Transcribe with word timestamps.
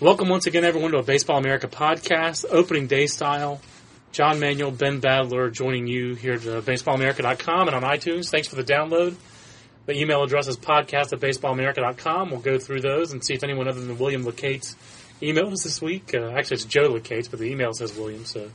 Welcome 0.00 0.28
once 0.28 0.46
again, 0.46 0.64
everyone, 0.64 0.90
to 0.90 0.98
a 0.98 1.02
Baseball 1.02 1.38
America 1.38 1.68
podcast, 1.68 2.44
opening 2.50 2.88
day 2.88 3.06
style. 3.06 3.60
John 4.10 4.40
Manuel, 4.40 4.72
Ben 4.72 5.00
Badler 5.00 5.52
joining 5.52 5.86
you 5.86 6.14
here 6.14 6.34
at 6.34 6.40
baseballamerica.com 6.40 7.68
and 7.68 7.76
on 7.76 7.82
iTunes. 7.82 8.28
Thanks 8.28 8.48
for 8.48 8.56
the 8.56 8.64
download. 8.64 9.14
The 9.86 9.96
email 9.96 10.22
address 10.22 10.48
is 10.48 10.56
podcast 10.56 11.12
at 11.12 11.20
baseballamerica.com. 11.20 12.30
We'll 12.30 12.40
go 12.40 12.58
through 12.58 12.80
those 12.80 13.12
and 13.12 13.24
see 13.24 13.34
if 13.34 13.44
anyone 13.44 13.68
other 13.68 13.80
than 13.80 13.96
William 13.98 14.24
Lacates 14.24 14.74
emailed 15.22 15.52
us 15.52 15.62
this 15.62 15.80
week. 15.80 16.12
Uh, 16.12 16.30
actually, 16.30 16.56
it's 16.56 16.64
Joe 16.64 16.92
Lacates, 16.92 17.30
but 17.30 17.38
the 17.38 17.46
email 17.46 17.72
says 17.72 17.96
William. 17.96 18.24
So 18.24 18.50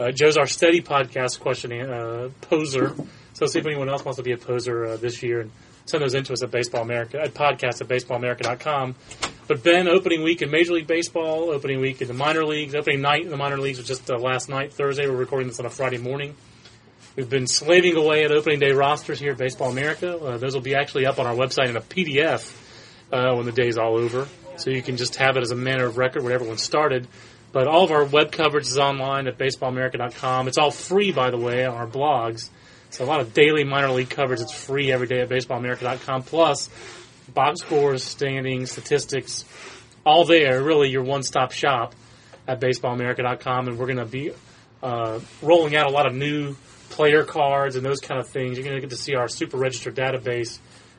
uh, 0.00 0.10
Joe's 0.10 0.36
our 0.36 0.46
steady 0.46 0.80
podcast 0.82 1.38
question 1.38 1.72
uh, 1.72 2.30
poser. 2.40 2.94
So 3.34 3.46
see 3.46 3.60
if 3.60 3.66
anyone 3.66 3.88
else 3.88 4.04
wants 4.04 4.16
to 4.16 4.24
be 4.24 4.32
a 4.32 4.36
poser 4.36 4.84
uh, 4.84 4.96
this 4.96 5.22
year 5.22 5.42
and 5.42 5.52
send 5.84 6.02
those 6.02 6.14
into 6.14 6.32
us 6.32 6.42
at 6.42 6.50
Baseball 6.50 6.82
America 6.82 7.20
at 7.20 7.34
podcast 7.34 7.80
at 7.80 7.88
baseballamerica.com. 7.88 8.94
But 9.52 9.62
Ben, 9.62 9.86
opening 9.86 10.22
week 10.22 10.40
in 10.40 10.50
Major 10.50 10.72
League 10.72 10.86
Baseball, 10.86 11.50
opening 11.50 11.78
week 11.78 12.00
in 12.00 12.08
the 12.08 12.14
minor 12.14 12.42
leagues, 12.42 12.74
opening 12.74 13.02
night 13.02 13.20
in 13.20 13.28
the 13.28 13.36
minor 13.36 13.58
leagues 13.58 13.76
was 13.76 13.86
just 13.86 14.10
uh, 14.10 14.16
last 14.16 14.48
night, 14.48 14.72
Thursday. 14.72 15.06
We're 15.06 15.14
recording 15.14 15.46
this 15.46 15.60
on 15.60 15.66
a 15.66 15.68
Friday 15.68 15.98
morning. 15.98 16.34
We've 17.16 17.28
been 17.28 17.46
slaving 17.46 17.94
away 17.94 18.24
at 18.24 18.32
opening 18.32 18.60
day 18.60 18.72
rosters 18.72 19.20
here 19.20 19.32
at 19.32 19.36
Baseball 19.36 19.70
America. 19.70 20.16
Uh, 20.16 20.38
those 20.38 20.54
will 20.54 20.62
be 20.62 20.74
actually 20.74 21.04
up 21.04 21.18
on 21.18 21.26
our 21.26 21.34
website 21.34 21.68
in 21.68 21.76
a 21.76 21.82
PDF 21.82 22.50
uh, 23.12 23.34
when 23.34 23.44
the 23.44 23.52
day's 23.52 23.76
all 23.76 23.98
over. 23.98 24.26
So 24.56 24.70
you 24.70 24.80
can 24.80 24.96
just 24.96 25.16
have 25.16 25.36
it 25.36 25.42
as 25.42 25.50
a 25.50 25.54
manner 25.54 25.84
of 25.84 25.98
record 25.98 26.22
when 26.22 26.32
everyone 26.32 26.56
started. 26.56 27.06
But 27.52 27.66
all 27.66 27.84
of 27.84 27.90
our 27.90 28.06
web 28.06 28.32
coverage 28.32 28.68
is 28.68 28.78
online 28.78 29.26
at 29.26 29.36
baseballamerica.com. 29.36 30.48
It's 30.48 30.56
all 30.56 30.70
free, 30.70 31.12
by 31.12 31.30
the 31.30 31.36
way, 31.36 31.66
on 31.66 31.76
our 31.76 31.86
blogs. 31.86 32.48
So 32.88 33.04
a 33.04 33.06
lot 33.06 33.20
of 33.20 33.34
daily 33.34 33.64
minor 33.64 33.90
league 33.90 34.08
coverage. 34.08 34.40
It's 34.40 34.54
free 34.54 34.90
every 34.90 35.08
day 35.08 35.20
at 35.20 35.28
baseballamerica.com. 35.28 36.22
Plus, 36.22 36.70
box 37.28 37.60
scores, 37.60 38.02
standings, 38.02 38.70
statistics, 38.70 39.44
all 40.04 40.24
there. 40.24 40.62
Really, 40.62 40.90
your 40.90 41.02
one-stop 41.02 41.52
shop 41.52 41.94
at 42.46 42.60
baseballamerica.com. 42.60 43.68
And 43.68 43.78
we're 43.78 43.86
going 43.86 43.98
to 43.98 44.04
be 44.04 44.32
uh, 44.82 45.20
rolling 45.40 45.76
out 45.76 45.86
a 45.86 45.90
lot 45.90 46.06
of 46.06 46.14
new 46.14 46.56
player 46.90 47.24
cards 47.24 47.76
and 47.76 47.84
those 47.84 48.00
kind 48.00 48.20
of 48.20 48.28
things. 48.28 48.56
You're 48.56 48.64
going 48.64 48.76
to 48.76 48.80
get 48.80 48.90
to 48.90 48.96
see 48.96 49.14
our 49.14 49.28
super 49.28 49.56
registered 49.56 49.94
database 49.94 50.58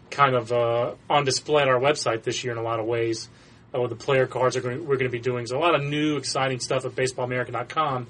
kind 0.09 0.35
of 0.35 0.51
uh, 0.51 0.93
on 1.09 1.25
display 1.25 1.63
at 1.63 1.67
our 1.67 1.79
website 1.79 2.23
this 2.23 2.43
year 2.43 2.53
in 2.53 2.59
a 2.59 2.63
lot 2.63 2.79
of 2.79 2.85
ways. 2.85 3.29
Uh, 3.73 3.87
the 3.87 3.95
player 3.95 4.27
cards 4.27 4.55
are 4.55 4.61
going 4.61 4.77
to, 4.77 4.83
we're 4.83 4.97
going 4.97 5.09
to 5.09 5.17
be 5.17 5.19
doing 5.19 5.47
so 5.47 5.57
a 5.57 5.59
lot 5.59 5.73
of 5.73 5.83
new 5.83 6.17
exciting 6.17 6.59
stuff 6.59 6.85
at 6.85 6.91
baseballamerica.com 6.91 8.07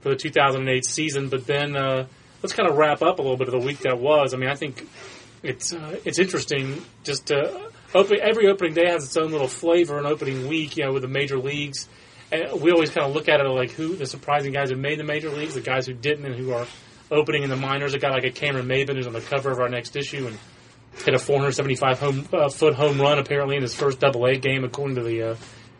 for 0.00 0.08
the 0.08 0.16
2008 0.16 0.84
season. 0.84 1.28
But 1.28 1.46
then 1.46 1.76
uh, 1.76 2.06
let's 2.42 2.54
kind 2.54 2.68
of 2.68 2.76
wrap 2.76 3.02
up 3.02 3.18
a 3.18 3.22
little 3.22 3.36
bit 3.36 3.48
of 3.48 3.52
the 3.52 3.66
week 3.66 3.80
that 3.80 3.98
was. 3.98 4.34
I 4.34 4.38
mean, 4.38 4.48
I 4.48 4.54
think 4.54 4.88
it's 5.42 5.72
uh, 5.72 5.98
it's 6.04 6.18
interesting. 6.18 6.82
Just 7.04 7.30
uh, 7.32 7.58
open, 7.94 8.18
every 8.20 8.48
opening 8.48 8.74
day 8.74 8.88
has 8.88 9.04
its 9.04 9.16
own 9.16 9.32
little 9.32 9.48
flavor. 9.48 9.98
and 9.98 10.06
opening 10.06 10.46
week, 10.48 10.76
you 10.76 10.84
know, 10.84 10.92
with 10.92 11.02
the 11.02 11.08
major 11.08 11.38
leagues, 11.38 11.88
and 12.30 12.60
we 12.60 12.70
always 12.70 12.90
kind 12.90 13.06
of 13.06 13.14
look 13.14 13.28
at 13.28 13.40
it 13.40 13.44
like 13.44 13.70
who 13.72 13.96
the 13.96 14.06
surprising 14.06 14.52
guys 14.52 14.70
who 14.70 14.76
made 14.76 14.98
the 14.98 15.04
major 15.04 15.30
leagues, 15.30 15.54
the 15.54 15.60
guys 15.60 15.86
who 15.86 15.94
didn't, 15.94 16.24
and 16.24 16.34
who 16.34 16.52
are 16.52 16.66
opening 17.10 17.42
in 17.42 17.50
the 17.50 17.56
minors. 17.56 17.94
A 17.94 17.98
guy 17.98 18.10
like 18.10 18.24
a 18.24 18.30
Cameron 18.30 18.66
Maybin 18.66 18.96
who's 18.96 19.06
on 19.06 19.12
the 19.12 19.20
cover 19.20 19.50
of 19.50 19.58
our 19.58 19.68
next 19.68 19.96
issue 19.96 20.26
and 20.26 20.38
hit 21.04 21.14
a 21.14 21.18
475 21.18 21.98
home, 21.98 22.28
uh, 22.32 22.48
foot 22.48 22.74
home 22.74 23.00
run 23.00 23.18
apparently 23.18 23.56
in 23.56 23.62
his 23.62 23.74
first 23.74 24.00
Double 24.00 24.26
A 24.26 24.36
game, 24.36 24.64
according 24.64 24.96
to 24.96 25.02
the 25.02 25.30
uh, 25.30 25.36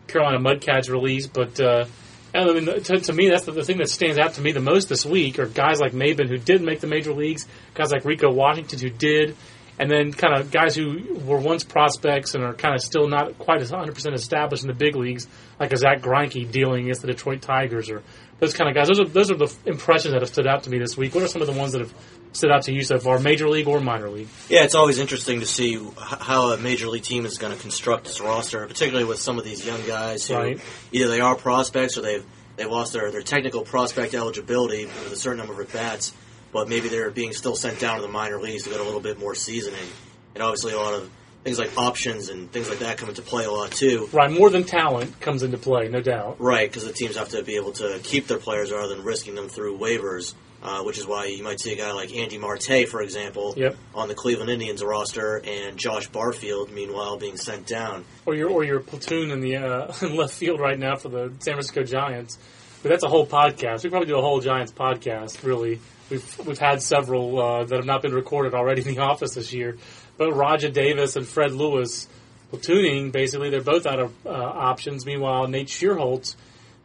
Carolina 0.07 0.39
Mudcats 0.39 0.89
release. 0.89 1.27
But 1.27 1.59
uh, 1.59 1.85
I 2.33 2.45
mean, 2.45 2.65
to, 2.65 2.99
to, 2.99 3.13
me, 3.13 3.29
that's 3.29 3.45
the, 3.45 3.51
the, 3.51 3.63
thing 3.63 3.77
that 3.77 3.89
stands 3.89 4.17
out 4.17 4.33
to 4.35 4.41
me 4.41 4.51
the 4.51 4.59
most 4.59 4.89
this 4.89 5.05
week 5.05 5.37
are 5.37 5.45
guys 5.45 5.79
like 5.79 5.91
Maybin 5.91 6.27
who 6.27 6.37
did 6.37 6.63
make 6.63 6.79
the 6.79 6.87
major 6.87 7.13
leagues, 7.13 7.47
guys 7.75 7.91
like 7.91 8.05
Rico 8.05 8.31
Washington 8.33 8.79
who 8.79 8.89
did, 8.89 9.35
and 9.77 9.89
then 9.89 10.11
kind 10.11 10.35
of 10.35 10.51
guys 10.51 10.75
who 10.75 11.19
were 11.25 11.37
once 11.37 11.63
prospects 11.63 12.33
and 12.33 12.43
are 12.43 12.53
kind 12.53 12.73
of 12.73 12.81
still 12.81 13.07
not 13.07 13.37
quite 13.37 13.61
as 13.61 13.71
100% 13.71 14.13
established 14.13 14.63
in 14.63 14.67
the 14.67 14.73
big 14.73 14.95
leagues, 14.95 15.27
like 15.59 15.73
a 15.73 15.77
Zack 15.77 16.01
Greinke 16.01 16.49
dealing 16.51 16.85
against 16.85 17.01
the 17.01 17.07
Detroit 17.07 17.41
Tigers 17.41 17.89
or 17.89 18.01
those 18.39 18.53
kind 18.53 18.67
of 18.69 18.75
guys. 18.75 18.87
Those 18.87 18.99
are 18.99 19.05
those 19.05 19.31
are 19.31 19.35
the 19.35 19.53
impressions 19.65 20.13
that 20.13 20.21
have 20.21 20.29
stood 20.29 20.47
out 20.47 20.63
to 20.63 20.69
me 20.69 20.79
this 20.79 20.97
week. 20.97 21.13
What 21.13 21.23
are 21.23 21.27
some 21.27 21.41
of 21.41 21.47
the 21.47 21.53
ones 21.53 21.73
that 21.73 21.81
have 21.81 21.93
stood 22.33 22.51
out 22.51 22.63
to 22.63 22.73
you 22.73 22.83
so 22.83 22.99
far, 22.99 23.19
major 23.19 23.49
league 23.49 23.67
or 23.67 23.79
minor 23.79 24.09
league? 24.09 24.27
Yeah, 24.49 24.63
it's 24.63 24.75
always 24.75 24.99
interesting 24.99 25.39
to 25.39 25.45
see 25.45 25.79
how 25.97 26.51
a 26.51 26.57
major 26.57 26.87
league 26.87 27.03
team 27.03 27.25
is 27.25 27.37
going 27.37 27.55
to 27.55 27.59
construct 27.59 28.07
its 28.07 28.19
roster, 28.19 28.65
particularly 28.67 29.05
with 29.05 29.19
some 29.19 29.37
of 29.37 29.45
these 29.45 29.65
young 29.65 29.85
guys 29.87 30.27
who 30.27 30.35
right. 30.35 30.61
either 30.91 31.07
they 31.07 31.21
are 31.21 31.35
prospects 31.35 31.97
or 31.97 32.01
they've 32.01 32.25
they've 32.55 32.69
lost 32.69 32.93
their, 32.93 33.09
their 33.09 33.23
technical 33.23 33.63
prospect 33.63 34.13
eligibility 34.13 34.85
with 34.85 35.11
a 35.11 35.15
certain 35.15 35.39
number 35.39 35.53
of 35.53 35.59
at 35.59 35.73
bats 35.73 36.13
but 36.53 36.69
maybe 36.69 36.87
they're 36.87 37.11
being 37.11 37.33
still 37.33 37.55
sent 37.55 37.79
down 37.79 37.97
to 37.97 38.01
the 38.03 38.07
minor 38.07 38.39
leagues 38.39 38.63
to 38.63 38.69
get 38.69 38.79
a 38.79 38.83
little 38.83 39.01
bit 39.01 39.19
more 39.19 39.35
seasoning. 39.35 39.89
And 40.35 40.43
obviously, 40.43 40.73
a 40.73 40.77
lot 40.77 40.93
of 40.93 41.09
things 41.43 41.59
like 41.59 41.77
options 41.77 42.29
and 42.29 42.51
things 42.51 42.69
like 42.69 42.79
that 42.79 42.97
come 42.97 43.09
into 43.09 43.21
play 43.21 43.45
a 43.45 43.51
lot 43.51 43.71
too. 43.71 44.09
Right, 44.11 44.31
more 44.31 44.49
than 44.49 44.63
talent 44.63 45.19
comes 45.19 45.43
into 45.43 45.57
play, 45.57 45.89
no 45.89 46.01
doubt. 46.01 46.37
Right, 46.39 46.69
because 46.69 46.85
the 46.85 46.93
teams 46.93 47.17
have 47.17 47.29
to 47.29 47.43
be 47.43 47.55
able 47.55 47.73
to 47.73 47.99
keep 48.03 48.27
their 48.27 48.37
players 48.37 48.71
rather 48.71 48.93
than 48.95 49.03
risking 49.03 49.35
them 49.35 49.49
through 49.49 49.77
waivers. 49.77 50.33
Uh, 50.65 50.81
which 50.81 50.97
is 50.97 51.05
why 51.05 51.25
you 51.25 51.43
might 51.43 51.59
see 51.59 51.73
a 51.73 51.75
guy 51.75 51.91
like 51.91 52.15
Andy 52.15 52.37
Marte, 52.37 52.87
for 52.87 53.01
example, 53.01 53.53
yep. 53.57 53.75
on 53.93 54.07
the 54.07 54.15
Cleveland 54.15 54.49
Indians 54.49 54.81
roster, 54.81 55.41
and 55.43 55.75
Josh 55.75 56.07
Barfield, 56.07 56.71
meanwhile, 56.71 57.17
being 57.17 57.35
sent 57.35 57.67
down. 57.67 58.05
Or 58.25 58.33
your 58.33 58.49
or 58.49 58.63
your 58.63 58.79
platoon 58.79 59.31
in 59.31 59.41
the 59.41 59.57
uh, 59.57 59.93
left 60.07 60.35
field 60.35 60.61
right 60.61 60.79
now 60.79 60.95
for 60.95 61.09
the 61.09 61.33
San 61.39 61.55
Francisco 61.55 61.83
Giants. 61.83 62.37
But 62.83 62.89
that's 62.89 63.03
a 63.03 63.09
whole 63.09 63.25
podcast. 63.25 63.83
We 63.83 63.89
probably 63.89 64.09
do 64.09 64.17
a 64.17 64.21
whole 64.21 64.41
Giants 64.41 64.71
podcast, 64.71 65.41
really, 65.43 65.79
We've 66.09 66.45
we've 66.45 66.59
had 66.59 66.81
several 66.81 67.39
uh, 67.41 67.63
that 67.63 67.75
have 67.75 67.85
not 67.85 68.01
been 68.01 68.13
recorded 68.13 68.53
already 68.53 68.81
in 68.81 68.95
the 68.95 69.01
office 69.01 69.35
this 69.35 69.53
year, 69.53 69.77
but 70.17 70.29
Rajai 70.29 70.71
Davis 70.73 71.15
and 71.15 71.27
Fred 71.27 71.53
Lewis 71.53 72.07
platooning 72.51 73.11
basically 73.11 73.49
they're 73.49 73.61
both 73.61 73.87
out 73.87 73.99
of 73.99 74.13
uh, 74.25 74.29
options. 74.29 75.05
Meanwhile, 75.05 75.47
Nate 75.47 75.69
Schierholtz, 75.69 76.35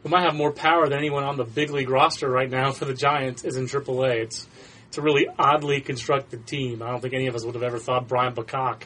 who 0.01 0.09
might 0.09 0.23
have 0.23 0.33
more 0.33 0.51
power 0.51 0.87
than 0.87 0.97
anyone 0.97 1.23
on 1.23 1.37
the 1.37 1.43
big 1.43 1.69
league 1.69 1.89
roster 1.89 2.27
right 2.27 2.49
now 2.49 2.71
for 2.71 2.85
the 2.85 2.93
Giants, 2.93 3.43
is 3.43 3.55
in 3.55 3.65
AAA. 3.65 4.23
It's 4.23 4.47
it's 4.87 4.97
a 4.97 5.01
really 5.01 5.27
oddly 5.37 5.81
constructed 5.81 6.47
team. 6.47 6.81
I 6.81 6.89
don't 6.89 7.01
think 7.01 7.13
any 7.13 7.27
of 7.27 7.35
us 7.35 7.45
would 7.45 7.53
have 7.53 7.63
ever 7.63 7.77
thought 7.77 8.07
Brian 8.07 8.33
Bocock 8.33 8.83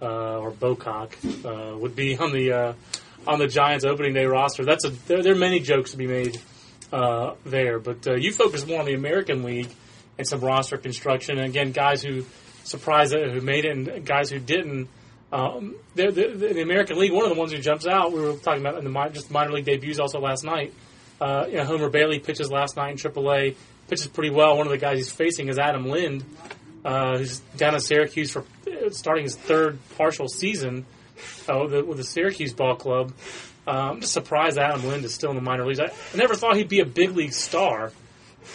uh, 0.00 0.38
or 0.38 0.52
Bocock 0.52 1.12
uh, 1.44 1.76
would 1.76 1.96
be 1.96 2.16
on 2.16 2.32
the 2.32 2.52
uh, 2.52 2.72
on 3.26 3.40
the 3.40 3.48
Giants 3.48 3.84
opening 3.84 4.14
day 4.14 4.26
roster. 4.26 4.64
That's 4.64 4.86
a 4.86 4.90
there, 4.90 5.22
there 5.22 5.32
are 5.32 5.36
many 5.38 5.58
jokes 5.58 5.90
to 5.90 5.96
be 5.96 6.06
made 6.06 6.40
uh, 6.92 7.34
there. 7.44 7.78
But 7.78 8.06
uh, 8.06 8.14
you 8.14 8.32
focus 8.32 8.66
more 8.66 8.80
on 8.80 8.86
the 8.86 8.94
American 8.94 9.42
League 9.42 9.70
and 10.18 10.26
some 10.26 10.40
roster 10.40 10.76
construction. 10.76 11.38
And 11.38 11.48
again, 11.48 11.72
guys 11.72 12.02
who 12.02 12.24
surprised 12.64 13.14
it, 13.14 13.32
who 13.32 13.40
made 13.40 13.64
it, 13.64 13.76
and 13.76 14.04
guys 14.04 14.30
who 14.30 14.38
didn't. 14.38 14.88
Um, 15.32 15.76
the, 15.94 16.60
American 16.60 16.98
League, 16.98 17.12
one 17.12 17.24
of 17.24 17.30
the 17.30 17.38
ones 17.38 17.52
who 17.52 17.58
jumps 17.58 17.86
out, 17.86 18.12
we 18.12 18.20
were 18.20 18.34
talking 18.34 18.60
about 18.60 18.76
in 18.76 18.84
the 18.84 19.10
just 19.12 19.30
minor 19.30 19.52
league 19.52 19.64
debuts 19.64 19.98
also 19.98 20.20
last 20.20 20.44
night. 20.44 20.74
Uh, 21.22 21.46
you 21.48 21.56
know, 21.56 21.64
Homer 21.64 21.88
Bailey 21.88 22.18
pitches 22.18 22.50
last 22.50 22.76
night 22.76 22.90
in 22.90 22.96
AAA, 22.96 23.54
pitches 23.88 24.08
pretty 24.08 24.28
well. 24.28 24.58
One 24.58 24.66
of 24.66 24.72
the 24.72 24.78
guys 24.78 24.98
he's 24.98 25.12
facing 25.12 25.48
is 25.48 25.58
Adam 25.58 25.88
Lind, 25.88 26.24
uh, 26.84 27.16
who's 27.16 27.38
down 27.56 27.74
in 27.74 27.80
Syracuse 27.80 28.30
for 28.30 28.44
uh, 28.66 28.90
starting 28.90 29.24
his 29.24 29.36
third 29.36 29.78
partial 29.96 30.28
season 30.28 30.84
uh, 31.48 31.60
with, 31.62 31.70
the, 31.70 31.84
with 31.84 31.96
the 31.96 32.04
Syracuse 32.04 32.52
ball 32.52 32.74
club. 32.74 33.12
I'm 33.66 34.00
just 34.00 34.12
surprised 34.12 34.58
Adam 34.58 34.86
Lind 34.86 35.04
is 35.04 35.14
still 35.14 35.30
in 35.30 35.36
the 35.36 35.42
minor 35.42 35.64
leagues. 35.64 35.80
I, 35.80 35.86
I 35.86 36.16
never 36.16 36.34
thought 36.34 36.56
he'd 36.56 36.68
be 36.68 36.80
a 36.80 36.86
big 36.86 37.16
league 37.16 37.32
star. 37.32 37.92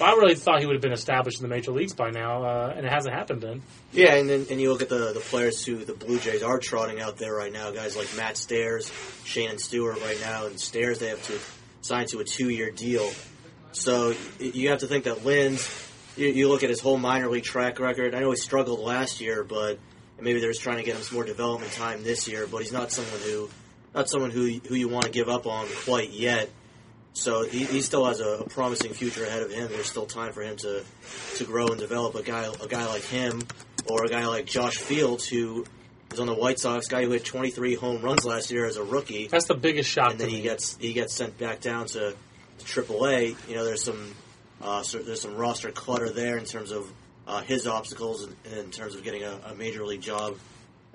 I 0.01 0.12
really 0.12 0.35
thought 0.35 0.59
he 0.59 0.66
would 0.66 0.75
have 0.75 0.81
been 0.81 0.91
established 0.91 1.40
in 1.40 1.44
the 1.44 1.53
major 1.53 1.72
leagues 1.72 1.94
by 1.94 2.12
now, 2.12 2.44
uh, 2.44 2.73
and 2.75 2.85
it 2.85 2.91
hasn't 2.91 3.16
happened 3.16 3.41
then. 3.41 3.62
Yeah, 3.94 4.16
and 4.16 4.29
then 4.29 4.46
and 4.51 4.59
you 4.59 4.72
look 4.72 4.81
at 4.81 4.90
the 4.90 5.13
the 5.13 5.22
players 5.22 5.66
who 5.66 5.85
the 5.85 5.94
Blue 5.94 6.19
Jays 6.19 6.44
are 6.44 6.59
trotting 6.59 7.00
out 7.00 7.17
there 7.17 7.34
right 7.34 7.51
now, 7.51 7.72
guys 7.72 7.96
like 7.96 8.13
Matt 8.17 8.38
Stairs, 8.38 8.91
Shannon 9.23 9.57
Stewart 9.57 10.01
right 10.01 10.19
now, 10.19 10.46
and 10.46 10.59
Stairs 10.59 11.00
they 11.00 11.07
have 11.07 11.23
to 11.28 11.40
sign 11.81 12.06
to 12.07 12.19
a 12.19 12.25
two 12.25 12.50
year 12.50 12.69
deal. 12.69 13.09
So 13.72 14.13
you 14.40 14.69
have 14.69 14.79
to 14.79 14.88
think 14.88 15.06
that 15.06 15.25
Lind's. 15.25 15.85
You, 16.17 16.28
you 16.29 16.50
look 16.50 16.63
at 16.63 16.69
his 16.69 16.79
whole 16.79 16.97
minor 16.97 17.29
league 17.29 17.44
track 17.44 17.79
record. 17.79 18.16
I 18.16 18.19
know 18.19 18.31
he 18.31 18.38
struggled 18.38 18.79
last 18.79 19.22
year, 19.22 19.44
but 19.44 19.78
maybe 20.19 20.40
they're 20.40 20.51
just 20.51 20.63
trying 20.63 20.78
to 20.78 20.84
get 20.84 20.96
him 20.96 21.01
some 21.03 21.16
more 21.16 21.23
development 21.23 21.72
time 21.73 22.03
this 22.03 22.28
year. 22.28 22.47
But 22.47 22.63
he's 22.63 22.73
not 22.73 22.91
someone 22.91 23.22
who 23.22 23.50
not 23.97 24.09
someone 24.09 24.31
who 24.31 24.46
who 24.68 24.75
you 24.75 24.88
want 24.88 25.06
to 25.06 25.12
give 25.12 25.28
up 25.28 25.46
on 25.47 25.66
quite 25.85 26.12
yet. 26.12 26.49
So 27.14 27.44
he, 27.44 27.66
he 27.66 27.82
still 27.82 28.05
has 28.05 28.20
a, 28.20 28.44
a, 28.44 28.47
promising 28.47 28.94
future 28.94 29.26
ahead 29.26 29.41
of 29.41 29.52
him. 29.52 29.70
There's 29.70 29.88
still 29.88 30.05
time 30.05 30.34
for 30.34 30.44
him 30.44 30.55
to 30.58 30.84
to 31.38 31.44
grow 31.44 31.67
and 31.67 31.79
develop. 31.79 32.14
A 32.16 32.22
guy 32.22 32.47
a 32.64 32.67
guy 32.67 32.85
like 32.85 33.03
him, 33.03 33.41
or 33.88 34.05
a 34.05 34.08
guy 34.08 34.28
like 34.28 34.46
Josh 34.46 34.78
Fields, 34.78 35.28
who 35.28 35.66
is 36.11 36.20
on 36.20 36.28
the 36.28 36.35
White 36.35 36.59
Sox, 36.59 36.88
guy 36.88 37.03
who 37.03 37.11
hit 37.11 37.26
23 37.26 37.73
home 37.73 38.03
runs 38.03 38.23
last 38.23 38.52
year 38.52 38.66
as 38.66 38.78
a 38.78 38.84
rookie. 38.84 39.28
That's 39.28 39.47
the 39.47 39.55
biggest 39.55 39.90
shock. 39.90 40.11
And 40.11 40.20
then 40.20 40.29
he 40.29 40.41
gets 40.41 40.78
he 40.78 40.93
gets 40.93 41.16
sent 41.16 41.38
back 41.40 41.59
down 41.59 41.88
to, 41.88 42.14
to 42.59 42.66
AAA. 42.66 43.50
You 43.50 43.55
know, 43.55 43.66
there's 43.66 43.84
some 43.84 44.14
uh, 44.61 44.84
so 44.84 45.00
there's 45.00 45.22
some 45.22 45.35
roster 45.35 45.72
clutter 45.72 46.11
there 46.11 46.38
in 46.38 46.46
terms 46.46 46.72
of 46.72 46.91
uh, 47.28 47.41
his 47.41 47.66
obstacles 47.66 48.23
and 48.23 48.35
in 48.59 48.70
terms 48.70 48.93
of 48.93 49.03
getting 49.03 49.23
a, 49.23 49.40
a 49.47 49.55
major 49.55 49.84
league 49.84 50.02
job 50.02 50.35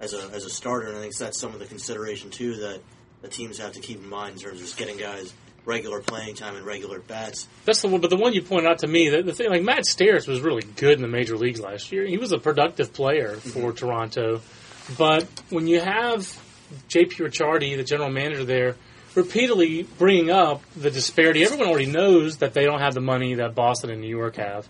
as 0.02 0.12
a 0.12 0.30
as 0.34 0.44
a 0.44 0.50
starter, 0.50 0.88
and 0.88 0.98
I 0.98 1.00
think 1.00 1.16
that's 1.16 1.38
some 1.38 1.54
of 1.54 1.60
the 1.60 1.66
consideration 1.66 2.28
too 2.28 2.56
that 2.56 2.80
the 3.22 3.28
teams 3.28 3.58
have 3.58 3.72
to 3.72 3.80
keep 3.80 3.98
in 3.98 4.08
mind 4.08 4.34
in 4.34 4.42
terms 4.42 4.60
of 4.60 4.66
just 4.66 4.76
getting 4.76 4.98
guys 4.98 5.32
regular 5.64 6.00
playing 6.00 6.34
time 6.34 6.56
and 6.56 6.66
regular 6.66 6.98
bats. 6.98 7.46
That's 7.64 7.80
the 7.80 7.88
one, 7.88 8.00
but 8.00 8.10
the 8.10 8.16
one 8.16 8.32
you 8.32 8.42
pointed 8.42 8.68
out 8.68 8.80
to 8.80 8.88
me, 8.88 9.08
the, 9.08 9.22
the 9.22 9.32
thing 9.32 9.48
like 9.48 9.62
Matt 9.62 9.86
Stairs 9.86 10.26
was 10.26 10.40
really 10.40 10.62
good 10.62 10.94
in 10.94 11.02
the 11.02 11.08
major 11.08 11.36
leagues 11.36 11.60
last 11.60 11.92
year. 11.92 12.04
He 12.04 12.18
was 12.18 12.32
a 12.32 12.38
productive 12.38 12.92
player 12.92 13.36
for 13.36 13.70
mm-hmm. 13.70 13.76
Toronto, 13.76 14.40
but 14.98 15.28
when 15.50 15.68
you 15.68 15.80
have 15.80 16.20
JP 16.88 17.12
Ricciardi, 17.12 17.76
the 17.76 17.84
general 17.84 18.10
manager 18.10 18.44
there, 18.44 18.74
repeatedly 19.14 19.84
bringing 19.98 20.30
up 20.30 20.62
the 20.74 20.90
disparity. 20.90 21.44
Everyone 21.44 21.68
already 21.68 21.86
knows 21.86 22.38
that 22.38 22.54
they 22.54 22.64
don't 22.64 22.80
have 22.80 22.94
the 22.94 23.00
money 23.00 23.34
that 23.34 23.54
Boston 23.54 23.90
and 23.90 24.00
New 24.00 24.08
York 24.08 24.36
have. 24.36 24.66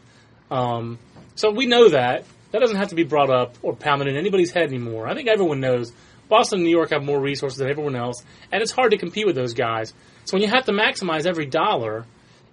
Um, 0.50 0.98
so 1.36 1.50
we 1.50 1.66
know 1.66 1.88
that. 1.88 2.24
That 2.52 2.60
doesn't 2.60 2.76
have 2.76 2.88
to 2.88 2.94
be 2.94 3.04
brought 3.04 3.30
up 3.30 3.56
or 3.62 3.74
pounded 3.74 4.08
in 4.08 4.16
anybody's 4.16 4.52
head 4.52 4.68
anymore. 4.68 5.08
I 5.08 5.14
think 5.14 5.28
everyone 5.28 5.60
knows 5.60 5.92
Boston 6.28 6.58
and 6.58 6.64
New 6.64 6.70
York 6.70 6.90
have 6.90 7.02
more 7.02 7.20
resources 7.20 7.58
than 7.58 7.68
everyone 7.68 7.96
else, 7.96 8.22
and 8.50 8.62
it's 8.62 8.72
hard 8.72 8.92
to 8.92 8.98
compete 8.98 9.26
with 9.26 9.34
those 9.34 9.54
guys. 9.54 9.92
So 10.24 10.34
when 10.34 10.42
you 10.42 10.48
have 10.48 10.66
to 10.66 10.72
maximize 10.72 11.26
every 11.26 11.46
dollar, 11.46 12.06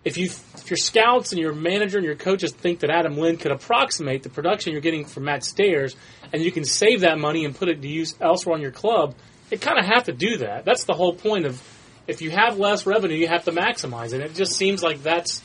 if 0.04 0.18
you 0.18 0.26
if 0.26 0.70
your 0.70 0.78
scouts 0.78 1.32
and 1.32 1.40
your 1.40 1.54
manager 1.54 1.98
and 1.98 2.06
your 2.06 2.16
coaches 2.16 2.52
think 2.52 2.80
that 2.80 2.90
Adam 2.90 3.18
Lind 3.18 3.40
could 3.40 3.52
approximate 3.52 4.24
the 4.24 4.30
production 4.30 4.72
you're 4.72 4.82
getting 4.82 5.06
from 5.06 5.26
Matt 5.26 5.44
Stairs, 5.44 5.96
and 6.34 6.42
you 6.42 6.52
can 6.52 6.66
save 6.66 7.02
that 7.02 7.20
money 7.20 7.46
and 7.46 7.56
put 7.56 7.68
it 7.70 7.82
to 7.82 7.88
use 7.88 8.16
elsewhere 8.20 8.56
on 8.56 8.62
your 8.62 8.72
club, 8.72 9.16
you 9.52 9.58
kind 9.58 9.78
of 9.78 9.86
have 9.86 10.06
to 10.06 10.14
do 10.14 10.38
that. 10.38 10.66
That's 10.66 10.86
the 10.86 10.94
whole 10.94 11.14
point 11.14 11.46
of 11.46 11.62
if 12.08 12.22
you 12.22 12.32
have 12.32 12.58
less 12.58 12.86
revenue, 12.86 13.16
you 13.16 13.28
have 13.28 13.46
to 13.46 13.52
maximize 13.52 14.14
it. 14.14 14.22
It 14.22 14.34
just 14.34 14.54
seems 14.54 14.82
like 14.82 15.04
that's 15.04 15.42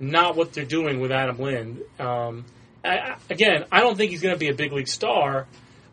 not 0.00 0.36
what 0.36 0.52
they're 0.52 0.64
doing 0.64 1.00
with 1.00 1.12
Adam 1.12 1.38
Lind. 1.38 1.82
Um, 1.98 2.44
Again, 2.84 3.64
I 3.72 3.80
don't 3.80 3.96
think 3.96 4.10
he's 4.10 4.20
going 4.20 4.34
to 4.34 4.38
be 4.38 4.48
a 4.48 4.54
big 4.54 4.72
league 4.72 4.88
star, 4.88 5.46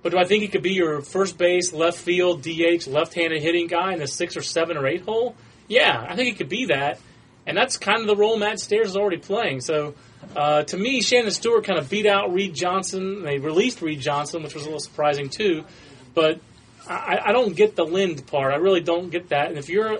but 0.03 0.11
do 0.11 0.17
I 0.17 0.25
think 0.25 0.41
he 0.41 0.49
could 0.49 0.63
be 0.63 0.73
your 0.73 1.01
first 1.01 1.37
base, 1.37 1.71
left 1.71 1.97
field, 1.97 2.41
DH, 2.41 2.87
left-handed 2.87 3.41
hitting 3.41 3.67
guy 3.67 3.93
in 3.93 3.99
the 3.99 4.07
six 4.07 4.35
or 4.35 4.41
seven 4.41 4.77
or 4.77 4.87
eight 4.87 5.03
hole? 5.03 5.35
Yeah, 5.67 6.05
I 6.07 6.15
think 6.15 6.27
he 6.27 6.33
could 6.33 6.49
be 6.49 6.65
that, 6.65 6.99
and 7.47 7.57
that's 7.57 7.77
kind 7.77 8.01
of 8.01 8.07
the 8.07 8.15
role 8.15 8.37
Matt 8.37 8.59
Stairs 8.59 8.89
is 8.89 8.97
already 8.97 9.17
playing. 9.17 9.61
So. 9.61 9.95
Uh, 10.35 10.61
to 10.63 10.77
me, 10.77 11.01
Shannon 11.01 11.31
Stewart 11.31 11.65
kind 11.65 11.79
of 11.79 11.89
beat 11.89 12.05
out 12.05 12.31
Reed 12.31 12.53
Johnson. 12.53 13.23
They 13.23 13.39
released 13.39 13.81
Reed 13.81 13.99
Johnson, 13.99 14.43
which 14.43 14.53
was 14.53 14.63
a 14.63 14.65
little 14.67 14.79
surprising 14.79 15.29
too. 15.29 15.65
But 16.13 16.39
I, 16.87 17.19
I 17.25 17.31
don't 17.31 17.55
get 17.55 17.75
the 17.75 17.83
Lind 17.85 18.25
part. 18.27 18.53
I 18.53 18.57
really 18.57 18.81
don't 18.81 19.09
get 19.09 19.29
that. 19.29 19.49
And 19.49 19.57
if 19.57 19.69
you're 19.69 19.97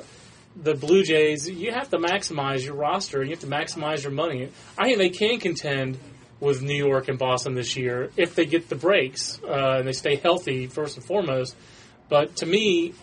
the 0.55 0.73
Blue 0.73 1.03
Jays, 1.03 1.49
you 1.49 1.71
have 1.71 1.89
to 1.89 1.97
maximize 1.97 2.63
your 2.63 2.75
roster. 2.75 3.21
And 3.21 3.29
you 3.29 3.35
have 3.35 3.41
to 3.41 3.49
maximize 3.49 4.03
your 4.03 4.11
money. 4.11 4.49
I 4.77 4.85
think 4.85 4.97
they 4.97 5.09
can 5.09 5.39
contend 5.39 5.97
with 6.41 6.61
New 6.61 6.75
York 6.75 7.07
and 7.07 7.17
Boston 7.17 7.53
this 7.53 7.77
year 7.77 8.11
if 8.17 8.35
they 8.35 8.45
get 8.45 8.67
the 8.67 8.75
breaks 8.75 9.39
uh, 9.43 9.77
and 9.77 9.88
they 9.88 9.93
stay 9.93 10.17
healthy 10.17 10.67
first 10.67 10.97
and 10.97 11.05
foremost. 11.05 11.55
But 12.09 12.35
to 12.38 12.45
me, 12.45 12.93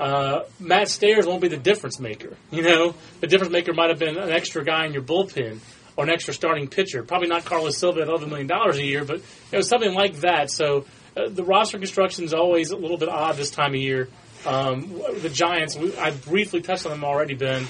uh, 0.00 0.40
Matt 0.58 0.88
Stairs 0.88 1.26
won't 1.26 1.40
be 1.40 1.48
the 1.48 1.56
difference 1.56 2.00
maker. 2.00 2.36
You 2.50 2.62
know, 2.62 2.94
the 3.20 3.26
difference 3.26 3.52
maker 3.52 3.72
might 3.74 3.90
have 3.90 3.98
been 3.98 4.16
an 4.16 4.30
extra 4.30 4.64
guy 4.64 4.86
in 4.86 4.92
your 4.92 5.02
bullpen 5.02 5.60
or 5.96 6.04
an 6.04 6.10
extra 6.10 6.32
starting 6.34 6.68
pitcher. 6.68 7.02
Probably 7.02 7.28
not 7.28 7.44
Carlos 7.44 7.76
Silva 7.76 8.00
at 8.00 8.08
eleven 8.08 8.30
million 8.30 8.46
dollars 8.46 8.78
a 8.78 8.82
year, 8.82 9.04
but 9.04 9.18
you 9.18 9.24
know 9.52 9.60
something 9.60 9.92
like 9.94 10.16
that. 10.20 10.50
So 10.50 10.86
uh, 11.16 11.28
the 11.28 11.44
roster 11.44 11.78
construction 11.78 12.24
is 12.24 12.32
always 12.32 12.70
a 12.70 12.76
little 12.76 12.96
bit 12.96 13.08
odd 13.08 13.36
this 13.36 13.50
time 13.50 13.74
of 13.74 13.80
year. 13.80 14.08
Um, 14.46 15.02
the 15.20 15.28
Giants, 15.28 15.76
I 15.98 16.12
briefly 16.12 16.62
touched 16.62 16.86
on 16.86 16.92
them 16.92 17.04
already, 17.04 17.34
Ben. 17.34 17.66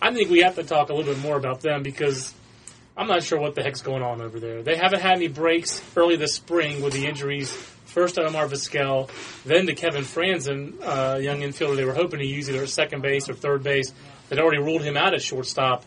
I 0.00 0.12
think 0.12 0.30
we 0.30 0.40
have 0.40 0.54
to 0.56 0.62
talk 0.62 0.90
a 0.90 0.94
little 0.94 1.12
bit 1.12 1.22
more 1.22 1.36
about 1.36 1.60
them 1.60 1.82
because 1.82 2.32
I'm 2.98 3.06
not 3.06 3.22
sure 3.22 3.38
what 3.38 3.54
the 3.54 3.62
heck's 3.62 3.80
going 3.80 4.02
on 4.02 4.20
over 4.20 4.40
there. 4.40 4.64
They 4.64 4.74
haven't 4.74 5.00
had 5.00 5.12
any 5.12 5.28
breaks 5.28 5.80
early 5.96 6.16
this 6.16 6.34
spring 6.34 6.82
with 6.82 6.94
the 6.94 7.06
injuries. 7.06 7.48
First 7.52 8.16
to 8.16 8.24
Omar 8.24 8.48
Vizquel, 8.48 9.08
then 9.44 9.66
to 9.66 9.74
Kevin 9.74 10.02
Frandsen, 10.02 10.74
uh, 10.82 11.18
young 11.18 11.40
infielder 11.40 11.76
they 11.76 11.84
were 11.84 11.94
hoping 11.94 12.18
to 12.18 12.26
use 12.26 12.50
either 12.50 12.62
at 12.62 12.68
second 12.68 13.02
base 13.02 13.28
or 13.28 13.34
third 13.34 13.62
base. 13.62 13.92
They'd 14.28 14.40
already 14.40 14.60
ruled 14.60 14.82
him 14.82 14.96
out 14.96 15.14
at 15.14 15.22
shortstop. 15.22 15.84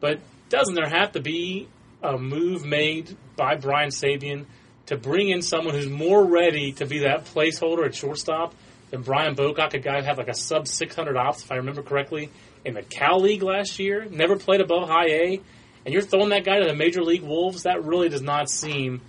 But 0.00 0.20
doesn't 0.48 0.74
there 0.74 0.88
have 0.88 1.12
to 1.12 1.20
be 1.20 1.68
a 2.02 2.16
move 2.16 2.64
made 2.64 3.14
by 3.36 3.56
Brian 3.56 3.90
Sabean 3.90 4.46
to 4.86 4.96
bring 4.96 5.28
in 5.28 5.42
someone 5.42 5.74
who's 5.74 5.88
more 5.88 6.24
ready 6.24 6.72
to 6.72 6.86
be 6.86 7.00
that 7.00 7.26
placeholder 7.26 7.84
at 7.84 7.94
shortstop 7.94 8.54
than 8.90 9.02
Brian 9.02 9.34
Bocock, 9.34 9.74
a 9.74 9.78
guy 9.78 10.00
who 10.00 10.06
had 10.06 10.16
like 10.16 10.28
a 10.28 10.34
sub 10.34 10.66
600 10.66 11.14
ops, 11.14 11.44
if 11.44 11.52
I 11.52 11.56
remember 11.56 11.82
correctly, 11.82 12.30
in 12.64 12.72
the 12.72 12.82
Cal 12.82 13.20
League 13.20 13.42
last 13.42 13.78
year, 13.78 14.06
never 14.10 14.36
played 14.36 14.62
above 14.62 14.88
high 14.88 15.08
A, 15.08 15.40
and 15.88 15.92
you're 15.94 16.02
throwing 16.02 16.28
that 16.28 16.44
guy 16.44 16.58
to 16.60 16.66
the 16.66 16.74
Major 16.74 17.02
League 17.02 17.22
Wolves, 17.22 17.62
that 17.62 17.82
really 17.84 18.08
does 18.08 18.22
not 18.22 18.50
seem 18.50 19.00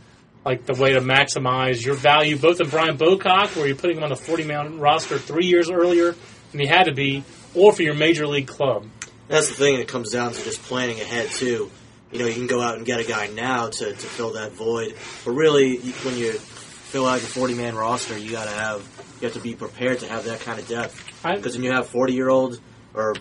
like 0.46 0.66
the 0.66 0.74
way 0.74 0.94
to 0.94 1.02
maximize 1.02 1.86
your 1.86 1.96
value, 1.96 2.38
both 2.38 2.62
in 2.62 2.70
Brian 2.70 2.98
Bocock, 2.98 3.56
where 3.56 3.68
you're 3.68 3.76
putting 3.76 3.98
him 3.98 4.04
on 4.04 4.10
the 4.10 4.16
40 4.16 4.46
man 4.46 4.80
roster 4.80 5.18
three 5.18 5.46
years 5.46 5.70
earlier 5.70 6.16
than 6.52 6.62
he 6.62 6.66
had 6.66 6.86
to 6.86 6.94
be, 6.94 7.24
or 7.54 7.74
for 7.74 7.84
your 7.84 7.96
Major 7.96 8.26
League 8.26 8.48
club. 8.48 8.86
That's 9.28 9.50
the 9.50 9.56
thing. 9.56 9.80
It 9.80 9.88
comes 9.88 10.12
down 10.12 10.32
to 10.32 10.44
just 10.44 10.62
planning 10.64 11.00
ahead, 11.00 11.30
too 11.30 11.70
you 12.12 12.20
know, 12.20 12.26
you 12.26 12.34
can 12.34 12.48
go 12.48 12.62
out 12.62 12.78
and 12.78 12.86
get 12.86 13.00
a 13.00 13.04
guy 13.04 13.28
now 13.28 13.70
to, 13.70 13.86
to 13.86 13.94
fill 13.96 14.34
that 14.34 14.54
void. 14.54 14.96
But 15.24 15.32
really, 15.32 15.78
when 15.78 16.18
you 16.18 16.34
fill 16.34 17.06
out 17.06 17.22
your 17.22 17.30
40 17.30 17.54
man 17.54 17.76
roster, 17.76 18.18
you 18.18 18.32
got 18.32 18.46
to 18.46 18.52
have 18.52 18.82
you 19.22 19.28
have 19.28 19.34
to 19.34 19.42
be 19.42 19.54
prepared 19.54 20.00
to 20.00 20.08
have 20.08 20.26
that 20.26 20.40
kind 20.40 20.60
of 20.60 20.68
depth. 20.68 21.06
Because 21.24 21.56
when 21.56 21.64
you 21.64 21.72
have 21.72 21.88
40 21.88 22.14
year 22.14 22.30
old 22.30 22.60
or 22.94 23.16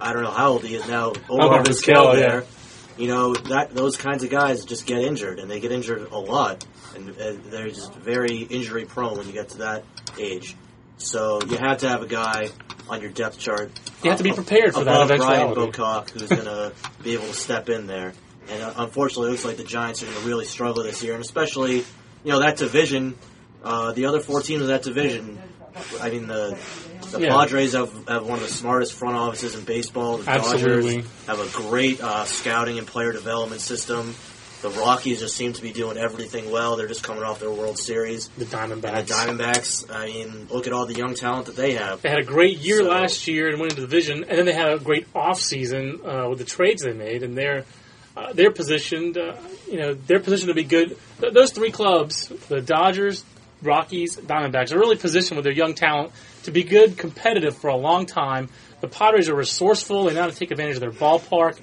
I 0.00 0.12
don't 0.12 0.22
know 0.22 0.30
how 0.30 0.50
old 0.50 0.64
he 0.64 0.74
is 0.74 0.86
now, 0.86 1.12
Omar 1.28 1.62
Vizquel 1.62 2.14
there. 2.14 2.40
Yeah. 2.40 2.46
You 2.96 3.08
know 3.08 3.34
that 3.34 3.74
those 3.74 3.96
kinds 3.96 4.22
of 4.22 4.30
guys 4.30 4.64
just 4.64 4.86
get 4.86 4.98
injured, 4.98 5.38
and 5.38 5.50
they 5.50 5.60
get 5.60 5.72
injured 5.72 6.10
a 6.12 6.18
lot, 6.18 6.64
and, 6.94 7.08
and 7.08 7.44
they're 7.44 7.68
just 7.68 7.92
very 7.94 8.38
injury 8.38 8.84
prone 8.84 9.18
when 9.18 9.26
you 9.26 9.32
get 9.32 9.48
to 9.50 9.58
that 9.58 9.84
age. 10.18 10.56
So 10.98 11.40
you 11.42 11.56
have 11.56 11.78
to 11.78 11.88
have 11.88 12.02
a 12.02 12.06
guy 12.06 12.50
on 12.88 13.00
your 13.00 13.10
depth 13.10 13.38
chart. 13.38 13.70
You 14.02 14.10
have 14.10 14.18
to 14.18 14.24
be 14.24 14.32
prepared 14.32 14.74
for 14.74 14.84
that. 14.84 15.16
Brian 15.16 15.54
Bocock, 15.54 16.10
who's 16.10 16.28
going 16.28 16.44
to 16.44 16.72
be 17.02 17.14
able 17.14 17.26
to 17.26 17.34
step 17.34 17.68
in 17.68 17.86
there. 17.86 18.12
And 18.48 18.62
uh, 18.62 18.74
unfortunately, 18.76 19.28
it 19.28 19.30
looks 19.32 19.44
like 19.44 19.56
the 19.56 19.64
Giants 19.64 20.02
are 20.02 20.06
going 20.06 20.18
to 20.18 20.26
really 20.26 20.44
struggle 20.44 20.82
this 20.82 21.02
year, 21.02 21.14
and 21.14 21.24
especially, 21.24 21.78
you 21.78 21.84
know, 22.32 22.40
that 22.40 22.56
division. 22.56 23.18
Uh, 23.62 23.92
the 23.92 24.04
other 24.06 24.20
four 24.20 24.42
teams 24.42 24.60
in 24.60 24.68
that 24.68 24.82
division. 24.82 25.40
I 26.00 26.10
mean, 26.10 26.26
the 26.26 26.58
the 27.12 27.20
yeah. 27.20 27.30
Padres 27.30 27.72
have, 27.72 27.92
have 28.08 28.26
one 28.26 28.38
of 28.38 28.44
the 28.44 28.52
smartest 28.52 28.94
front 28.94 29.16
offices 29.16 29.54
in 29.54 29.64
baseball. 29.64 30.18
The 30.18 30.30
Absolutely. 30.30 30.96
Dodgers 30.96 31.26
have 31.26 31.40
a 31.40 31.68
great 31.68 32.00
uh, 32.00 32.24
scouting 32.24 32.78
and 32.78 32.86
player 32.86 33.12
development 33.12 33.60
system. 33.60 34.14
The 34.62 34.70
Rockies 34.70 35.20
just 35.20 35.36
seem 35.36 35.52
to 35.52 35.60
be 35.60 35.72
doing 35.72 35.98
everything 35.98 36.50
well. 36.50 36.76
They're 36.76 36.88
just 36.88 37.02
coming 37.02 37.22
off 37.22 37.38
their 37.38 37.50
World 37.50 37.78
Series. 37.78 38.28
The 38.28 38.46
Diamondbacks. 38.46 39.28
And 39.28 39.38
the 39.38 39.44
Diamondbacks. 39.44 39.94
I 39.94 40.06
mean, 40.06 40.46
look 40.48 40.66
at 40.66 40.72
all 40.72 40.86
the 40.86 40.94
young 40.94 41.14
talent 41.14 41.46
that 41.46 41.56
they 41.56 41.72
have. 41.74 42.00
They 42.00 42.08
had 42.08 42.20
a 42.20 42.24
great 42.24 42.58
year 42.58 42.78
so, 42.78 42.88
last 42.88 43.28
year 43.28 43.50
and 43.50 43.60
went 43.60 43.72
into 43.72 43.82
the 43.82 43.86
division, 43.86 44.24
and 44.24 44.38
then 44.38 44.46
they 44.46 44.54
had 44.54 44.72
a 44.72 44.78
great 44.78 45.06
off 45.14 45.38
season 45.38 46.00
uh, 46.02 46.30
with 46.30 46.38
the 46.38 46.46
trades 46.46 46.82
they 46.82 46.94
made, 46.94 47.22
and 47.22 47.36
they're 47.36 47.66
uh, 48.16 48.32
they're 48.32 48.52
positioned, 48.52 49.18
uh, 49.18 49.34
you 49.70 49.78
know, 49.78 49.94
they're 49.94 50.20
positioned 50.20 50.48
to 50.48 50.54
be 50.54 50.64
good. 50.64 50.96
Th- 51.20 51.32
those 51.32 51.50
three 51.50 51.70
clubs, 51.70 52.28
the 52.48 52.60
Dodgers, 52.60 53.24
Rockies, 53.62 54.16
Diamondbacks, 54.16 54.72
are 54.72 54.78
really 54.78 54.96
positioned 54.96 55.36
with 55.36 55.44
their 55.44 55.52
young 55.52 55.74
talent 55.74 56.12
to 56.44 56.50
be 56.50 56.64
good, 56.64 56.98
competitive 56.98 57.56
for 57.56 57.68
a 57.68 57.76
long 57.76 58.06
time. 58.06 58.48
The 58.80 58.88
Padres 58.88 59.28
are 59.28 59.34
resourceful; 59.34 60.04
they 60.04 60.14
know 60.14 60.22
how 60.22 60.26
to 60.28 60.34
take 60.34 60.50
advantage 60.50 60.76
of 60.76 60.80
their 60.80 60.90
ballpark. 60.90 61.58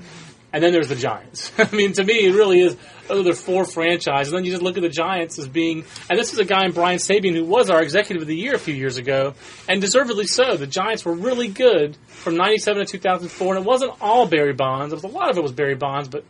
And 0.54 0.62
then 0.62 0.74
there's 0.74 0.90
the 0.90 0.96
Giants. 0.96 1.52
I 1.58 1.74
mean, 1.74 1.94
to 1.94 2.04
me, 2.04 2.28
it 2.28 2.36
really 2.36 2.60
is. 2.60 2.76
Are 3.10 3.34
four 3.34 3.66
franchises. 3.66 4.32
And 4.32 4.38
then 4.38 4.46
you 4.46 4.52
just 4.52 4.64
look 4.64 4.78
at 4.78 4.84
the 4.84 4.90
Giants 4.90 5.38
as 5.38 5.46
being, 5.46 5.84
and 6.10 6.18
this 6.18 6.32
is 6.32 6.40
a 6.40 6.46
guy 6.46 6.66
in 6.66 6.72
Brian 6.72 6.98
Sabean 6.98 7.34
who 7.34 7.44
was 7.44 7.70
our 7.70 7.82
executive 7.82 8.22
of 8.22 8.28
the 8.28 8.36
year 8.36 8.56
a 8.56 8.60
few 8.60 8.74
years 8.74 8.96
ago, 8.96 9.34
and 9.68 9.82
deservedly 9.82 10.28
so. 10.28 10.56
The 10.56 10.68
Giants 10.68 11.04
were 11.04 11.14
really 11.14 11.50
good 11.50 11.98
from 12.08 12.38
97 12.38 12.86
to 12.86 12.92
2004, 12.92 13.56
and 13.56 13.66
it 13.66 13.68
wasn't 13.68 13.94
all 14.00 14.28
Barry 14.28 14.54
Bonds. 14.54 14.94
It 14.94 14.96
was 14.96 15.04
a 15.04 15.08
lot 15.08 15.30
of 15.30 15.38
it 15.38 15.44
was 15.44 15.52
Barry 15.52 15.76
Bonds, 15.76 16.08
but 16.08 16.24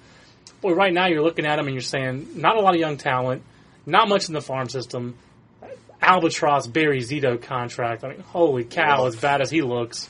boy, 0.61 0.73
right 0.73 0.91
now 0.91 1.07
you're 1.07 1.21
looking 1.21 1.45
at 1.45 1.57
them 1.57 1.67
and 1.67 1.75
you're 1.75 1.81
saying 1.81 2.29
not 2.35 2.57
a 2.57 2.61
lot 2.61 2.73
of 2.73 2.79
young 2.79 2.97
talent, 2.97 3.43
not 3.85 4.07
much 4.07 4.27
in 4.27 4.33
the 4.33 4.41
farm 4.41 4.67
system. 4.67 5.15
Albatross 6.01 6.67
Barry 6.67 6.99
Zito 7.01 7.41
contract. 7.41 8.03
I 8.03 8.09
mean, 8.09 8.19
holy 8.19 8.63
cow! 8.63 9.05
As 9.05 9.15
bad 9.15 9.41
as 9.41 9.49
he 9.49 9.61
looks, 9.61 10.09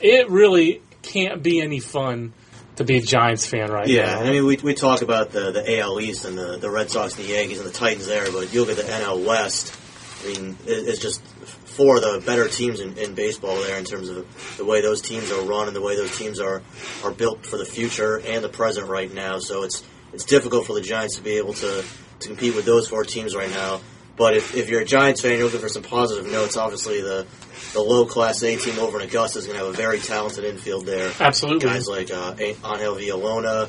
it 0.00 0.30
really 0.30 0.82
can't 1.02 1.42
be 1.42 1.60
any 1.60 1.80
fun 1.80 2.32
to 2.76 2.84
be 2.84 2.98
a 2.98 3.00
Giants 3.00 3.46
fan 3.46 3.70
right 3.70 3.88
yeah, 3.88 4.02
now. 4.02 4.22
Yeah, 4.22 4.28
I 4.28 4.32
mean, 4.32 4.46
we, 4.46 4.56
we 4.58 4.74
talk 4.74 5.02
about 5.02 5.30
the, 5.30 5.50
the 5.50 5.78
AL 5.78 6.00
East 6.00 6.24
and 6.24 6.36
the, 6.36 6.58
the 6.58 6.70
Red 6.70 6.90
Sox 6.90 7.16
and 7.16 7.24
the 7.24 7.32
Yankees 7.32 7.58
and 7.58 7.66
the 7.66 7.72
Titans 7.72 8.06
there, 8.06 8.30
but 8.30 8.52
you 8.52 8.60
look 8.60 8.70
at 8.70 8.76
the 8.76 8.82
NL 8.82 9.26
West, 9.26 9.74
I 10.22 10.28
mean, 10.28 10.56
it, 10.66 10.88
it's 10.88 11.00
just 11.00 11.22
four 11.22 11.96
of 11.96 12.02
the 12.02 12.22
better 12.24 12.48
teams 12.48 12.80
in, 12.80 12.96
in 12.98 13.14
baseball 13.14 13.56
there 13.60 13.78
in 13.78 13.84
terms 13.84 14.08
of 14.08 14.56
the 14.56 14.64
way 14.64 14.82
those 14.82 15.00
teams 15.00 15.30
are 15.30 15.42
run 15.42 15.68
and 15.68 15.76
the 15.76 15.80
way 15.80 15.96
those 15.96 16.16
teams 16.16 16.38
are, 16.40 16.62
are 17.02 17.10
built 17.10 17.46
for 17.46 17.56
the 17.56 17.64
future 17.64 18.20
and 18.20 18.44
the 18.44 18.48
present 18.48 18.88
right 18.88 19.12
now. 19.12 19.38
So 19.38 19.62
it's 19.62 19.82
it's 20.12 20.24
difficult 20.24 20.66
for 20.66 20.72
the 20.72 20.80
Giants 20.80 21.16
to 21.16 21.22
be 21.22 21.36
able 21.36 21.52
to, 21.54 21.84
to 22.20 22.28
compete 22.28 22.54
with 22.54 22.64
those 22.64 22.88
four 22.88 23.04
teams 23.04 23.34
right 23.34 23.50
now. 23.50 23.80
But 24.16 24.36
if, 24.36 24.56
if 24.56 24.70
you're 24.70 24.80
a 24.80 24.84
Giants 24.84 25.20
fan, 25.20 25.32
you're 25.32 25.44
looking 25.44 25.60
for 25.60 25.68
some 25.68 25.82
positive 25.82 26.30
notes. 26.30 26.56
Obviously, 26.56 27.02
the 27.02 27.26
the 27.72 27.80
low 27.80 28.06
Class 28.06 28.42
A 28.42 28.56
team 28.56 28.78
over 28.78 29.00
in 29.00 29.06
Augusta 29.06 29.38
is 29.38 29.46
going 29.46 29.58
to 29.58 29.64
have 29.64 29.74
a 29.74 29.76
very 29.76 29.98
talented 29.98 30.44
infield 30.44 30.86
there. 30.86 31.12
Absolutely, 31.20 31.68
guys 31.68 31.86
like 31.88 32.10
uh, 32.10 32.34
Angel 32.38 32.96
Villalona, 32.96 33.68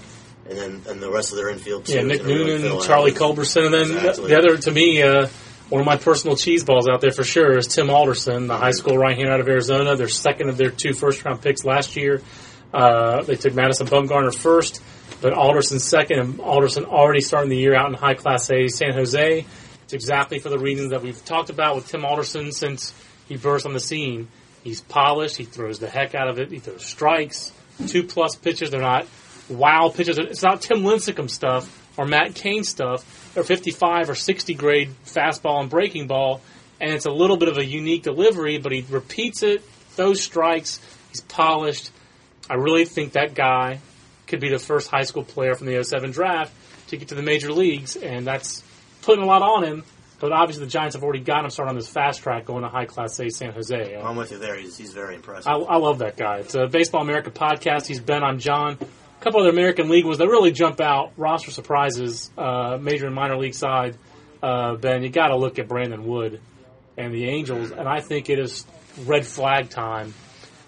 and 0.49 0.57
then 0.57 0.81
and 0.87 1.01
the 1.01 1.11
rest 1.11 1.31
of 1.31 1.37
their 1.37 1.49
infield 1.49 1.85
too. 1.85 1.95
Yeah, 1.95 2.03
Nick 2.03 2.23
Noonan, 2.23 2.61
really 2.61 2.87
Charlie 2.87 3.11
Culberson, 3.11 3.65
and 3.65 3.73
then 3.73 3.97
exactly. 3.97 4.27
the 4.29 4.37
other 4.37 4.57
to 4.57 4.71
me. 4.71 5.01
Uh, 5.01 5.27
one 5.69 5.81
of 5.81 5.85
my 5.85 5.97
personal 5.97 6.37
cheese 6.37 6.63
balls 6.63 6.87
out 6.87 7.01
there 7.01 7.11
for 7.11 7.25
sure 7.25 7.57
is 7.57 7.67
Tim 7.67 7.89
Alderson, 7.89 8.47
the 8.47 8.55
high 8.55 8.71
school 8.71 8.97
right 8.97 9.17
here 9.17 9.29
out 9.29 9.41
of 9.41 9.49
Arizona. 9.49 9.97
They're 9.97 10.07
second 10.07 10.47
of 10.47 10.55
their 10.55 10.69
two 10.69 10.93
first 10.93 11.25
round 11.25 11.41
picks 11.41 11.65
last 11.65 11.97
year. 11.97 12.21
Uh, 12.73 13.23
they 13.23 13.35
took 13.35 13.53
Madison 13.53 13.85
Bumgarner 13.85 14.33
first, 14.33 14.81
but 15.19 15.33
Alderson 15.33 15.79
second, 15.79 16.19
and 16.19 16.39
Alderson 16.39 16.85
already 16.85 17.19
starting 17.19 17.49
the 17.49 17.57
year 17.57 17.75
out 17.75 17.87
in 17.87 17.95
high 17.95 18.13
class 18.13 18.49
A 18.49 18.69
San 18.69 18.93
Jose. 18.93 19.45
It's 19.87 19.93
exactly 19.93 20.39
for 20.39 20.49
the 20.49 20.59
reasons 20.59 20.89
that 20.89 21.01
we've 21.01 21.23
talked 21.23 21.49
about 21.49 21.77
with 21.77 21.87
Tim 21.87 22.03
Alderson 22.03 22.51
since 22.51 22.93
he 23.29 23.37
burst 23.37 23.65
on 23.65 23.71
the 23.71 23.79
scene. 23.79 24.27
He's 24.61 24.81
polished. 24.81 25.37
He 25.37 25.45
throws 25.45 25.79
the 25.79 25.87
heck 25.87 26.13
out 26.13 26.27
of 26.27 26.39
it. 26.39 26.51
He 26.51 26.59
throws 26.59 26.83
strikes, 26.83 27.53
two 27.87 28.03
plus 28.03 28.35
pitches. 28.35 28.69
They're 28.69 28.81
not 28.81 29.07
wow 29.47 29.89
pitches. 29.95 30.17
It's 30.17 30.43
not 30.43 30.59
Tim 30.59 30.79
Lincecum 30.79 31.29
stuff 31.29 31.73
or 31.97 32.05
Matt 32.05 32.35
Cain 32.35 32.65
stuff 32.65 33.37
or 33.37 33.43
55 33.43 34.09
or 34.09 34.15
60 34.15 34.53
grade 34.55 34.89
fastball 35.05 35.61
and 35.61 35.69
breaking 35.69 36.07
ball. 36.07 36.41
And 36.81 36.91
it's 36.91 37.05
a 37.05 37.11
little 37.11 37.37
bit 37.37 37.47
of 37.47 37.57
a 37.57 37.63
unique 37.63 38.03
delivery, 38.03 38.57
but 38.57 38.73
he 38.73 38.85
repeats 38.89 39.41
it, 39.41 39.63
those 39.95 40.19
strikes. 40.19 40.81
He's 41.11 41.21
polished. 41.21 41.91
I 42.49 42.55
really 42.55 42.83
think 42.83 43.13
that 43.13 43.35
guy 43.35 43.79
could 44.27 44.41
be 44.41 44.49
the 44.49 44.59
first 44.59 44.89
high 44.89 45.03
school 45.03 45.23
player 45.23 45.55
from 45.55 45.67
the 45.67 45.81
07 45.81 46.11
draft 46.11 46.51
to 46.87 46.97
get 46.97 47.07
to 47.07 47.15
the 47.15 47.21
major 47.21 47.53
leagues, 47.53 47.95
and 47.95 48.27
that's 48.27 48.63
putting 49.07 49.23
a 49.23 49.27
lot 49.27 49.41
on 49.41 49.63
him. 49.63 49.83
But 50.19 50.33
obviously, 50.33 50.65
the 50.65 50.69
Giants 50.71 50.95
have 50.95 51.03
already 51.03 51.21
got 51.21 51.45
him 51.45 51.49
started 51.49 51.69
on 51.69 51.75
this 51.75 51.87
fast 51.87 52.21
track 52.21 52.45
going 52.45 52.63
to 52.63 52.69
high 52.69 52.85
class 52.85 53.17
A 53.19 53.29
San 53.29 53.53
Jose. 53.53 53.95
I'm 53.95 54.15
with 54.17 54.31
you 54.31 54.37
there. 54.37 54.57
He's, 54.57 54.77
he's 54.77 54.93
very 54.93 55.15
impressive. 55.15 55.47
I, 55.47 55.55
I 55.55 55.77
love 55.77 55.99
that 55.99 56.17
guy. 56.17 56.39
It's 56.39 56.55
a 56.55 56.67
Baseball 56.67 57.03
America 57.03 57.31
podcast. 57.31 57.87
He's 57.87 58.01
been 58.01 58.23
on 58.23 58.39
John. 58.39 58.73
A 58.73 59.23
couple 59.23 59.39
other 59.39 59.49
American 59.49 59.89
League 59.89 60.05
ones 60.05 60.17
that 60.17 60.27
really 60.27 60.51
jump 60.51 60.81
out. 60.81 61.13
Roster 61.17 61.51
surprises, 61.51 62.31
uh, 62.37 62.77
major 62.81 63.05
and 63.05 63.15
minor 63.15 63.37
league 63.37 63.53
side. 63.53 63.95
Uh, 64.43 64.75
ben, 64.75 65.03
you 65.03 65.09
got 65.09 65.27
to 65.27 65.37
look 65.37 65.57
at 65.57 65.67
Brandon 65.67 66.05
Wood 66.05 66.41
and 66.97 67.13
the 67.13 67.25
Angels, 67.25 67.71
and 67.71 67.87
I 67.87 68.01
think 68.01 68.29
it 68.29 68.39
is 68.39 68.65
red 69.05 69.25
flag 69.25 69.69
time. 69.69 70.13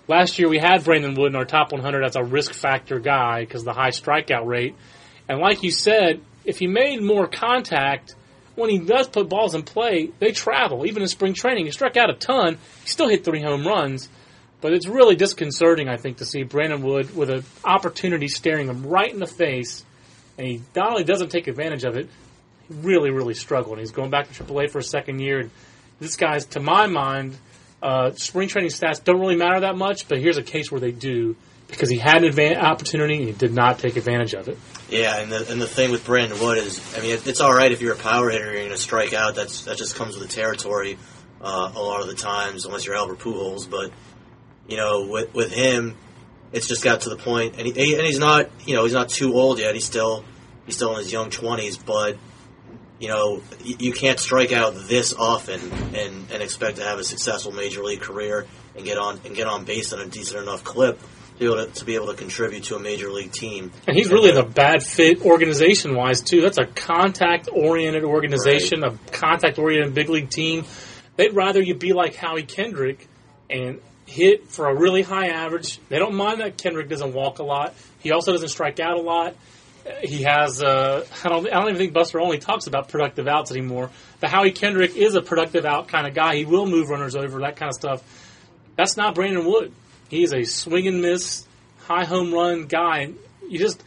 Last 0.08 0.40
year 0.40 0.48
we 0.48 0.60
had 0.60 0.84
Brandon 0.84 1.14
Wood 1.16 1.32
in 1.32 1.36
our 1.36 1.46
top 1.46 1.72
100 1.72 2.06
as 2.06 2.16
a 2.16 2.24
risk 2.24 2.54
factor 2.54 3.00
guy 3.00 3.42
because 3.42 3.62
of 3.62 3.66
the 3.66 3.74
high 3.74 3.90
strikeout 3.90 4.46
rate. 4.46 4.76
And 5.28 5.40
like 5.40 5.62
you 5.64 5.72
said, 5.72 6.22
if 6.46 6.58
he 6.60 6.68
made 6.68 7.02
more 7.02 7.28
contact, 7.28 8.16
when 8.60 8.70
he 8.70 8.80
does 8.80 9.08
put 9.08 9.30
balls 9.30 9.56
in 9.56 9.64
play, 9.64 10.12
they 10.20 10.32
travel. 10.32 10.86
Even 10.86 11.02
in 11.02 11.08
spring 11.08 11.34
training, 11.34 11.66
he 11.66 11.72
struck 11.72 11.98
out 11.98 12.10
a 12.10 12.14
ton. 12.14 12.58
He 12.84 12.88
still 12.88 13.10
hit 13.10 13.24
three 13.24 13.42
home 13.42 13.66
runs. 13.66 14.10
But 14.62 14.74
it's 14.74 14.88
really 14.88 15.16
disconcerting, 15.16 15.88
I 15.88 15.98
think, 15.98 16.18
to 16.18 16.26
see 16.26 16.44
Brandon 16.44 16.82
Wood 16.82 17.16
with 17.16 17.30
an 17.30 17.44
opportunity 17.64 18.28
staring 18.28 18.68
him 18.68 18.86
right 18.86 19.12
in 19.12 19.20
the 19.20 19.28
face, 19.28 19.86
and 20.38 20.46
he 20.46 20.62
not 20.76 20.92
only 20.92 21.06
doesn't 21.06 21.30
take 21.30 21.48
advantage 21.48 21.86
of 21.86 21.96
it, 21.96 22.10
he 22.68 22.74
really, 22.76 23.10
really 23.10 23.34
struggled. 23.34 23.74
And 23.74 23.80
he's 23.80 23.92
going 23.92 24.10
back 24.10 24.32
to 24.32 24.44
AAA 24.44 24.70
for 24.70 24.80
a 24.80 24.84
second 24.84 25.20
year. 25.20 25.40
And 25.40 25.52
this 26.02 26.18
guy's, 26.18 26.46
to 26.48 26.60
my 26.60 26.88
mind, 26.88 27.38
uh, 27.82 28.12
spring 28.14 28.48
training 28.48 28.72
stats 28.72 29.04
don't 29.04 29.20
really 29.20 29.36
matter 29.36 29.62
that 29.62 29.78
much, 29.78 30.08
but 30.08 30.20
here's 30.20 30.38
a 30.38 30.44
case 30.44 30.72
where 30.72 30.82
they 30.82 30.92
do 30.92 31.36
because 31.68 31.90
he 31.90 31.98
had 31.98 32.24
an 32.24 32.58
opportunity 32.58 33.16
and 33.16 33.26
he 33.26 33.32
did 33.32 33.54
not 33.54 33.80
take 33.80 33.96
advantage 33.96 34.34
of 34.34 34.48
it. 34.50 34.58
Yeah, 34.90 35.20
and 35.20 35.32
the, 35.32 35.52
and 35.52 35.62
the 35.62 35.68
thing 35.68 35.92
with 35.92 36.04
Brandon 36.04 36.40
Wood 36.40 36.58
is, 36.58 36.82
I 36.98 37.02
mean, 37.02 37.12
it, 37.12 37.28
it's 37.28 37.42
all 37.42 37.54
right 37.54 37.72
if 37.72 37.82
you're 37.82 37.94
a 37.94 37.98
power 37.98 38.30
hitter, 38.30 38.46
and 38.46 38.54
you're 38.54 38.64
going 38.64 38.72
to 38.72 38.78
strike 38.78 39.14
out. 39.14 39.36
That's 39.36 39.66
that 39.66 39.78
just 39.78 39.96
comes 39.96 40.18
with 40.18 40.28
the 40.28 40.34
territory 40.34 40.98
uh, 41.42 41.72
a 41.76 41.82
lot 41.82 42.02
of 42.02 42.08
the 42.08 42.16
times, 42.16 42.66
unless 42.66 42.86
you're 42.86 42.96
Albert 42.96 43.20
Pujols. 43.20 43.70
But 43.70 43.92
you 44.68 44.78
know, 44.78 45.08
with 45.08 45.34
with 45.34 45.52
him, 45.52 45.96
it's 46.52 46.68
just 46.68 46.84
got 46.84 47.02
to 47.02 47.10
the 47.10 47.18
point, 47.18 47.56
and 47.58 47.68
he, 47.68 47.96
and 47.96 48.06
he's 48.06 48.20
not, 48.20 48.50
you 48.66 48.76
know, 48.76 48.84
he's 48.84 48.94
not 48.94 49.10
too 49.10 49.34
old 49.36 49.60
yet. 49.60 49.76
He's 49.76 49.86
still 49.86 50.26
he's 50.66 50.76
still 50.76 50.92
in 50.94 50.98
his 50.98 51.12
young 51.12 51.30
twenties, 51.30 51.78
but 51.78 52.18
you 53.00 53.08
know, 53.08 53.42
you, 53.64 53.94
can't 53.94 54.20
strike 54.20 54.52
out 54.52 54.76
this 54.76 55.14
often 55.14 55.60
and, 55.96 56.32
and 56.32 56.44
expect 56.44 56.78
to 56.78 56.84
have 56.84 57.00
a 57.00 57.04
successful 57.04 57.54
major 57.54 57.84
league 57.84 58.02
career 58.02 58.46
and 58.76 58.86
get 58.86 58.98
on 58.98 59.20
and 59.26 59.36
get 59.36 59.48
on 59.48 59.64
base 59.64 59.94
on 59.94 60.00
a 60.00 60.06
decent 60.06 60.42
enough 60.42 60.64
clip 60.64 61.00
to 61.00 61.06
be 61.40 61.46
able 61.46 61.66
to, 61.66 61.72
to 61.72 61.86
be 61.86 61.96
able 61.96 62.08
to 62.08 62.14
contribute 62.14 62.64
to 62.66 62.76
a 62.76 62.80
major 62.80 63.10
league 63.10 63.32
team. 63.32 63.72
And 63.88 63.96
he's 63.96 64.10
really 64.10 64.32
the 64.32 64.44
bad 64.44 64.84
fit 64.84 65.22
organization 65.22 65.96
wise 65.96 66.22
too. 66.22 66.42
That's 66.42 66.58
a 66.58 66.66
contact 66.66 67.48
oriented 67.52 68.04
organization, 68.04 68.84
a 68.84 68.98
contact 69.12 69.58
oriented 69.58 69.94
big 69.94 70.10
league 70.10 70.30
team. 70.30 70.66
They'd 71.16 71.34
rather 71.34 71.62
you 71.62 71.76
be 71.76 71.94
like 71.94 72.16
Howie 72.16 72.44
Kendrick 72.44 73.08
and 73.50 73.80
hit 74.06 74.50
for 74.50 74.68
a 74.68 74.76
really 74.76 75.04
high 75.04 75.28
average. 75.28 75.80
They 75.88 76.00
don't 76.00 76.16
mind 76.16 76.42
that 76.42 76.58
Kendrick 76.58 76.90
doesn't 76.90 77.14
walk 77.14 77.40
a 77.40 77.44
lot. 77.44 77.76
He 78.00 78.12
also 78.12 78.32
doesn't 78.32 78.50
strike 78.50 78.80
out 78.80 78.98
a 78.98 79.02
lot. 79.02 79.36
He 80.02 80.24
has. 80.24 80.62
Uh, 80.62 81.06
I 81.24 81.30
don't. 81.30 81.48
I 81.48 81.60
don't 81.60 81.70
even 81.70 81.78
think 81.78 81.94
Buster 81.94 82.20
Olney 82.20 82.38
talks 82.38 82.68
about 82.68 82.90
productive 82.90 83.28
outs 83.28 83.52
anymore. 83.52 83.90
But 84.20 84.30
Howie 84.30 84.52
Kendrick 84.52 84.96
is 84.96 85.16
a 85.16 85.22
productive 85.22 85.66
out 85.66 85.88
kind 85.88 86.08
of 86.08 86.14
guy. 86.14 86.36
He 86.36 86.46
will 86.46 86.66
move 86.66 86.90
runners 86.90 87.16
over, 87.16 87.40
that 87.40 87.56
kind 87.56 87.70
of 87.70 87.76
stuff. 87.76 88.04
That's 88.76 88.98
not 88.98 89.16
Brandon 89.16 89.46
Wood. 89.46 89.72
He's 90.10 90.34
a 90.34 90.44
swing 90.44 90.88
and 90.88 91.02
miss, 91.02 91.46
high 91.80 92.06
home 92.06 92.34
run 92.34 92.66
guy. 92.66 93.12
You 93.48 93.60
just, 93.60 93.84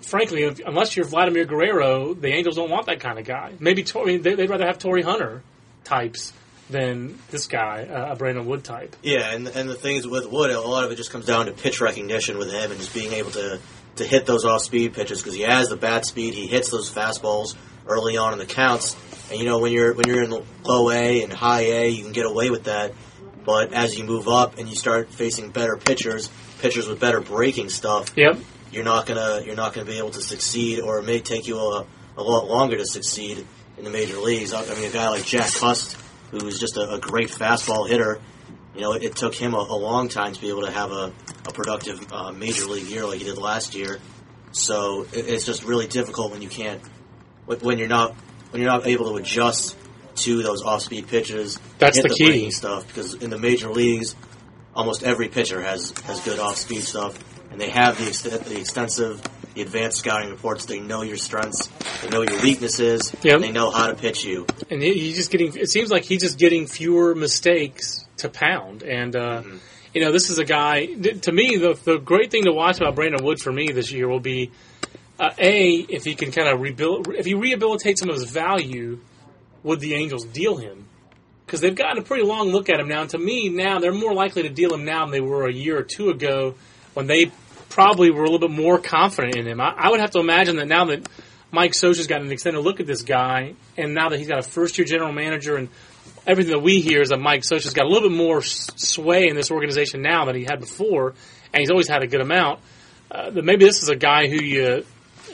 frankly, 0.00 0.44
if, 0.44 0.60
unless 0.60 0.96
you're 0.96 1.06
Vladimir 1.06 1.44
Guerrero, 1.44 2.14
the 2.14 2.28
Angels 2.28 2.56
don't 2.56 2.70
want 2.70 2.86
that 2.86 3.00
kind 3.00 3.18
of 3.18 3.24
guy. 3.24 3.52
Maybe 3.58 3.82
I 3.82 4.16
they, 4.18 4.34
would 4.34 4.50
rather 4.50 4.66
have 4.66 4.78
Torii 4.78 5.02
Hunter 5.02 5.42
types 5.84 6.32
than 6.70 7.18
this 7.30 7.46
guy, 7.46 7.80
a 7.80 8.14
Brandon 8.16 8.46
Wood 8.46 8.64
type. 8.64 8.94
Yeah, 9.02 9.32
and 9.32 9.48
and 9.48 9.68
the 9.68 9.74
thing 9.74 9.96
is 9.96 10.06
with 10.06 10.26
Wood, 10.26 10.50
a 10.50 10.60
lot 10.60 10.84
of 10.84 10.92
it 10.92 10.96
just 10.96 11.10
comes 11.10 11.24
down 11.24 11.46
to 11.46 11.52
pitch 11.52 11.80
recognition 11.80 12.38
with 12.38 12.50
him 12.52 12.70
and 12.70 12.78
just 12.78 12.92
being 12.92 13.12
able 13.14 13.30
to 13.32 13.58
to 13.98 14.04
hit 14.04 14.26
those 14.26 14.44
off 14.44 14.62
speed 14.62 14.94
pitches 14.94 15.20
because 15.20 15.34
he 15.34 15.42
has 15.42 15.68
the 15.68 15.76
bat 15.76 16.04
speed. 16.06 16.34
He 16.34 16.46
hits 16.46 16.70
those 16.70 16.90
fastballs 16.90 17.54
early 17.86 18.16
on 18.16 18.32
in 18.32 18.38
the 18.38 18.46
counts, 18.46 18.96
and 19.30 19.38
you 19.38 19.46
know 19.46 19.58
when 19.58 19.72
you're 19.72 19.92
when 19.94 20.06
you're 20.08 20.22
in 20.22 20.30
low 20.64 20.90
A 20.90 21.22
and 21.22 21.32
high 21.32 21.62
A, 21.62 21.88
you 21.88 22.02
can 22.02 22.12
get 22.12 22.26
away 22.26 22.50
with 22.50 22.64
that. 22.64 22.92
But 23.44 23.72
as 23.72 23.96
you 23.96 24.04
move 24.04 24.28
up 24.28 24.58
and 24.58 24.68
you 24.68 24.76
start 24.76 25.10
facing 25.10 25.50
better 25.50 25.76
pitchers, 25.76 26.28
pitchers 26.60 26.86
with 26.86 27.00
better 27.00 27.20
breaking 27.20 27.70
stuff, 27.70 28.12
Yep. 28.16 28.38
you're 28.72 28.84
not 28.84 29.06
gonna 29.06 29.42
you're 29.44 29.56
not 29.56 29.72
gonna 29.74 29.86
be 29.86 29.98
able 29.98 30.10
to 30.10 30.20
succeed, 30.20 30.80
or 30.80 30.98
it 30.98 31.04
may 31.04 31.20
take 31.20 31.46
you 31.46 31.56
a, 31.58 31.86
a 32.16 32.22
lot 32.22 32.46
longer 32.48 32.76
to 32.76 32.84
succeed 32.86 33.46
in 33.78 33.84
the 33.84 33.90
major 33.90 34.18
leagues. 34.18 34.52
I 34.52 34.62
mean, 34.74 34.84
a 34.90 34.92
guy 34.92 35.08
like 35.08 35.24
Jack 35.24 35.52
Cust, 35.54 35.96
who's 36.30 36.58
just 36.58 36.76
a, 36.76 36.94
a 36.94 36.98
great 36.98 37.28
fastball 37.30 37.88
hitter, 37.88 38.20
you 38.74 38.80
know, 38.80 38.92
it, 38.92 39.02
it 39.02 39.16
took 39.16 39.34
him 39.34 39.54
a, 39.54 39.58
a, 39.58 39.76
long 39.76 40.08
time 40.08 40.32
to 40.32 40.40
be 40.40 40.48
able 40.48 40.62
to 40.62 40.70
have 40.70 40.92
a, 40.92 41.12
a 41.46 41.52
productive 41.52 42.12
uh, 42.12 42.32
major 42.32 42.66
league 42.66 42.86
year 42.86 43.04
like 43.06 43.18
he 43.18 43.24
did 43.24 43.38
last 43.38 43.74
year. 43.74 43.98
So 44.52 45.06
it, 45.12 45.28
it's 45.28 45.44
just 45.44 45.64
really 45.64 45.86
difficult 45.86 46.32
when 46.32 46.42
you 46.42 46.48
can't 46.48 46.80
when 47.46 47.78
you're 47.78 47.88
not 47.88 48.14
when 48.50 48.62
you're 48.62 48.70
not 48.70 48.86
able 48.86 49.10
to 49.10 49.16
adjust 49.16 49.76
to 50.16 50.42
those 50.42 50.62
off-speed 50.62 51.08
pitches. 51.08 51.58
That's 51.78 51.96
hit 51.96 52.04
the 52.08 52.14
key. 52.14 52.50
stuff 52.50 52.86
because 52.86 53.14
in 53.14 53.30
the 53.30 53.38
major 53.38 53.70
leagues, 53.70 54.16
almost 54.74 55.02
every 55.02 55.28
pitcher 55.28 55.60
has 55.60 55.92
has 56.04 56.20
good 56.20 56.38
off-speed 56.38 56.82
stuff, 56.82 57.18
and 57.50 57.60
they 57.60 57.70
have 57.70 57.98
the, 57.98 58.06
ex- 58.06 58.22
the 58.22 58.60
extensive, 58.60 59.22
the 59.54 59.62
advanced 59.62 59.98
scouting 59.98 60.30
reports. 60.30 60.66
They 60.66 60.80
know 60.80 61.02
your 61.02 61.16
strengths, 61.16 61.68
they 62.02 62.10
know 62.10 62.22
your 62.22 62.40
weaknesses, 62.42 63.14
Yep. 63.22 63.34
and 63.34 63.44
they 63.44 63.52
know 63.52 63.70
how 63.70 63.88
to 63.88 63.94
pitch 63.94 64.24
you. 64.24 64.46
and 64.70 64.82
he, 64.82 64.94
he's 64.94 65.16
just 65.16 65.30
getting. 65.30 65.56
It 65.56 65.70
seems 65.70 65.90
like 65.90 66.04
he's 66.04 66.22
just 66.22 66.38
getting 66.38 66.66
fewer 66.66 67.14
mistakes 67.14 68.07
to 68.18 68.28
pound. 68.28 68.82
And 68.82 69.14
uh, 69.14 69.42
you 69.94 70.04
know, 70.04 70.12
this 70.12 70.30
is 70.30 70.38
a 70.38 70.44
guy. 70.44 70.86
To 70.86 71.32
me, 71.32 71.56
the 71.56 71.78
the 71.84 71.98
great 71.98 72.30
thing 72.30 72.44
to 72.44 72.52
watch 72.52 72.78
about 72.78 72.94
Brandon 72.94 73.24
Wood 73.24 73.40
for 73.40 73.52
me 73.52 73.72
this 73.72 73.90
year 73.90 74.08
will 74.08 74.20
be 74.20 74.50
uh, 75.18 75.30
a 75.38 75.70
if 75.88 76.04
he 76.04 76.14
can 76.14 76.30
kind 76.30 76.48
of 76.48 76.60
rebuild, 76.60 77.08
if 77.08 77.26
he 77.26 77.34
rehabilitates 77.34 77.98
some 77.98 78.08
of 78.08 78.14
his 78.16 78.30
value, 78.30 79.00
would 79.62 79.80
the 79.80 79.94
Angels 79.94 80.24
deal 80.24 80.56
him? 80.56 80.86
Because 81.46 81.60
they've 81.60 81.74
gotten 81.74 81.98
a 81.98 82.02
pretty 82.02 82.24
long 82.24 82.50
look 82.50 82.68
at 82.68 82.78
him 82.78 82.88
now. 82.88 83.00
And 83.00 83.10
to 83.10 83.18
me, 83.18 83.48
now 83.48 83.78
they're 83.78 83.92
more 83.92 84.12
likely 84.12 84.42
to 84.42 84.50
deal 84.50 84.74
him 84.74 84.84
now 84.84 85.04
than 85.04 85.12
they 85.12 85.20
were 85.20 85.46
a 85.46 85.52
year 85.52 85.78
or 85.78 85.82
two 85.82 86.10
ago 86.10 86.54
when 86.92 87.06
they 87.06 87.32
probably 87.70 88.10
were 88.10 88.22
a 88.22 88.30
little 88.30 88.38
bit 88.38 88.50
more 88.50 88.78
confident 88.78 89.36
in 89.36 89.46
him. 89.46 89.60
I, 89.60 89.72
I 89.76 89.90
would 89.90 90.00
have 90.00 90.10
to 90.10 90.20
imagine 90.20 90.56
that 90.56 90.68
now 90.68 90.86
that 90.86 91.08
Mike 91.50 91.72
Scioscia's 91.72 92.06
gotten 92.06 92.26
an 92.26 92.32
extended 92.32 92.60
look 92.60 92.80
at 92.80 92.86
this 92.86 93.02
guy, 93.02 93.54
and 93.76 93.94
now 93.94 94.10
that 94.10 94.18
he's 94.18 94.28
got 94.28 94.38
a 94.38 94.42
first 94.42 94.76
year 94.76 94.86
general 94.86 95.12
manager 95.12 95.56
and 95.56 95.70
everything 96.28 96.52
that 96.52 96.62
we 96.62 96.80
hear 96.80 97.00
is 97.00 97.08
that 97.08 97.18
Mike 97.18 97.40
Scioscia's 97.40 97.72
got 97.72 97.86
a 97.86 97.88
little 97.88 98.08
bit 98.08 98.16
more 98.16 98.42
sway 98.42 99.28
in 99.28 99.34
this 99.34 99.50
organization 99.50 100.02
now 100.02 100.26
than 100.26 100.36
he 100.36 100.44
had 100.44 100.60
before, 100.60 101.14
and 101.52 101.60
he's 101.60 101.70
always 101.70 101.88
had 101.88 102.02
a 102.02 102.06
good 102.06 102.20
amount. 102.20 102.60
Uh, 103.10 103.30
that 103.30 103.44
maybe 103.44 103.64
this 103.64 103.82
is 103.82 103.88
a 103.88 103.96
guy 103.96 104.28
who 104.28 104.42
you 104.42 104.84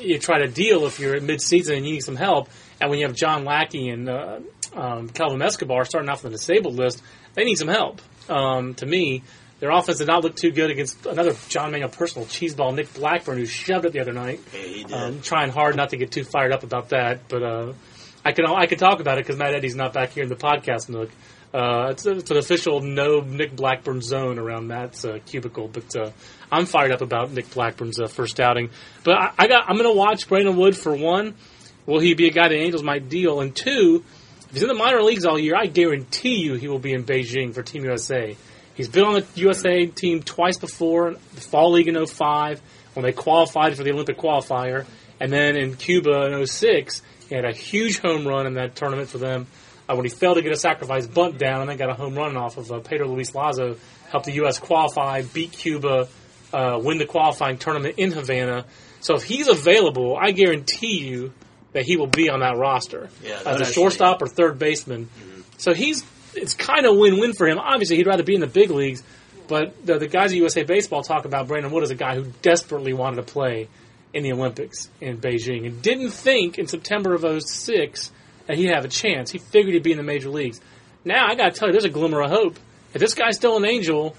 you 0.00 0.18
try 0.18 0.38
to 0.38 0.48
deal 0.48 0.86
if 0.86 1.00
you're 1.00 1.16
at 1.16 1.22
mid-season 1.22 1.76
and 1.76 1.86
you 1.86 1.94
need 1.94 2.02
some 2.02 2.16
help, 2.16 2.48
and 2.80 2.90
when 2.90 2.98
you 2.98 3.06
have 3.06 3.16
John 3.16 3.44
Lackey 3.44 3.88
and 3.88 4.08
uh, 4.08 4.38
um, 4.74 5.08
Kelvim 5.08 5.42
Escobar 5.42 5.84
starting 5.84 6.08
off 6.08 6.24
on 6.24 6.30
the 6.30 6.38
disabled 6.38 6.74
list, 6.74 7.02
they 7.34 7.44
need 7.44 7.56
some 7.56 7.68
help. 7.68 8.00
Um, 8.28 8.74
to 8.74 8.86
me, 8.86 9.22
their 9.60 9.70
offense 9.70 9.98
did 9.98 10.08
not 10.08 10.22
look 10.22 10.36
too 10.36 10.50
good 10.50 10.70
against 10.70 11.06
another 11.06 11.34
John 11.48 11.70
Manuel 11.72 11.88
personal 11.88 12.26
cheeseball, 12.26 12.74
Nick 12.74 12.92
Blackburn, 12.94 13.38
who 13.38 13.46
shoved 13.46 13.84
it 13.86 13.92
the 13.92 14.00
other 14.00 14.12
night. 14.12 14.40
Yeah, 14.52 14.60
he 14.60 14.84
did. 14.84 14.92
Um, 14.92 15.20
trying 15.22 15.50
hard 15.50 15.76
not 15.76 15.90
to 15.90 15.96
get 15.96 16.10
too 16.10 16.24
fired 16.24 16.52
up 16.52 16.64
about 16.64 16.90
that, 16.90 17.28
but 17.28 17.42
uh, 17.42 17.72
I 18.24 18.32
can 18.32 18.46
I 18.46 18.66
can 18.66 18.78
talk 18.78 19.00
about 19.00 19.18
it 19.18 19.24
because 19.24 19.36
Matt 19.36 19.54
Eddy's 19.54 19.76
not 19.76 19.92
back 19.92 20.10
here 20.10 20.22
in 20.22 20.28
the 20.28 20.36
podcast 20.36 20.88
nook. 20.88 21.10
Uh, 21.52 21.90
it's, 21.90 22.04
it's 22.04 22.30
an 22.32 22.36
official 22.36 22.80
no 22.80 23.20
Nick 23.20 23.54
Blackburn 23.54 24.00
zone 24.00 24.40
around 24.40 24.66
Matt's 24.66 25.04
uh, 25.04 25.18
cubicle, 25.24 25.68
but 25.68 25.94
uh, 25.94 26.10
I'm 26.50 26.66
fired 26.66 26.90
up 26.90 27.00
about 27.00 27.30
Nick 27.30 27.50
Blackburn's 27.50 28.00
uh, 28.00 28.08
first 28.08 28.40
outing. 28.40 28.70
But 29.04 29.14
I, 29.14 29.32
I 29.38 29.46
got 29.46 29.68
I'm 29.68 29.76
going 29.76 29.88
to 29.88 29.96
watch 29.96 30.26
Brandon 30.26 30.56
Wood 30.56 30.76
for 30.76 30.96
one. 30.96 31.34
Will 31.86 32.00
he 32.00 32.14
be 32.14 32.26
a 32.26 32.30
guy 32.30 32.48
the 32.48 32.56
Angels 32.56 32.82
might 32.82 33.08
deal? 33.08 33.40
And 33.40 33.54
two, 33.54 34.02
if 34.48 34.52
he's 34.52 34.62
in 34.62 34.68
the 34.68 34.74
minor 34.74 35.02
leagues 35.02 35.26
all 35.26 35.38
year, 35.38 35.54
I 35.54 35.66
guarantee 35.66 36.36
you 36.36 36.54
he 36.54 36.66
will 36.66 36.78
be 36.78 36.92
in 36.92 37.04
Beijing 37.04 37.54
for 37.54 37.62
Team 37.62 37.84
USA. 37.84 38.36
He's 38.74 38.88
been 38.88 39.04
on 39.04 39.14
the 39.14 39.26
USA 39.36 39.86
team 39.86 40.22
twice 40.22 40.58
before, 40.58 41.12
the 41.12 41.40
Fall 41.40 41.72
League 41.72 41.86
in 41.86 42.04
05, 42.04 42.60
when 42.94 43.04
they 43.04 43.12
qualified 43.12 43.76
for 43.76 43.84
the 43.84 43.92
Olympic 43.92 44.18
qualifier, 44.18 44.86
and 45.20 45.32
then 45.32 45.56
in 45.56 45.76
Cuba 45.76 46.32
in 46.32 46.44
06, 46.44 47.02
he 47.28 47.34
had 47.34 47.44
a 47.44 47.52
huge 47.52 48.00
home 48.00 48.26
run 48.26 48.46
in 48.46 48.54
that 48.54 48.74
tournament 48.76 49.08
for 49.08 49.18
them. 49.18 49.46
uh, 49.88 49.94
when 49.94 50.04
he 50.04 50.10
failed 50.10 50.36
to 50.36 50.42
get 50.42 50.52
a 50.52 50.56
sacrifice 50.56 51.06
bunt 51.06 51.38
down 51.38 51.60
and 51.62 51.68
then 51.70 51.76
got 51.76 51.90
a 51.90 51.94
home 51.94 52.14
run 52.14 52.36
off 52.36 52.56
of 52.56 52.70
uh, 52.72 52.80
Pedro 52.80 53.06
Luis 53.08 53.34
Lazo, 53.34 53.76
helped 54.10 54.26
the 54.26 54.32
U.S. 54.34 54.58
qualify, 54.58 55.22
beat 55.22 55.52
Cuba, 55.52 56.08
uh, 56.52 56.78
win 56.82 56.98
the 56.98 57.06
qualifying 57.06 57.58
tournament 57.58 57.94
in 57.98 58.10
Havana. 58.12 58.64
So 59.00 59.14
if 59.16 59.24
he's 59.24 59.48
available, 59.48 60.16
I 60.20 60.30
guarantee 60.30 60.98
you 61.06 61.32
that 61.72 61.84
he 61.84 61.96
will 61.96 62.06
be 62.06 62.30
on 62.30 62.40
that 62.40 62.56
roster 62.56 63.10
Yeah, 63.22 63.40
as 63.44 63.60
a 63.60 63.64
shortstop 63.66 64.22
or 64.22 64.26
third 64.28 64.58
baseman. 64.58 65.10
So 65.58 65.74
he's 65.74 66.04
it's 66.34 66.54
kind 66.54 66.86
of 66.86 66.96
win-win 66.96 67.32
for 67.34 67.46
him. 67.46 67.58
Obviously, 67.58 67.96
he'd 67.96 68.06
rather 68.06 68.22
be 68.22 68.34
in 68.34 68.40
the 68.40 68.46
big 68.46 68.70
leagues, 68.70 69.02
but 69.48 69.84
the, 69.86 69.98
the 69.98 70.08
guys 70.08 70.32
at 70.32 70.38
USA 70.38 70.62
Baseball 70.64 71.02
talk 71.02 71.26
about 71.26 71.46
Brandon 71.48 71.70
Wood 71.70 71.82
as 71.84 71.90
a 71.90 71.94
guy 71.94 72.14
who 72.16 72.24
desperately 72.42 72.92
wanted 72.92 73.16
to 73.16 73.22
play 73.24 73.68
in 74.14 74.22
the 74.22 74.32
Olympics 74.32 74.88
in 75.00 75.18
Beijing 75.18 75.66
and 75.66 75.82
didn't 75.82 76.10
think 76.10 76.58
in 76.58 76.66
September 76.66 77.14
of 77.14 77.42
06 77.42 78.12
that 78.46 78.56
he'd 78.56 78.70
have 78.70 78.84
a 78.84 78.88
chance. 78.88 79.30
He 79.30 79.38
figured 79.38 79.74
he'd 79.74 79.82
be 79.82 79.90
in 79.90 79.98
the 79.98 80.04
major 80.04 80.30
leagues. 80.30 80.60
Now, 81.04 81.26
I 81.26 81.34
got 81.34 81.52
to 81.52 81.58
tell 81.58 81.68
you, 81.68 81.72
there's 81.72 81.84
a 81.84 81.90
glimmer 81.90 82.22
of 82.22 82.30
hope. 82.30 82.58
If 82.94 83.00
this 83.00 83.14
guy's 83.14 83.36
still 83.36 83.56
an 83.56 83.64
angel, 83.64 84.16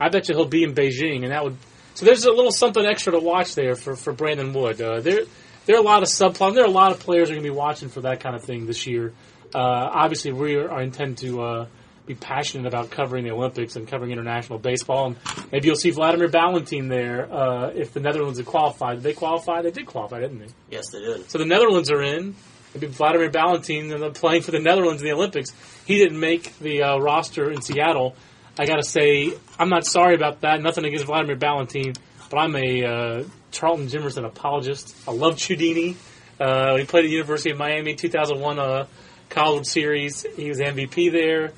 I 0.00 0.08
bet 0.08 0.28
you 0.28 0.36
he'll 0.36 0.46
be 0.46 0.62
in 0.62 0.74
Beijing, 0.74 1.24
and 1.24 1.32
that 1.32 1.44
would. 1.44 1.56
So 1.94 2.06
there's 2.06 2.24
a 2.24 2.30
little 2.30 2.52
something 2.52 2.84
extra 2.84 3.12
to 3.12 3.18
watch 3.18 3.54
there 3.54 3.74
for, 3.74 3.96
for 3.96 4.12
Brandon 4.12 4.52
Wood. 4.52 4.80
Uh, 4.80 5.00
there 5.00 5.24
there 5.66 5.76
are 5.76 5.80
a 5.80 5.84
lot 5.84 6.02
of 6.02 6.08
subplots. 6.08 6.54
There 6.54 6.64
are 6.64 6.68
a 6.68 6.70
lot 6.70 6.92
of 6.92 7.00
players 7.00 7.30
are 7.30 7.34
going 7.34 7.44
to 7.44 7.50
be 7.50 7.54
watching 7.54 7.88
for 7.88 8.02
that 8.02 8.20
kind 8.20 8.34
of 8.34 8.42
thing 8.42 8.66
this 8.66 8.86
year. 8.86 9.12
Uh, 9.54 9.58
obviously, 9.58 10.32
we 10.32 10.56
are, 10.56 10.80
intend 10.80 11.18
to 11.18 11.42
uh, 11.42 11.66
be 12.06 12.14
passionate 12.14 12.66
about 12.66 12.90
covering 12.90 13.24
the 13.24 13.30
Olympics 13.30 13.76
and 13.76 13.86
covering 13.86 14.10
international 14.10 14.58
baseball. 14.58 15.06
And 15.06 15.16
maybe 15.52 15.66
you'll 15.68 15.76
see 15.76 15.92
Wladimir 15.92 16.28
Balentien 16.28 16.88
there 16.88 17.32
uh, 17.32 17.68
if 17.68 17.92
the 17.92 18.00
Netherlands 18.00 18.38
had 18.38 18.46
qualified. 18.46 18.96
Did 18.96 19.02
they 19.04 19.12
qualify? 19.12 19.62
They 19.62 19.70
did 19.70 19.86
qualify, 19.86 20.20
didn't 20.20 20.40
they? 20.40 20.48
Yes, 20.70 20.90
they 20.90 21.00
did. 21.00 21.30
So 21.30 21.38
the 21.38 21.46
Netherlands 21.46 21.90
are 21.90 22.02
in. 22.02 22.34
Maybe 22.74 22.86
Wladimir 22.86 23.30
Balentien 23.30 23.92
and 23.92 24.02
they're 24.02 24.10
playing 24.10 24.42
for 24.42 24.50
the 24.50 24.58
Netherlands 24.58 25.02
in 25.02 25.08
the 25.08 25.14
Olympics. 25.14 25.52
He 25.86 25.98
didn't 25.98 26.18
make 26.18 26.58
the 26.58 26.82
uh, 26.82 26.98
roster 26.98 27.50
in 27.50 27.60
Seattle. 27.60 28.16
I 28.58 28.66
got 28.66 28.76
to 28.76 28.82
say, 28.82 29.32
I'm 29.58 29.68
not 29.68 29.86
sorry 29.86 30.14
about 30.14 30.40
that. 30.40 30.60
Nothing 30.60 30.84
against 30.84 31.06
Wladimir 31.06 31.36
Balentien, 31.36 31.96
but 32.30 32.38
I'm 32.38 32.56
a 32.56 32.84
uh, 32.84 33.24
Charlton 33.50 33.88
Jimerson 33.88 34.24
apologist. 34.24 34.96
I 35.06 35.12
love 35.12 35.36
Chudini. 35.36 35.96
Uh, 36.40 36.76
he 36.76 36.84
played 36.84 37.04
at 37.04 37.08
the 37.08 37.14
University 37.14 37.50
of 37.50 37.58
Miami 37.58 37.94
2001 37.94 38.58
uh, 38.58 38.86
College 39.28 39.66
Series. 39.66 40.26
He 40.36 40.48
was 40.48 40.58
MVP 40.58 41.12
there. 41.12 41.52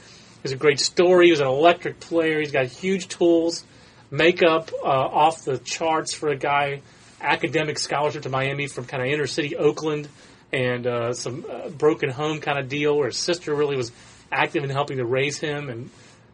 He's 0.45 0.53
a 0.53 0.57
great 0.57 0.79
story. 0.79 1.25
He 1.25 1.31
was 1.31 1.41
an 1.41 1.47
electric 1.47 2.01
player. 2.01 2.39
He's 2.39 2.53
got 2.53 2.67
huge 2.67 3.09
tools, 3.09 3.65
makeup 4.11 4.71
uh, 4.85 4.87
off 4.87 5.43
the 5.47 5.57
charts 5.57 6.13
for 6.13 6.29
a 6.29 6.37
guy. 6.37 6.83
Academic 7.19 7.79
scholarship 7.79 8.25
to 8.25 8.29
Miami 8.29 8.67
from 8.67 8.85
kind 8.85 9.03
of 9.03 9.09
inner 9.09 9.27
city 9.27 9.57
Oakland, 9.57 10.07
and 10.53 10.87
uh, 10.87 11.15
some 11.15 11.47
uh, 11.51 11.71
broken 11.71 12.11
home 12.11 12.41
kind 12.41 12.59
of 12.59 12.69
deal 12.69 12.95
where 12.95 13.07
his 13.07 13.17
sister 13.17 13.55
really 13.55 13.75
was 13.75 13.91
active 14.31 14.65
in 14.65 14.69
helping 14.69 14.99
to 14.99 15.07
raise 15.07 15.39
him, 15.39 15.71
and 15.71 15.91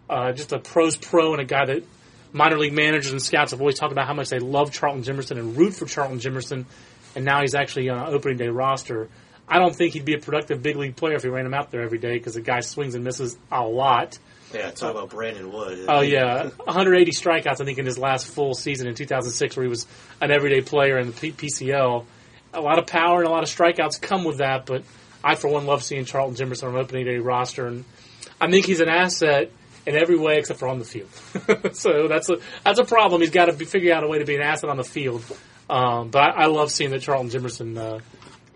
uh, 0.09 0.33
just 0.33 0.51
a 0.51 0.59
pros 0.59 0.97
pro 0.97 1.31
and 1.31 1.41
a 1.41 1.45
guy 1.45 1.67
that 1.67 1.85
minor 2.33 2.59
league 2.59 2.73
managers 2.73 3.13
and 3.13 3.23
scouts 3.23 3.53
have 3.53 3.61
always 3.61 3.79
talked 3.79 3.93
about 3.93 4.09
how 4.09 4.15
much 4.15 4.29
they 4.29 4.41
love 4.41 4.73
Charlton 4.73 5.05
Jimerson 5.05 5.39
and 5.39 5.57
root 5.57 5.73
for 5.73 5.87
Charlton 5.87 6.19
Jimerson, 6.19 6.65
and 7.15 7.25
now 7.25 7.43
he's 7.43 7.55
actually 7.55 7.89
on 7.89 8.13
opening 8.13 8.39
day 8.39 8.49
roster. 8.49 9.09
I 9.51 9.59
don't 9.59 9.75
think 9.75 9.95
he'd 9.95 10.05
be 10.05 10.15
a 10.15 10.19
productive 10.19 10.63
big 10.63 10.77
league 10.77 10.95
player 10.95 11.17
if 11.17 11.23
he 11.23 11.29
ran 11.29 11.45
him 11.45 11.55
out 11.55 11.73
there 11.73 11.83
every 11.83 11.99
day 11.99 12.15
because 12.15 12.35
the 12.35 12.41
guy 12.41 12.61
swings 12.61 12.95
and 12.95 13.03
misses 13.03 13.37
a 13.51 13.67
lot. 13.67 14.19
Yeah, 14.55 14.71
talk 14.71 14.93
about 14.93 15.11
Brandon 15.11 15.53
Wood. 15.53 15.87
Oh 15.89 16.01
yeah, 16.01 16.49
180 16.49 17.11
strikeouts 17.13 17.61
I 17.61 17.65
think 17.65 17.79
in 17.79 17.87
his 17.87 17.99
last 17.99 18.27
full 18.27 18.55
season 18.55 18.89
in 18.89 18.95
2006, 18.95 19.57
where 19.57 19.65
he 19.65 19.69
was 19.69 19.87
an 20.21 20.31
everyday 20.31 20.61
player 20.61 20.99
in 20.99 21.09
the 21.09 21.13
P- 21.13 21.33
PCL. 21.33 22.05
A 22.53 22.61
lot 22.61 22.79
of 22.79 22.87
power 22.87 23.19
and 23.19 23.29
a 23.29 23.31
lot 23.31 23.43
of 23.43 23.49
strikeouts 23.49 24.01
come 24.01 24.25
with 24.25 24.39
that, 24.39 24.67
but 24.67 24.83
I 25.23 25.35
for 25.35 25.49
one 25.49 25.67
love 25.67 25.83
seeing 25.83 26.05
Charlton 26.05 26.35
Jimerson 26.35 26.69
on 26.69 26.75
an 26.75 26.81
opening 26.81 27.07
day 27.07 27.19
roster, 27.19 27.67
and 27.67 27.85
I 28.41 28.51
think 28.51 28.67
he's 28.67 28.81
an 28.81 28.89
asset 28.89 29.53
in 29.87 29.97
every 29.97 30.19
way 30.19 30.39
except 30.39 30.59
for 30.59 30.69
on 30.69 30.79
the 30.79 30.85
field. 30.85 31.11
so 31.75 32.09
that's 32.09 32.29
a 32.29 32.39
that's 32.65 32.79
a 32.79 32.85
problem. 32.85 33.21
He's 33.21 33.31
got 33.31 33.47
to 33.47 33.53
be, 33.53 33.65
figure 33.65 33.95
out 33.95 34.05
a 34.05 34.09
way 34.09 34.19
to 34.19 34.25
be 34.25 34.37
an 34.37 34.43
asset 34.43 34.71
on 34.71 34.77
the 34.77 34.85
field. 34.85 35.25
Um, 35.69 36.11
but 36.11 36.21
I, 36.21 36.45
I 36.45 36.47
love 36.47 36.71
seeing 36.73 36.91
that 36.91 37.03
Charlton 37.03 37.31
Jimerson 37.31 37.79
uh, 37.79 38.01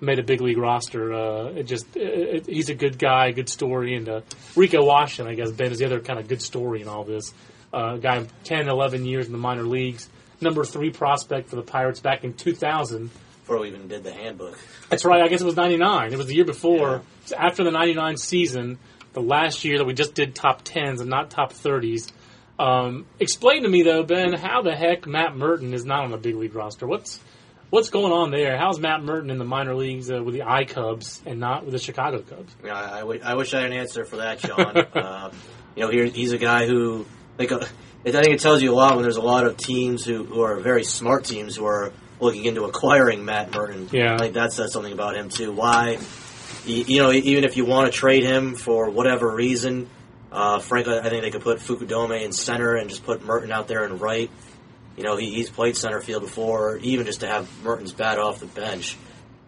made 0.05 0.19
a 0.19 0.23
big 0.23 0.41
league 0.41 0.59
roster. 0.59 1.13
Uh, 1.13 1.45
it 1.49 1.65
just 1.65 1.97
it, 1.97 2.37
it, 2.37 2.47
he's 2.47 2.69
a 2.69 2.75
good 2.75 2.99
guy, 2.99 3.31
good 3.33 3.49
story, 3.49 3.95
and 3.97 4.09
uh, 4.09 4.21
Rico 4.57 4.85
Washington, 4.85 5.33
I 5.33 5.35
guess 5.35 5.51
Ben 5.51 5.73
is 5.73 5.79
the 5.79 5.87
other 5.87 6.01
kind 6.01 6.19
of 6.19 6.29
good 6.29 6.43
story 6.43 6.83
in 6.83 6.89
all 6.89 7.05
this. 7.05 7.33
Uh, 7.73 7.97
guy 7.97 8.25
10, 8.45 8.69
11 8.69 9.05
years 9.05 9.27
in 9.27 9.33
the 9.33 9.39
minor 9.39 9.65
leagues, 9.65 10.09
number 10.41 10.65
three 10.65 10.91
prospect 10.91 11.49
for 11.49 11.57
the 11.57 11.63
Pirates 11.63 12.01
back 12.01 12.23
in 12.23 12.33
2000. 12.35 13.11
Before 13.41 13.59
we 13.59 13.69
even 13.69 13.89
did 13.89 14.05
the 14.05 14.13
handbook. 14.13 14.59
That's 14.89 15.05
right. 15.05 15.21
I 15.21 15.29
guess 15.29 15.41
it 15.41 15.45
was 15.45 15.57
99. 15.57 16.13
It 16.13 16.17
was 16.17 16.29
the 16.29 16.35
year 16.35 16.45
before. 16.45 17.03
Was 17.23 17.33
after 17.33 17.65
the 17.65 17.71
99 17.73 18.17
season, 18.17 18.79
the 19.13 19.21
last 19.21 19.65
year 19.65 19.79
that 19.79 19.85
we 19.85 19.93
just 19.93 20.15
did 20.15 20.35
top 20.35 20.65
10s 20.65 21.01
and 21.01 21.11
not 21.11 21.31
top 21.31 21.53
30s. 21.53 22.13
Um, 22.59 23.07
explain 23.19 23.65
to 23.65 23.69
me 23.69 23.83
though, 23.83 24.03
Ben, 24.03 24.33
how 24.33 24.63
the 24.63 24.75
heck 24.75 25.07
Matt 25.07 25.35
Murton 25.35 25.73
is 25.73 25.85
not 25.85 26.05
on 26.05 26.11
the 26.11 26.17
big 26.17 26.37
league 26.37 26.55
roster? 26.55 26.87
What's 26.87 27.21
what's 27.75 27.91
going 27.91 28.13
on 28.13 28.31
there? 28.31 28.57
How's 28.57 28.79
Matt 28.79 29.01
Murton 29.01 29.33
in 29.33 29.39
the 29.39 29.45
minor 29.45 29.75
leagues 29.75 30.09
uh, 30.09 30.23
with 30.23 30.35
the 30.35 30.43
I 30.43 30.65
Cubs 30.65 31.21
and 31.27 31.41
not 31.41 31.65
with 31.65 31.73
the 31.73 31.81
Chicago 31.81 32.23
Cubs? 32.23 32.55
Know, 32.63 32.73
I, 32.73 33.01
wi- 33.01 33.21
I 33.25 33.35
wish 33.35 33.53
I 33.53 33.63
had 33.63 33.73
an 33.73 33.77
answer 33.77 34.05
for 34.05 34.19
that, 34.19 34.39
Sean. 34.39 34.61
uh, 34.61 35.33
you 35.75 35.83
know, 35.83 35.91
here 35.91 36.05
he's 36.05 36.31
a 36.31 36.39
guy 36.39 36.67
who, 36.67 37.05
like, 37.37 37.51
uh, 37.51 37.67
I 38.07 38.13
think 38.13 38.29
it 38.29 38.39
tells 38.39 38.63
you 38.63 38.73
a 38.73 38.77
lot 38.77 38.95
when 38.95 39.03
there's 39.03 39.17
a 39.17 39.23
lot 39.23 39.45
of 39.45 39.57
teams 39.57 40.05
who, 40.05 40.23
who 40.23 40.43
are 40.43 40.61
very 40.61 40.85
smart 40.85 41.25
teams 41.25 41.57
who 41.57 41.67
are 41.67 41.93
looking 42.21 42.45
into 42.45 42.63
acquiring 42.63 43.25
Matt 43.25 43.51
Murton. 43.51 43.93
Yeah. 43.93 44.15
I 44.15 44.19
think 44.19 44.35
that 44.35 44.53
says 44.53 44.73
something 44.73 44.93
about 44.93 45.17
him 45.17 45.29
too. 45.29 45.51
Why, 45.51 45.99
you, 46.65 46.85
you 46.85 47.03
know, 47.03 47.11
even 47.11 47.43
if 47.43 47.57
you 47.57 47.65
want 47.65 47.93
to 47.93 47.99
trade 47.99 48.23
him 48.23 48.55
for 48.55 48.89
whatever 48.89 49.35
reason, 49.35 49.91
uh, 50.31 50.61
frankly, 50.61 50.97
I 50.97 51.09
think 51.09 51.23
they 51.23 51.31
could 51.33 51.43
put 51.43 51.59
Fukudome 51.59 52.23
in 52.23 52.31
center 52.31 52.77
and 52.77 52.89
just 52.89 53.05
put 53.05 53.23
Murton 53.23 53.51
out 53.51 53.67
there 53.67 53.83
and 53.83 54.01
right. 54.01 54.31
You 54.97 55.03
know, 55.03 55.17
he, 55.17 55.31
he's 55.31 55.51
played 55.51 55.77
center 55.77 56.01
field 56.01 56.23
before, 56.23 56.77
even 56.79 57.07
just 57.07 57.21
to 57.21 57.27
have 57.27 57.49
Murton's 57.65 57.93
bat 57.93 58.19
off 58.19 58.41
the 58.41 58.47
bench, 58.47 58.97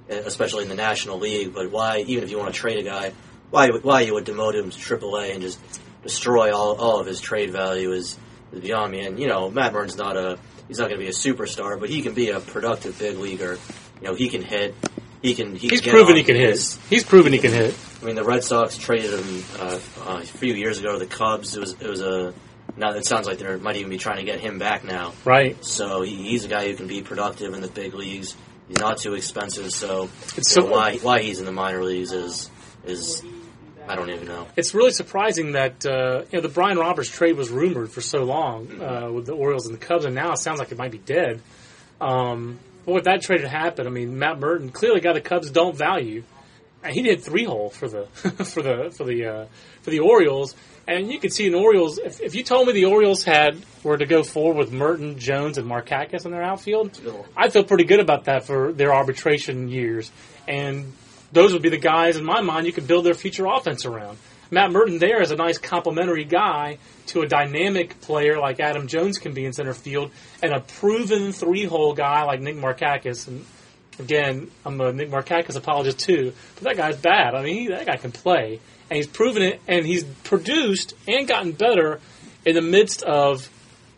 especially 0.09 0.65
in 0.65 0.69
the 0.69 0.75
National 0.75 1.19
League. 1.19 1.55
But 1.55 1.71
why, 1.71 2.01
even 2.07 2.25
if 2.25 2.31
you 2.31 2.39
want 2.39 2.53
to 2.53 2.61
trade 2.61 2.79
a 2.79 2.83
guy, 2.83 3.13
why 3.51 3.69
why 3.71 4.01
you 4.01 4.15
would 4.15 4.25
demote 4.25 4.55
him 4.55 4.71
to 4.71 4.77
AAA 4.79 5.33
and 5.33 5.43
just 5.43 5.59
destroy 6.03 6.53
all, 6.55 6.75
all 6.77 7.01
of 7.01 7.07
his 7.07 7.21
trade 7.21 7.51
value 7.51 7.93
is, 7.93 8.17
is 8.53 8.61
beyond 8.61 8.91
me. 8.93 9.07
And 9.07 9.19
you 9.21 9.29
know, 9.29 9.51
Matt 9.51 9.73
Murton's 9.73 9.97
not 9.97 10.17
a 10.17 10.39
he's 10.69 10.79
not 10.79 10.89
going 10.89 10.99
to 11.01 11.05
be 11.05 11.11
a 11.11 11.13
superstar, 11.13 11.79
but 11.79 11.89
he 11.89 12.03
can 12.03 12.15
be 12.15 12.31
a 12.31 12.41
productive 12.41 12.99
big 12.99 13.17
leaguer. 13.19 13.59
You 14.01 14.09
know, 14.09 14.15
he 14.15 14.29
can 14.29 14.43
hit. 14.43 14.75
He 15.23 15.35
can. 15.35 15.57
He 15.57 15.69
He's 15.69 15.81
can 15.81 15.93
proven 15.93 16.17
he 16.17 16.25
can 16.25 16.37
base. 16.37 16.77
hit. 16.77 16.85
He's 16.91 17.05
proven 17.05 17.33
he 17.33 17.39
can 17.39 17.53
hit. 17.53 17.75
I 18.03 18.05
mean, 18.05 18.15
the 18.15 18.25
Red 18.25 18.45
Sox 18.45 18.77
traded 18.77 19.19
him 19.19 19.45
uh, 19.59 19.79
uh, 20.07 20.19
a 20.23 20.25
few 20.25 20.55
years 20.55 20.79
ago 20.79 20.93
to 20.93 20.99
the 20.99 21.07
Cubs. 21.07 21.57
It 21.57 21.61
was 21.61 21.73
it 21.81 21.89
was 21.89 22.03
a 22.03 22.35
now 22.77 22.93
it 22.93 23.07
sounds 23.07 23.27
like 23.27 23.39
they 23.39 23.57
might 23.57 23.77
even 23.77 23.91
be 23.91 23.99
trying 23.99 24.19
to 24.19 24.25
get 24.25 24.41
him 24.41 24.59
back 24.59 24.85
now. 24.85 25.13
Right. 25.25 25.63
So 25.65 26.03
he, 26.03 26.15
he's 26.15 26.45
a 26.45 26.49
guy 26.49 26.69
who 26.69 26.75
can 26.77 26.87
be 26.87 27.03
productive 27.03 27.55
in 27.55 27.61
the 27.61 27.69
big 27.69 27.95
leagues. 27.95 28.37
He's 28.69 28.79
not 28.79 28.99
too 28.99 29.15
expensive, 29.15 29.71
so, 29.71 30.09
It's 30.37 30.57
you 30.57 30.63
know, 30.63 30.69
so- 30.69 30.73
why 30.73 30.97
why 30.99 31.23
he's 31.23 31.39
in 31.39 31.47
the 31.47 31.53
minor 31.53 31.83
leagues 31.85 32.13
is 32.13 32.51
is 32.85 33.23
I 33.89 33.95
don't 33.95 34.11
even 34.11 34.27
know. 34.27 34.49
It's 34.57 34.75
really 34.75 34.91
surprising 34.91 35.53
that 35.53 35.87
uh, 35.87 36.25
you 36.31 36.39
know 36.39 36.43
the 36.43 36.49
Brian 36.53 36.77
Roberts 36.79 37.09
trade 37.09 37.37
was 37.37 37.51
rumored 37.51 37.91
for 37.91 38.01
so 38.01 38.25
long 38.25 38.81
uh, 38.83 39.11
with 39.13 39.27
the 39.27 39.33
Orioles 39.35 39.67
and 39.67 39.75
the 39.75 39.85
Cubs, 39.85 40.05
and 40.05 40.15
now 40.15 40.33
it 40.33 40.39
sounds 40.39 40.59
like 40.59 40.73
it 40.73 40.79
might 40.79 40.91
be 40.91 40.99
dead. 40.99 41.41
Um, 42.01 42.59
but 42.85 42.95
with 42.95 43.05
that 43.05 43.23
trade 43.23 43.41
had 43.43 43.51
happened, 43.51 43.87
I 43.89 43.91
mean, 43.91 44.19
Matt 44.19 44.39
Murton 44.39 44.73
clearly 44.73 45.01
got 45.01 45.15
the 45.15 45.21
Cubs 45.21 45.51
don't 45.51 45.77
value. 45.77 46.25
He 46.91 47.03
did 47.03 47.23
three 47.23 47.45
hole 47.45 47.71
for 47.71 47.89
the 47.89 48.07
for 48.45 48.63
the 48.63 48.93
for 48.97 49.05
the 49.05 49.27
uh, 49.27 49.47
for 49.83 49.91
the 49.91 50.01
Orioles, 50.01 50.55
and 50.87 51.11
you 51.11 51.19
could 51.19 51.33
see 51.33 51.47
in 51.47 51.55
Orioles. 51.55 51.99
If, 51.99 52.21
if 52.21 52.35
you 52.35 52.43
told 52.43 52.67
me 52.67 52.73
the 52.73 52.87
Orioles 52.87 53.25
had 53.25 53.59
were 53.83 53.97
to 53.97 54.07
go 54.07 54.23
forward 54.23 54.57
with 54.57 54.73
Murton, 54.73 55.17
Jones, 55.17 55.59
and 55.59 55.69
Markakis 55.69 56.25
in 56.25 56.33
their 56.33 56.43
outfield, 56.43 57.01
I'd 57.37 57.53
feel 57.53 57.65
pretty 57.65 57.85
good 57.85 58.01
about 58.01 58.25
that 58.25 58.45
for 58.47 58.73
their 58.73 58.95
arbitration 58.95 59.69
years. 59.69 60.11
And 60.49 60.93
those 61.33 61.53
would 61.53 61.63
be 61.63 61.69
the 61.69 61.79
guys 61.79 62.17
in 62.17 62.25
my 62.25 62.41
mind 62.41 62.67
you 62.67 62.73
could 62.73 62.87
build 62.87 63.05
their 63.05 63.15
future 63.15 63.47
offense 63.47 63.85
around. 63.85 64.19
Matt 64.51 64.71
Murton 64.71 65.01
there 65.01 65.21
is 65.21 65.33
a 65.33 65.37
nice 65.37 65.59
complementary 65.59 66.25
guy 66.25 66.79
to 67.07 67.23
a 67.23 67.27
dynamic 67.27 68.01
player 68.01 68.39
like 68.39 68.61
Adam 68.61 68.87
Jones 68.87 69.19
can 69.19 69.33
be 69.35 69.45
in 69.45 69.53
center 69.53 69.75
field, 69.75 70.13
and 70.43 70.53
a 70.53 70.61
proven 70.61 71.33
three-hole 71.33 71.95
guy 71.95 72.23
like 72.25 72.41
Nick 72.41 72.57
Markakis. 72.57 73.27
And 73.27 73.45
again, 73.99 74.51
I'm 74.65 74.81
a 74.81 74.93
Nick 74.93 75.11
Markakis 75.11 75.57
apologist 75.57 75.99
too, 76.01 76.33
but 76.57 76.65
that 76.65 76.77
guy's 76.77 76.97
bad. 76.97 77.35
I 77.35 77.43
mean, 77.43 77.55
he, 77.57 77.67
that 77.69 77.87
guy 77.87 77.97
can 77.97 78.13
play, 78.13 78.61
and 78.91 78.97
he's 78.97 79.07
proven 79.07 79.43
it, 79.43 79.61
and 79.67 79.87
he's 79.87 80.05
produced 80.05 80.95
and 81.09 81.27
gotten 81.27 81.53
better 81.53 82.01
in 82.45 82.55
the 82.55 82.63
midst 82.63 83.03
of 83.03 83.49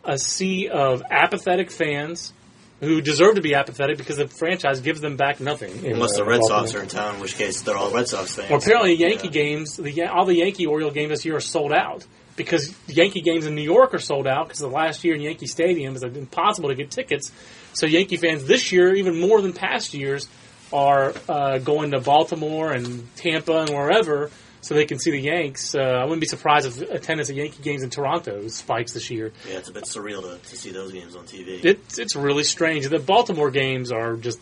a 0.03 0.17
sea 0.17 0.69
of 0.69 1.03
apathetic 1.09 1.71
fans 1.71 2.33
who 2.79 3.01
deserve 3.01 3.35
to 3.35 3.41
be 3.41 3.53
apathetic 3.55 3.97
because 3.97 4.15
the 4.15 4.27
franchise 4.27 4.79
gives 4.79 5.01
them 5.01 5.17
back 5.17 5.41
nothing. 5.41 5.85
Unless 5.85 6.15
the 6.15 6.23
Red 6.23 6.41
Sox 6.43 6.73
are 6.73 6.81
in 6.81 6.87
town, 6.87 7.15
in 7.15 7.21
which 7.21 7.35
case 7.35 7.61
they're 7.61 7.75
all 7.75 7.91
Red 7.91 8.07
Sox 8.07 8.35
fans. 8.35 8.49
Well, 8.49 8.59
apparently, 8.59 8.93
Yankee 8.93 9.27
Yeah. 9.27 9.31
games, 9.33 9.75
the 9.75 10.03
all 10.07 10.25
the 10.25 10.35
Yankee 10.35 10.65
Oriole 10.65 10.91
games 10.91 11.09
this 11.09 11.25
year 11.25 11.35
are 11.35 11.41
sold 11.41 11.73
out 11.73 12.05
because 12.39 12.71
the 12.87 12.93
Yankee 12.93 13.19
games 13.19 13.45
in 13.45 13.53
New 13.53 13.61
York 13.61 13.93
are 13.93 13.99
sold 13.99 14.25
out 14.25 14.47
because 14.47 14.59
the 14.59 14.69
last 14.69 15.03
year 15.03 15.13
in 15.13 15.19
Yankee 15.19 15.45
Stadium 15.45 15.93
is 15.93 16.03
impossible 16.03 16.69
to 16.69 16.75
get 16.75 16.89
tickets. 16.89 17.33
So 17.73 17.85
Yankee 17.85 18.15
fans 18.15 18.45
this 18.45 18.71
year, 18.71 18.95
even 18.95 19.19
more 19.19 19.41
than 19.41 19.51
past 19.51 19.93
years, 19.93 20.25
are 20.71 21.13
uh, 21.27 21.57
going 21.57 21.91
to 21.91 21.99
Baltimore 21.99 22.71
and 22.71 23.13
Tampa 23.17 23.59
and 23.59 23.71
wherever 23.71 24.31
so 24.61 24.73
they 24.73 24.85
can 24.85 24.99
see 24.99 25.11
the 25.11 25.19
Yanks. 25.19 25.75
Uh, 25.75 25.79
I 25.81 26.03
wouldn't 26.03 26.21
be 26.21 26.27
surprised 26.27 26.65
if 26.65 26.89
attendance 26.89 27.29
at 27.29 27.35
Yankee 27.35 27.61
games 27.61 27.83
in 27.83 27.89
Toronto 27.89 28.47
spikes 28.47 28.93
this 28.93 29.09
year. 29.09 29.33
Yeah, 29.45 29.57
it's 29.57 29.67
a 29.67 29.73
bit 29.73 29.83
surreal 29.83 30.21
to, 30.21 30.49
to 30.49 30.55
see 30.55 30.71
those 30.71 30.93
games 30.93 31.17
on 31.17 31.25
TV. 31.25 31.63
It's 31.63 31.99
it's 31.99 32.15
really 32.15 32.43
strange. 32.45 32.87
The 32.87 32.99
Baltimore 32.99 33.51
games 33.51 33.91
are 33.91 34.15
just 34.15 34.39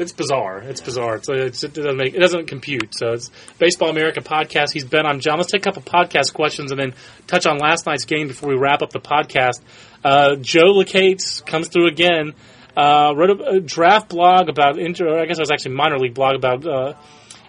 it's 0.00 0.12
bizarre. 0.12 0.58
It's 0.60 0.80
bizarre. 0.80 1.16
It's, 1.16 1.28
it's, 1.28 1.62
it 1.62 1.74
doesn't 1.74 1.96
make 1.96 2.14
it 2.14 2.20
doesn't 2.20 2.46
compute. 2.46 2.94
So 2.96 3.12
it's 3.12 3.30
Baseball 3.58 3.90
America 3.90 4.20
podcast. 4.20 4.72
He's 4.72 4.84
been 4.84 5.04
on. 5.04 5.20
John, 5.20 5.36
let's 5.36 5.52
take 5.52 5.60
a 5.60 5.70
couple 5.70 5.82
podcast 5.82 6.32
questions 6.32 6.72
and 6.72 6.80
then 6.80 6.94
touch 7.26 7.46
on 7.46 7.58
last 7.58 7.84
night's 7.84 8.06
game 8.06 8.26
before 8.26 8.48
we 8.48 8.56
wrap 8.56 8.80
up 8.80 8.90
the 8.90 8.98
podcast. 8.98 9.60
Uh, 10.02 10.36
Joe 10.36 10.72
Lacates 10.72 11.44
comes 11.44 11.68
through 11.68 11.88
again. 11.88 12.32
Uh, 12.74 13.12
wrote 13.14 13.40
a, 13.40 13.44
a, 13.56 13.60
draft 13.60 14.08
blog 14.08 14.48
about 14.48 14.78
injury. 14.78 15.20
I 15.20 15.26
guess 15.26 15.38
it 15.38 15.42
was 15.42 15.50
actually 15.50 15.74
minor 15.74 15.98
league 15.98 16.14
blog 16.14 16.34
about 16.36 16.66
uh, 16.66 16.94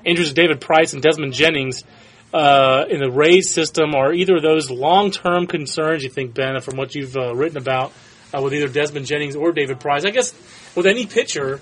injuries 0.03 0.29
of 0.29 0.35
David 0.35 0.59
Price 0.59 0.93
and 0.93 1.01
Desmond 1.01 1.33
Jennings 1.33 1.83
uh, 2.33 2.83
in 2.89 2.99
the 2.99 3.09
Rays 3.09 3.49
system. 3.49 3.95
Are 3.95 4.11
either 4.11 4.37
of 4.37 4.41
those 4.41 4.69
long 4.69 5.11
term 5.11 5.47
concerns? 5.47 6.03
You 6.03 6.09
think 6.09 6.33
Ben, 6.33 6.59
from 6.59 6.75
what 6.75 6.95
you've 6.95 7.15
uh, 7.15 7.33
written 7.33 7.57
about 7.57 7.93
uh, 8.35 8.41
with 8.41 8.53
either 8.53 8.67
Desmond 8.67 9.05
Jennings 9.05 9.37
or 9.37 9.53
David 9.53 9.79
Price? 9.79 10.03
I 10.03 10.09
guess 10.09 10.33
with 10.75 10.85
any 10.85 11.05
pitcher 11.05 11.61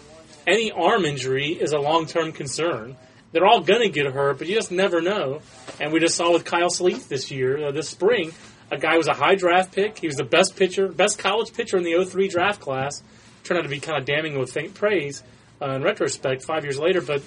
any 0.50 0.72
arm 0.72 1.06
injury 1.06 1.50
is 1.50 1.72
a 1.72 1.80
long 1.80 2.06
term 2.06 2.32
concern. 2.32 2.98
They're 3.32 3.46
all 3.46 3.62
going 3.62 3.82
to 3.82 3.90
get 3.90 4.12
hurt, 4.12 4.40
but 4.40 4.48
you 4.48 4.56
just 4.56 4.72
never 4.72 5.02
know. 5.02 5.42
And 5.80 5.94
we 5.94 6.00
just 6.00 6.16
saw 6.16 6.34
with 6.34 6.46
Kyle 6.46 6.70
Sleeth 6.70 7.08
this 7.10 7.30
year, 7.30 7.68
uh, 7.68 7.72
this 7.72 7.88
spring, 7.88 8.34
a 8.72 8.78
guy 8.78 8.98
was 8.98 9.08
a 9.08 9.14
high 9.14 9.36
draft 9.36 9.72
pick. 9.72 10.00
He 10.00 10.08
was 10.08 10.16
the 10.16 10.24
best 10.24 10.56
pitcher, 10.56 10.88
best 10.88 11.20
college 11.20 11.54
pitcher 11.54 11.78
in 11.78 11.84
the 11.84 12.04
03 12.04 12.28
draft 12.28 12.60
class. 12.60 13.04
Turned 13.44 13.60
out 13.60 13.64
to 13.64 13.70
be 13.70 13.80
kind 13.80 14.00
of 14.00 14.06
damning 14.06 14.38
with 14.38 14.52
faint 14.52 14.74
praise 14.74 15.24
uh, 15.62 15.72
in 15.72 15.84
retrospect 15.84 16.44
five 16.44 16.64
years 16.64 16.80
later. 16.80 17.02
But 17.02 17.22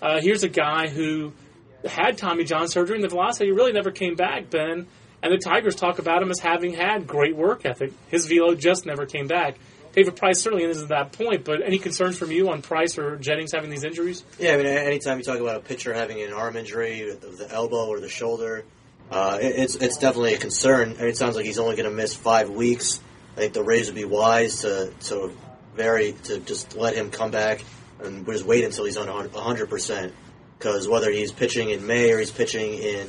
uh, 0.00 0.20
here's 0.20 0.44
a 0.44 0.48
guy 0.48 0.88
who 0.88 1.32
had 1.84 2.18
Tommy 2.18 2.44
John 2.44 2.68
surgery, 2.68 2.96
and 2.96 3.04
the 3.04 3.08
velocity 3.08 3.50
really 3.50 3.72
never 3.72 3.90
came 3.90 4.14
back, 4.14 4.50
Ben. 4.50 4.86
And 5.22 5.32
the 5.32 5.38
Tigers 5.38 5.74
talk 5.74 5.98
about 5.98 6.22
him 6.22 6.30
as 6.30 6.38
having 6.38 6.74
had 6.74 7.06
great 7.06 7.34
work 7.34 7.66
ethic. 7.66 7.92
His 8.08 8.26
velo 8.26 8.54
just 8.54 8.86
never 8.86 9.04
came 9.04 9.26
back. 9.26 9.56
David 9.98 10.14
Price 10.14 10.40
certainly 10.40 10.62
isn't 10.62 10.90
that 10.90 11.10
point, 11.10 11.44
but 11.44 11.60
any 11.60 11.80
concerns 11.80 12.16
from 12.16 12.30
you 12.30 12.50
on 12.50 12.62
Price 12.62 12.96
or 12.98 13.16
Jennings 13.16 13.50
having 13.52 13.68
these 13.68 13.82
injuries? 13.82 14.22
Yeah, 14.38 14.52
I 14.52 14.56
mean, 14.58 14.66
anytime 14.66 15.18
you 15.18 15.24
talk 15.24 15.40
about 15.40 15.56
a 15.56 15.60
pitcher 15.60 15.92
having 15.92 16.22
an 16.22 16.32
arm 16.32 16.54
injury, 16.54 17.10
of 17.10 17.36
the 17.36 17.48
elbow 17.50 17.88
or 17.88 17.98
the 17.98 18.08
shoulder, 18.08 18.64
uh, 19.10 19.38
it's 19.40 19.74
it's 19.74 19.96
definitely 19.96 20.34
a 20.34 20.38
concern. 20.38 20.90
I 20.98 21.00
mean, 21.00 21.08
it 21.08 21.16
sounds 21.16 21.34
like 21.34 21.46
he's 21.46 21.58
only 21.58 21.74
going 21.74 21.90
to 21.90 21.96
miss 21.96 22.14
five 22.14 22.48
weeks. 22.48 23.00
I 23.36 23.40
think 23.40 23.54
the 23.54 23.64
Rays 23.64 23.86
would 23.86 23.96
be 23.96 24.04
wise 24.04 24.60
to 24.60 24.92
to 25.06 25.36
vary 25.74 26.12
to 26.24 26.38
just 26.38 26.76
let 26.76 26.94
him 26.94 27.10
come 27.10 27.32
back 27.32 27.64
and 28.00 28.24
just 28.24 28.44
wait 28.44 28.62
until 28.62 28.84
he's 28.84 28.96
on 28.96 29.08
100 29.08 29.68
percent. 29.68 30.14
Because 30.56 30.86
whether 30.86 31.10
he's 31.10 31.32
pitching 31.32 31.70
in 31.70 31.88
May 31.88 32.12
or 32.12 32.20
he's 32.20 32.30
pitching 32.30 32.74
in 32.74 33.08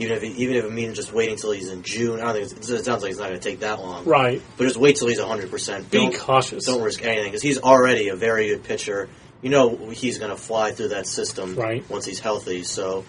even 0.00 0.16
if 0.16 0.24
even 0.24 0.56
if 0.56 0.64
it 0.64 0.72
means 0.72 0.96
just 0.96 1.12
waiting 1.12 1.34
until 1.34 1.52
he's 1.52 1.68
in 1.68 1.82
June, 1.82 2.20
I 2.20 2.32
don't 2.32 2.48
think 2.48 2.62
it 2.62 2.84
sounds 2.84 3.02
like 3.02 3.10
it's 3.10 3.20
not 3.20 3.28
going 3.28 3.40
to 3.40 3.48
take 3.48 3.60
that 3.60 3.80
long. 3.80 4.04
Right. 4.04 4.40
But 4.56 4.64
just 4.64 4.78
wait 4.78 4.96
till 4.96 5.08
he's 5.08 5.20
100. 5.20 5.50
percent 5.50 5.90
Be 5.90 6.10
cautious. 6.10 6.64
Don't 6.64 6.82
risk 6.82 7.04
anything 7.04 7.26
because 7.26 7.42
he's 7.42 7.60
already 7.60 8.08
a 8.08 8.16
very 8.16 8.48
good 8.48 8.64
pitcher. 8.64 9.08
You 9.42 9.50
know 9.50 9.90
he's 9.90 10.18
going 10.18 10.30
to 10.30 10.36
fly 10.36 10.72
through 10.72 10.88
that 10.88 11.06
system 11.06 11.54
right. 11.54 11.88
once 11.88 12.06
he's 12.06 12.18
healthy. 12.18 12.62
So, 12.62 13.04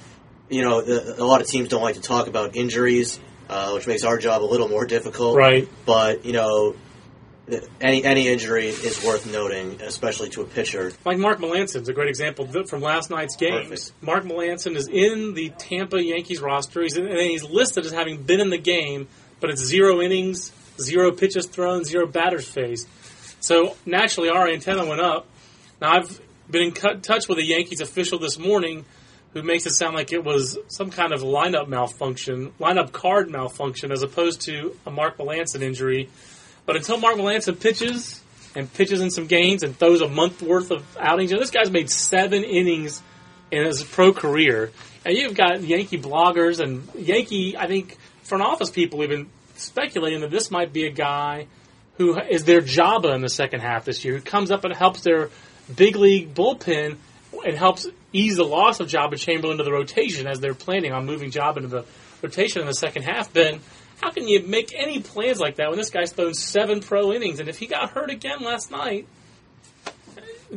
you 0.49 0.63
know, 0.63 0.81
the, 0.81 1.21
a 1.21 1.25
lot 1.25 1.41
of 1.41 1.47
teams 1.47 1.69
don't 1.69 1.81
like 1.81 1.95
to 1.95 2.01
talk 2.01 2.27
about 2.27 2.55
injuries, 2.55 3.19
uh, 3.49 3.71
which 3.71 3.87
makes 3.87 4.03
our 4.03 4.17
job 4.17 4.43
a 4.43 4.45
little 4.45 4.67
more 4.67 4.85
difficult. 4.85 5.37
Right. 5.37 5.67
But 5.85 6.25
you 6.25 6.33
know, 6.33 6.75
any 7.79 8.03
any 8.03 8.27
injury 8.27 8.67
is 8.67 9.03
worth 9.03 9.31
noting, 9.31 9.81
especially 9.81 10.29
to 10.29 10.41
a 10.41 10.45
pitcher. 10.45 10.91
Like 11.05 11.17
Mark 11.17 11.39
Melancon 11.39 11.81
is 11.81 11.89
a 11.89 11.93
great 11.93 12.09
example 12.09 12.47
from 12.65 12.81
last 12.81 13.09
night's 13.09 13.35
games. 13.35 13.91
Perfect. 13.91 14.03
Mark 14.03 14.23
Melancon 14.23 14.75
is 14.75 14.87
in 14.87 15.33
the 15.33 15.49
Tampa 15.57 16.01
Yankees 16.01 16.41
roster. 16.41 16.81
He's 16.81 16.97
in, 16.97 17.07
and 17.07 17.19
he's 17.19 17.43
listed 17.43 17.85
as 17.85 17.91
having 17.91 18.23
been 18.23 18.39
in 18.39 18.49
the 18.49 18.57
game, 18.57 19.07
but 19.39 19.49
it's 19.49 19.63
zero 19.63 20.01
innings, 20.01 20.51
zero 20.79 21.11
pitches 21.11 21.47
thrown, 21.47 21.83
zero 21.83 22.05
batters 22.07 22.47
faced. 22.47 22.87
So 23.39 23.75
naturally, 23.85 24.29
our 24.29 24.47
antenna 24.47 24.85
went 24.85 25.01
up. 25.01 25.27
Now 25.81 25.93
I've 25.97 26.21
been 26.49 26.63
in 26.63 27.01
touch 27.01 27.27
with 27.27 27.39
a 27.39 27.43
Yankees 27.43 27.81
official 27.81 28.19
this 28.19 28.37
morning 28.37 28.85
who 29.33 29.41
makes 29.41 29.65
it 29.65 29.71
sound 29.71 29.95
like 29.95 30.11
it 30.11 30.23
was 30.23 30.57
some 30.67 30.91
kind 30.91 31.13
of 31.13 31.21
lineup 31.21 31.67
malfunction, 31.67 32.51
lineup 32.59 32.91
card 32.91 33.29
malfunction, 33.29 33.91
as 33.91 34.03
opposed 34.03 34.41
to 34.41 34.75
a 34.85 34.91
Mark 34.91 35.17
Melancon 35.17 35.61
injury 35.61 36.09
but 36.71 36.77
until 36.77 36.97
Mark 36.97 37.17
Melancon 37.17 37.59
pitches 37.59 38.21
and 38.55 38.73
pitches 38.73 39.01
in 39.01 39.11
some 39.11 39.27
games 39.27 39.61
and 39.61 39.77
throws 39.77 39.99
a 39.99 40.07
month 40.07 40.41
worth 40.41 40.71
of 40.71 40.85
outings, 40.97 41.29
you 41.29 41.35
know, 41.35 41.41
this 41.41 41.51
guy's 41.51 41.69
made 41.69 41.89
seven 41.89 42.45
innings 42.45 43.03
in 43.51 43.65
his 43.65 43.83
pro 43.83 44.13
career. 44.13 44.71
And 45.03 45.17
you've 45.17 45.35
got 45.35 45.61
Yankee 45.61 45.97
bloggers 45.97 46.61
and 46.61 46.87
Yankee, 46.95 47.57
I 47.57 47.67
think, 47.67 47.97
front 48.23 48.41
office 48.41 48.69
people 48.69 49.03
even 49.03 49.29
speculating 49.57 50.21
that 50.21 50.31
this 50.31 50.49
might 50.49 50.71
be 50.71 50.85
a 50.87 50.91
guy 50.91 51.47
who 51.97 52.17
is 52.17 52.45
their 52.45 52.61
Joba 52.61 53.13
in 53.15 53.19
the 53.19 53.27
second 53.27 53.59
half 53.59 53.83
this 53.83 54.05
year, 54.05 54.15
who 54.15 54.21
comes 54.21 54.49
up 54.49 54.63
and 54.63 54.73
helps 54.73 55.01
their 55.01 55.29
big 55.75 55.97
league 55.97 56.33
bullpen 56.33 56.95
and 57.45 57.57
helps 57.57 57.85
ease 58.13 58.37
the 58.37 58.45
loss 58.45 58.79
of 58.79 58.87
Joba 58.87 59.17
Chamberlain 59.17 59.57
to 59.57 59.65
the 59.65 59.73
rotation 59.73 60.25
as 60.25 60.39
they're 60.39 60.53
planning 60.53 60.93
on 60.93 61.05
moving 61.05 61.31
Joba 61.31 61.57
into 61.57 61.67
the 61.67 61.85
rotation 62.21 62.61
in 62.61 62.67
the 62.67 62.73
second 62.73 63.03
half. 63.03 63.33
Ben, 63.33 63.59
how 64.01 64.11
can 64.11 64.27
you 64.27 64.41
make 64.41 64.73
any 64.75 64.99
plans 64.99 65.39
like 65.39 65.57
that 65.57 65.69
when 65.69 65.77
this 65.77 65.89
guy's 65.89 66.11
thrown 66.11 66.33
seven 66.33 66.81
pro 66.81 67.13
innings? 67.13 67.39
And 67.39 67.47
if 67.47 67.59
he 67.59 67.67
got 67.67 67.91
hurt 67.91 68.09
again 68.09 68.41
last 68.41 68.71
night, 68.71 69.07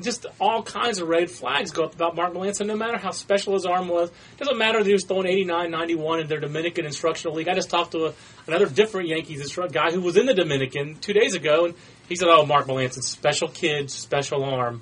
just 0.01 0.27
all 0.41 0.63
kinds 0.63 0.99
of 0.99 1.09
red 1.09 1.31
flags 1.31 1.71
go 1.71 1.85
up 1.85 1.95
about 1.95 2.17
Mark 2.17 2.33
Melancon, 2.33 2.67
no 2.67 2.75
matter 2.75 2.97
how 2.97 3.11
special 3.11 3.55
his 3.55 3.65
arm 3.65 3.89
was. 3.89 4.11
Doesn't 4.39 4.59
matter 4.59 4.79
that 4.79 4.87
he 4.87 4.93
was 4.93 5.05
throwing 5.05 5.27
89, 5.27 5.71
91 5.71 6.21
in 6.21 6.27
their 6.27 6.41
Dominican 6.41 6.85
Instructional 6.85 7.37
League. 7.37 7.49
I 7.49 7.55
just 7.55 7.71
talked 7.71 7.93
to 7.93 8.07
a, 8.07 8.13
another 8.47 8.67
different 8.67 9.09
Yankees 9.09 9.57
guy 9.71 9.93
who 9.93 10.01
was 10.01 10.17
in 10.17 10.27
the 10.27 10.35
Dominican 10.35 10.97
two 10.97 11.13
days 11.13 11.35
ago, 11.35 11.67
and 11.67 11.75
he 12.09 12.17
said, 12.17 12.29
oh, 12.29 12.45
Mark 12.45 12.67
Melancon, 12.67 13.03
special 13.03 13.49
kid, 13.49 13.91
special 13.91 14.45
arm. 14.45 14.81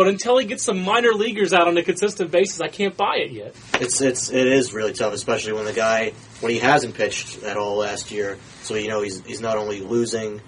But 0.00 0.08
until 0.08 0.38
he 0.38 0.46
gets 0.46 0.62
some 0.62 0.82
minor 0.82 1.12
leaguers 1.12 1.52
out 1.52 1.68
on 1.68 1.76
a 1.76 1.82
consistent 1.82 2.30
basis, 2.30 2.58
I 2.62 2.68
can't 2.68 2.96
buy 2.96 3.16
it 3.16 3.32
yet. 3.32 3.54
It's 3.74 4.00
it's 4.00 4.30
it 4.30 4.46
is 4.46 4.72
really 4.72 4.94
tough, 4.94 5.12
especially 5.12 5.52
when 5.52 5.66
the 5.66 5.74
guy 5.74 6.14
when 6.40 6.50
he 6.50 6.58
hasn't 6.58 6.94
pitched 6.94 7.42
at 7.42 7.58
all 7.58 7.76
last 7.76 8.10
year. 8.10 8.38
So 8.62 8.76
you 8.76 8.88
know 8.88 9.02
he's 9.02 9.22
he's 9.26 9.42
not 9.42 9.58
only 9.58 9.82
losing. 9.82 10.40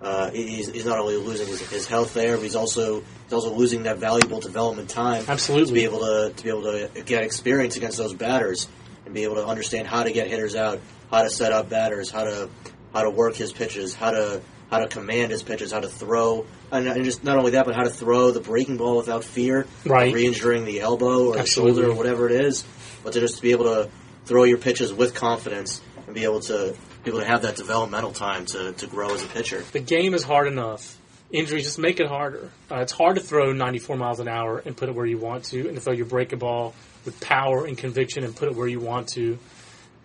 Uh, 0.00 0.30
he's, 0.30 0.70
he's 0.70 0.86
not 0.86 1.00
only 1.00 1.16
losing 1.16 1.48
his, 1.48 1.60
his, 1.68 1.88
health 1.88 2.14
there, 2.14 2.36
but 2.36 2.44
he's 2.44 2.54
also 2.54 3.00
he's 3.24 3.32
also 3.32 3.52
losing 3.52 3.82
that 3.82 3.98
valuable 3.98 4.38
development 4.38 4.88
time. 4.88 5.24
Absolutely, 5.26 5.66
to 5.66 5.74
be 5.74 5.84
able 5.84 5.98
to 5.98 6.32
to 6.32 6.44
be 6.44 6.48
able 6.48 6.62
to 6.62 7.02
get 7.02 7.24
experience 7.24 7.76
against 7.76 7.98
those 7.98 8.14
batters 8.14 8.68
and 9.06 9.12
be 9.12 9.24
able 9.24 9.34
to 9.34 9.44
understand 9.44 9.88
how 9.88 10.04
to 10.04 10.12
get 10.12 10.28
hitters 10.28 10.54
out, 10.54 10.78
how 11.10 11.24
to 11.24 11.30
set 11.30 11.50
up 11.50 11.68
batters, 11.68 12.12
how 12.12 12.22
to 12.22 12.48
how 12.92 13.02
to 13.02 13.10
work 13.10 13.34
his 13.34 13.52
pitches, 13.52 13.92
how 13.92 14.12
to 14.12 14.40
how 14.70 14.78
to 14.78 14.86
command 14.86 15.32
his 15.32 15.42
pitches, 15.42 15.72
how 15.72 15.80
to 15.80 15.88
throw, 15.88 16.46
and, 16.70 16.86
and, 16.86 17.04
just 17.04 17.24
not 17.24 17.36
only 17.36 17.52
that, 17.52 17.66
but 17.66 17.74
how 17.74 17.82
to 17.82 17.90
throw 17.90 18.30
the 18.30 18.40
breaking 18.40 18.76
ball 18.76 18.96
without 18.96 19.24
fear, 19.24 19.66
right? 19.84 20.14
Re-injuring 20.14 20.64
the 20.64 20.80
elbow 20.80 21.28
or 21.28 21.38
Absolutely. 21.38 21.72
the 21.72 21.80
shoulder 21.80 21.92
or 21.92 21.96
whatever 21.96 22.26
it 22.26 22.40
is, 22.44 22.64
but 23.02 23.12
to 23.14 23.20
just 23.20 23.42
be 23.42 23.50
able 23.50 23.64
to 23.64 23.90
throw 24.26 24.44
your 24.44 24.58
pitches 24.58 24.92
with 24.92 25.14
confidence 25.14 25.82
and 26.06 26.14
be 26.14 26.24
able 26.24 26.40
to 26.40 26.76
be 27.02 27.10
able 27.10 27.20
to 27.20 27.26
have 27.26 27.42
that 27.42 27.56
developmental 27.56 28.12
time 28.12 28.44
to, 28.44 28.72
to 28.72 28.86
grow 28.86 29.14
as 29.14 29.24
a 29.24 29.26
pitcher. 29.26 29.64
The 29.72 29.80
game 29.80 30.14
is 30.14 30.22
hard 30.22 30.46
enough. 30.46 30.98
Injuries 31.32 31.64
just 31.64 31.78
make 31.78 31.98
it 31.98 32.06
harder. 32.06 32.50
Uh, 32.70 32.80
it's 32.80 32.92
hard 32.92 33.16
to 33.16 33.22
throw 33.22 33.52
94 33.52 33.96
miles 33.96 34.20
an 34.20 34.28
hour 34.28 34.58
and 34.58 34.76
put 34.76 34.88
it 34.88 34.94
where 34.94 35.06
you 35.06 35.16
want 35.16 35.44
to, 35.46 35.66
and 35.66 35.76
to 35.76 35.80
throw 35.80 35.94
your 35.94 36.06
breaking 36.06 36.40
ball 36.40 36.74
with 37.04 37.18
power 37.20 37.64
and 37.64 37.78
conviction 37.78 38.22
and 38.24 38.36
put 38.36 38.50
it 38.50 38.54
where 38.54 38.68
you 38.68 38.80
want 38.80 39.08
to, 39.08 39.38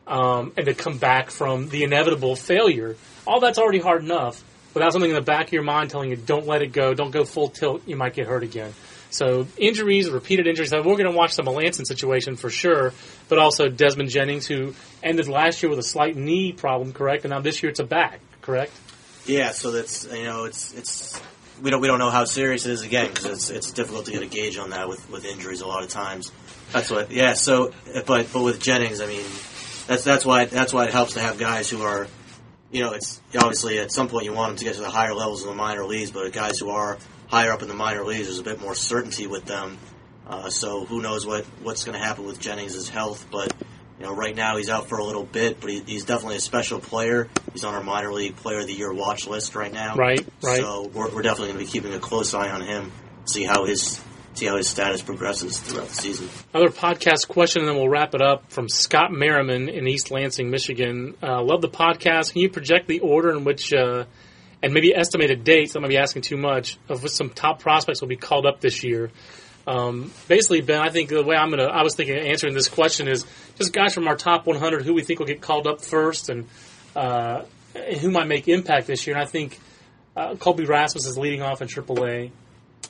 um, 0.08 0.54
and 0.56 0.68
to 0.68 0.74
come 0.74 0.98
back 0.98 1.32
from 1.32 1.68
the 1.70 1.84
inevitable 1.84 2.36
failure. 2.36 2.96
All 3.28 3.40
that's 3.40 3.58
already 3.58 3.80
hard 3.80 4.04
enough 4.04 4.44
without 4.76 4.94
something 4.94 5.10
in 5.10 5.16
the 5.16 5.22
back 5.22 5.48
of 5.48 5.54
your 5.54 5.64
mind 5.64 5.90
telling 5.90 6.12
you 6.12 6.16
don't 6.16 6.46
let 6.46 6.62
it 6.62 6.72
go, 6.72 6.94
don't 6.94 7.10
go 7.10 7.26
full 7.26 7.50
tilt, 7.50 7.88
you 7.88 7.96
might 7.96 8.14
get 8.14 8.28
hurt 8.28 8.44
again. 8.44 8.72
So 9.10 9.48
injuries, 9.58 10.10
repeated 10.10 10.46
injuries. 10.46 10.72
We're 10.72 10.84
going 10.84 11.06
to 11.06 11.12
watch 11.12 11.36
the 11.36 11.42
Melancon 11.42 11.88
situation 11.88 12.36
for 12.36 12.50
sure, 12.50 12.94
but 13.30 13.40
also 13.40 13.70
Desmond 13.70 14.10
Jennings, 14.10 14.46
who 14.46 14.76
ended 15.02 15.28
last 15.28 15.64
year 15.64 15.70
with 15.70 15.80
a 15.80 15.84
slight 15.84 16.18
knee 16.18 16.52
problem, 16.52 16.92
correct? 16.92 17.24
And 17.24 17.32
now 17.32 17.40
this 17.40 17.64
year 17.64 17.70
it's 17.70 17.80
a 17.80 17.86
back, 17.86 18.20
correct? 18.42 18.74
Yeah. 19.26 19.52
So 19.52 19.72
that's 19.72 20.06
you 20.12 20.26
know 20.26 20.44
it's 20.44 20.74
it's 20.74 21.22
we 21.62 21.72
don't 21.72 21.80
we 21.82 21.88
don't 21.88 22.00
know 22.00 22.10
how 22.10 22.26
serious 22.26 22.66
it 22.66 22.74
is 22.74 22.82
again 22.82 23.08
because 23.08 23.26
it's 23.26 23.50
it's 23.50 23.72
difficult 23.72 24.06
to 24.08 24.12
get 24.12 24.22
a 24.22 24.28
gauge 24.28 24.58
on 24.58 24.72
that 24.72 24.90
with 24.90 25.10
with 25.10 25.24
injuries 25.24 25.62
a 25.62 25.68
lot 25.68 25.84
of 25.84 25.90
times. 25.90 26.32
That's 26.74 26.92
what 26.92 27.12
yeah. 27.12 27.34
So 27.34 27.72
but 28.06 28.32
but 28.34 28.44
with 28.44 28.60
Jennings, 28.60 29.00
I 29.00 29.08
mean 29.08 29.26
that's 29.88 30.04
that's 30.04 30.26
why 30.26 30.46
that's 30.46 30.74
why 30.74 30.86
it 30.86 30.92
helps 30.92 31.14
to 31.14 31.22
have 31.22 31.38
guys 31.38 31.70
who 31.70 31.82
are 31.82 32.08
you 32.72 32.82
know, 32.82 32.92
it's 32.94 33.22
obviously 33.38 33.80
at 33.80 33.92
some 33.92 34.08
point 34.08 34.26
you 34.26 34.34
want 34.34 34.52
them 34.52 34.58
to 34.58 34.64
get 34.66 34.76
to 34.76 34.82
the 34.82 34.90
higher 34.90 35.14
levels 35.14 35.42
of 35.42 35.50
the 35.50 35.56
minor 35.56 35.86
leagues, 35.86 36.12
but 36.12 36.32
guys 36.34 36.60
who 36.60 36.70
are 36.70 36.98
higher 37.28 37.52
up 37.52 37.62
in 37.62 37.68
the 37.68 37.74
minor 37.74 38.04
leagues, 38.04 38.26
there's 38.26 38.40
a 38.40 38.44
bit 38.44 38.60
more 38.60 38.76
certainty 38.76 39.28
with 39.28 39.46
them. 39.46 39.78
Uh, 40.28 40.50
so 40.50 40.86
who 40.86 41.02
knows 41.02 41.26
what 41.26 41.46
what's 41.62 41.84
going 41.84 41.98
to 41.98 42.04
happen 42.04 42.26
with 42.26 42.40
Jennings' 42.40 42.90
health? 42.90 43.28
But 43.32 43.54
you 44.00 44.06
know, 44.06 44.14
right 44.14 44.36
now 44.36 44.58
he's 44.58 44.70
out 44.70 44.90
for 44.90 44.98
a 44.98 45.04
little 45.04 45.24
bit, 45.24 45.62
but 45.62 45.70
he, 45.70 45.82
he's 45.82 46.06
definitely 46.06 46.38
a 46.38 46.42
special 46.42 46.80
player. 46.80 47.30
He's 47.54 47.64
on 47.64 47.76
our 47.76 47.84
minor 47.84 48.12
league 48.12 48.36
player 48.36 48.60
of 48.60 48.68
the 48.68 48.74
year 48.74 48.94
watch 48.94 49.28
list 49.28 49.56
right 49.56 49.72
now. 49.72 49.96
Right, 49.96 50.26
right. 50.42 50.60
So 50.60 50.88
we're, 50.88 51.14
we're 51.14 51.22
definitely 51.22 51.54
going 51.54 51.66
to 51.66 51.66
be 51.66 51.72
keeping 51.72 51.94
a 51.94 52.00
close 52.00 52.34
eye 52.34 52.50
on 52.50 52.62
him, 52.62 52.92
see 53.26 53.44
how 53.44 53.66
his 53.66 54.02
see 54.36 54.46
how 54.46 54.58
his 54.58 54.68
status 54.68 55.02
progresses 55.02 55.60
throughout 55.60 55.88
the 55.88 55.96
season. 55.96 56.30
Another 56.54 56.72
podcast 56.72 57.28
question, 57.28 57.62
and 57.62 57.70
then 57.70 57.78
we'll 57.78 57.90
wrap 57.90 58.14
it 58.14 58.22
up 58.22 58.52
from 58.52 58.68
Scott 58.70 59.12
Merriman 59.12 59.70
in 59.70 59.88
East 59.88 60.12
Lansing, 60.12 60.50
Michigan. 60.50 61.16
Uh, 61.24 61.42
love 61.42 61.62
the 61.62 61.70
podcast. 61.70 62.34
Can 62.34 62.42
you 62.42 62.50
project 62.50 62.88
the 62.88 63.00
order 63.00 63.32
in 63.32 63.44
which, 63.44 63.74
uh, 63.74 64.06
and 64.62 64.74
maybe 64.74 64.94
estimated 64.96 65.44
dates? 65.44 65.76
I 65.76 65.80
might 65.80 65.90
be 65.90 65.98
asking 65.98 66.24
too 66.24 66.38
much 66.38 66.78
of 66.90 67.10
some 67.10 67.30
top 67.30 67.60
prospects 67.60 68.02
will 68.02 68.08
be 68.08 68.18
called 68.18 68.46
up 68.46 68.62
this 68.62 68.84
year. 68.84 69.12
Um, 69.68 70.12
basically, 70.28 70.62
Ben, 70.62 70.80
I 70.80 70.90
think 70.90 71.10
the 71.10 71.24
way 71.24 71.36
I'm 71.36 71.50
gonna, 71.50 71.64
I 71.64 71.82
was 71.82 71.96
thinking 71.96 72.18
of 72.18 72.26
answering 72.26 72.54
this 72.54 72.68
question 72.68 73.08
is 73.08 73.26
just 73.58 73.74
guys 73.74 73.94
from 73.94 74.08
our 74.08 74.16
top 74.16 74.46
100 74.46 74.84
who 74.84 74.94
we 74.94 75.02
think 75.02 75.20
will 75.20 75.26
get 75.26 75.42
called 75.42 75.66
up 75.66 75.82
first, 75.82 76.30
and, 76.30 76.48
uh, 76.96 77.44
and 77.74 77.98
who 77.98 78.12
might 78.12 78.28
make 78.28 78.48
impact 78.48 78.88
this 78.88 79.08
year. 79.08 79.16
And 79.16 79.26
I 79.26 79.28
think 79.28 79.60
uh, 80.16 80.36
Colby 80.36 80.66
Rasmus 80.66 81.06
is 81.06 81.18
leading 81.18 81.42
off 81.42 81.62
in 81.62 81.68
AAA 81.68 82.32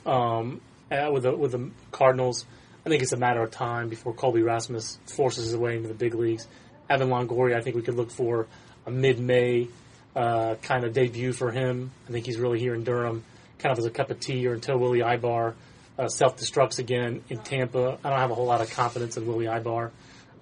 um, 0.04 0.60
uh, 0.90 1.10
with 1.12 1.24
the 1.24 1.36
with 1.36 1.52
the 1.52 1.70
Cardinals. 1.92 2.44
I 2.84 2.88
think 2.88 3.02
it's 3.02 3.12
a 3.12 3.16
matter 3.16 3.42
of 3.42 3.50
time 3.50 3.88
before 3.88 4.12
Colby 4.12 4.42
Rasmus 4.42 4.98
forces 5.06 5.46
his 5.46 5.56
way 5.56 5.76
into 5.76 5.88
the 5.88 5.94
big 5.94 6.14
leagues. 6.14 6.46
Evan 6.88 7.08
Longoria, 7.08 7.56
I 7.56 7.60
think 7.60 7.74
we 7.74 7.82
could 7.82 7.96
look 7.96 8.12
for 8.12 8.46
a 8.86 8.92
mid-May 8.92 9.66
uh, 10.14 10.54
kind 10.62 10.84
of 10.84 10.92
debut 10.92 11.32
for 11.32 11.50
him. 11.50 11.90
I 12.08 12.12
think 12.12 12.26
he's 12.26 12.38
really 12.38 12.60
here 12.60 12.74
in 12.74 12.84
Durham, 12.84 13.24
kind 13.58 13.72
of 13.72 13.78
as 13.78 13.86
a 13.86 13.90
cup 13.90 14.10
of 14.10 14.20
tea, 14.20 14.46
or 14.46 14.54
until 14.54 14.78
Willy 14.78 15.00
Aybar 15.00 15.54
uh, 15.98 16.08
self-destructs 16.08 16.78
again 16.78 17.22
in 17.28 17.38
Tampa. 17.38 17.98
I 18.04 18.10
don't 18.10 18.18
have 18.20 18.30
a 18.30 18.34
whole 18.34 18.46
lot 18.46 18.60
of 18.60 18.70
confidence 18.70 19.16
in 19.16 19.26
Willy 19.26 19.46
Aybar. 19.46 19.90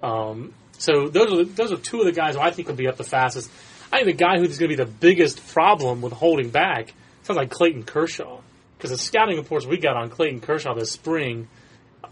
Um, 0.03 0.53
so 0.77 1.07
those 1.07 1.31
are 1.31 1.37
the, 1.37 1.43
those 1.45 1.71
are 1.71 1.77
two 1.77 1.99
of 1.99 2.05
the 2.05 2.11
guys 2.11 2.35
who 2.35 2.41
I 2.41 2.51
think 2.51 2.67
will 2.67 2.75
be 2.75 2.87
up 2.87 2.97
the 2.97 3.03
fastest. 3.03 3.49
I 3.91 4.03
think 4.03 4.17
the 4.17 4.23
guy 4.23 4.37
who's 4.37 4.57
going 4.57 4.69
to 4.69 4.77
be 4.77 4.83
the 4.83 4.89
biggest 4.89 5.47
problem 5.47 6.01
with 6.01 6.13
holding 6.13 6.49
back 6.49 6.93
sounds 7.23 7.37
like 7.37 7.49
Clayton 7.49 7.83
Kershaw. 7.83 8.41
Because 8.77 8.91
the 8.91 8.97
scouting 8.97 9.37
reports 9.37 9.65
we 9.65 9.77
got 9.77 9.95
on 9.95 10.09
Clayton 10.09 10.41
Kershaw 10.41 10.73
this 10.73 10.91
spring, 10.91 11.47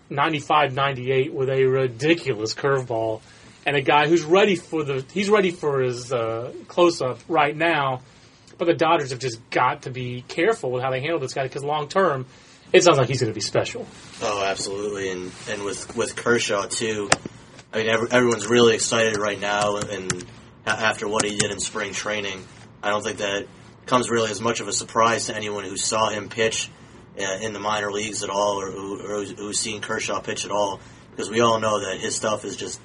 95 0.09 0.73
98 0.73 1.33
with 1.33 1.49
a 1.49 1.65
ridiculous 1.65 2.53
curveball, 2.53 3.21
and 3.65 3.75
a 3.75 3.81
guy 3.81 4.07
who's 4.07 4.23
ready 4.23 4.55
for 4.55 4.83
the 4.83 5.05
he's 5.13 5.29
ready 5.29 5.51
for 5.51 5.81
his 5.81 6.11
uh, 6.11 6.53
close 6.67 7.01
up 7.01 7.19
right 7.27 7.55
now. 7.55 8.01
But 8.57 8.65
the 8.65 8.73
Dodgers 8.73 9.09
have 9.09 9.19
just 9.19 9.39
got 9.49 9.83
to 9.83 9.89
be 9.89 10.23
careful 10.27 10.71
with 10.71 10.83
how 10.83 10.91
they 10.91 11.01
handle 11.01 11.19
this 11.19 11.33
guy 11.33 11.43
because 11.43 11.63
long 11.63 11.87
term, 11.87 12.25
it 12.71 12.83
sounds 12.83 12.97
like 12.97 13.07
he's 13.07 13.19
going 13.19 13.31
to 13.31 13.35
be 13.35 13.41
special. 13.41 13.87
Oh, 14.21 14.43
absolutely, 14.43 15.11
and 15.11 15.31
and 15.49 15.63
with 15.63 15.95
with 15.95 16.15
Kershaw 16.15 16.67
too. 16.67 17.09
I 17.73 17.77
mean, 17.77 17.87
every, 17.87 18.07
everyone's 18.11 18.45
really 18.45 18.75
excited 18.75 19.17
right 19.17 19.39
now, 19.39 19.77
and 19.77 20.23
after 20.65 21.07
what 21.07 21.25
he 21.25 21.35
did 21.35 21.51
in 21.51 21.59
spring 21.59 21.93
training, 21.93 22.45
I 22.83 22.89
don't 22.89 23.03
think 23.03 23.17
that 23.17 23.47
comes 23.85 24.09
really 24.09 24.31
as 24.31 24.39
much 24.41 24.59
of 24.59 24.67
a 24.67 24.73
surprise 24.73 25.25
to 25.27 25.35
anyone 25.35 25.63
who 25.63 25.77
saw 25.77 26.09
him 26.09 26.29
pitch 26.29 26.69
uh, 27.19 27.37
in 27.41 27.53
the 27.53 27.59
minor 27.59 27.91
leagues 27.91 28.23
at 28.23 28.29
all, 28.29 28.59
or, 28.61 28.71
who, 28.71 28.99
or 29.01 29.15
who's, 29.17 29.31
who's 29.31 29.59
seen 29.59 29.81
Kershaw 29.81 30.19
pitch 30.21 30.45
at 30.45 30.51
all, 30.51 30.79
because 31.11 31.29
we 31.29 31.41
all 31.41 31.59
know 31.59 31.79
that 31.81 31.99
his 31.99 32.15
stuff 32.15 32.45
is 32.45 32.55
just 32.55 32.79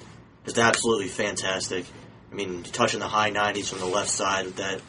just 0.45 0.57
absolutely 0.57 1.07
fantastic. 1.07 1.85
I 2.31 2.35
mean, 2.35 2.63
touching 2.63 2.99
the 2.99 3.07
high 3.07 3.31
90s 3.31 3.69
from 3.69 3.79
the 3.79 3.85
left 3.85 4.09
side 4.09 4.45
with 4.45 4.55
that 4.57 4.81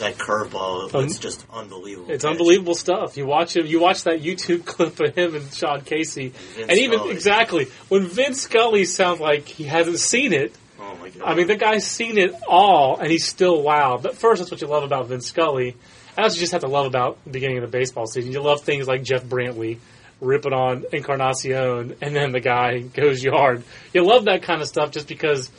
that 0.00 0.14
curveball, 0.16 0.94
Um, 0.94 1.04
it's 1.06 1.18
just 1.18 1.44
unbelievable. 1.52 2.10
It's 2.12 2.22
pitch. 2.24 2.30
unbelievable 2.30 2.74
stuff. 2.76 3.16
You 3.16 3.26
watch 3.26 3.56
him. 3.56 3.66
You 3.66 3.80
watch 3.80 4.04
that 4.04 4.20
YouTube 4.22 4.64
clip 4.64 5.00
of 5.00 5.14
him 5.16 5.34
and 5.34 5.52
Sean 5.52 5.80
Casey, 5.80 6.28
Vince 6.28 6.68
and 6.68 6.78
even 6.78 6.98
Scully. 6.98 7.14
exactly 7.14 7.64
when 7.88 8.06
Vin 8.06 8.34
Scully 8.34 8.84
sounds 8.84 9.18
like 9.20 9.48
he 9.48 9.64
hasn't 9.64 9.98
seen 9.98 10.32
it. 10.32 10.54
Oh 10.88 10.96
my 10.96 11.10
god! 11.10 11.22
I 11.22 11.34
mean, 11.34 11.46
the 11.46 11.56
guy's 11.56 11.86
seen 11.86 12.16
it 12.16 12.34
all, 12.48 12.98
and 12.98 13.10
he's 13.10 13.26
still 13.26 13.62
wow. 13.62 13.98
But 14.00 14.16
first, 14.16 14.40
that's 14.40 14.50
what 14.50 14.60
you 14.60 14.68
love 14.68 14.84
about 14.84 15.08
Vin 15.08 15.20
Scully. 15.20 15.70
And 15.70 16.24
that's 16.24 16.34
what 16.34 16.36
you 16.36 16.40
just 16.40 16.52
have 16.52 16.62
to 16.62 16.68
love 16.68 16.86
about 16.86 17.22
the 17.24 17.30
beginning 17.30 17.58
of 17.58 17.70
the 17.70 17.78
baseball 17.78 18.06
season. 18.06 18.32
You 18.32 18.40
love 18.40 18.62
things 18.62 18.88
like 18.88 19.02
Jeff 19.02 19.24
Brantley 19.24 19.78
ripping 20.20 20.52
on 20.52 20.84
Encarnacion, 20.92 21.96
and 22.00 22.16
then 22.16 22.32
the 22.32 22.40
guy 22.40 22.78
goes 22.94 23.22
yard. 23.22 23.62
You 23.92 24.04
love 24.04 24.24
that 24.24 24.42
kind 24.42 24.60
of 24.62 24.68
stuff 24.68 24.90
just 24.90 25.08
because 25.08 25.50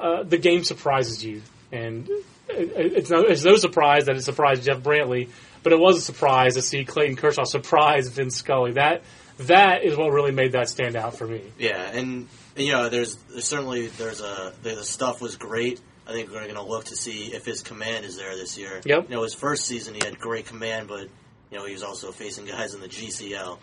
uh, 0.00 0.22
the 0.22 0.38
game 0.38 0.64
surprises 0.64 1.24
you. 1.24 1.42
And 1.70 2.08
it's, 2.48 3.10
no, 3.10 3.20
it's 3.20 3.44
no 3.44 3.56
surprise 3.56 4.06
that 4.06 4.16
it 4.16 4.22
surprised 4.22 4.64
Jeff 4.64 4.78
Brantley, 4.78 5.28
but 5.62 5.72
it 5.72 5.78
was 5.78 5.98
a 5.98 6.00
surprise 6.00 6.54
to 6.54 6.62
see 6.62 6.84
Clayton 6.84 7.16
Kershaw 7.16 7.44
surprise 7.44 8.08
Vin 8.08 8.30
Scully. 8.30 8.72
That 8.72 9.02
that 9.38 9.84
is 9.84 9.96
what 9.96 10.10
really 10.12 10.32
made 10.32 10.52
that 10.52 10.68
stand 10.68 10.96
out 10.96 11.16
for 11.16 11.26
me. 11.26 11.42
Yeah, 11.58 11.80
and, 11.80 12.26
and 12.58 12.66
you 12.66 12.72
know, 12.72 12.88
there's, 12.88 13.14
there's 13.30 13.46
certainly 13.46 13.86
there's 13.86 14.20
a 14.20 14.52
the, 14.62 14.74
the 14.74 14.84
stuff 14.84 15.20
was 15.20 15.36
great. 15.36 15.80
I 16.06 16.12
think 16.12 16.30
we're 16.30 16.42
going 16.42 16.54
to 16.54 16.62
look 16.62 16.86
to 16.86 16.96
see 16.96 17.32
if 17.32 17.44
his 17.44 17.62
command 17.62 18.04
is 18.04 18.16
there 18.16 18.34
this 18.34 18.58
year. 18.58 18.80
Yep. 18.84 19.10
You 19.10 19.16
know, 19.16 19.22
his 19.22 19.34
first 19.34 19.66
season 19.66 19.94
he 19.94 20.00
had 20.04 20.18
great 20.18 20.46
command, 20.46 20.88
but 20.88 21.08
you 21.50 21.58
know 21.58 21.64
he 21.64 21.72
was 21.72 21.84
also 21.84 22.10
facing 22.10 22.46
guys 22.46 22.74
in 22.74 22.80
the 22.80 22.88
GCL. 22.88 23.58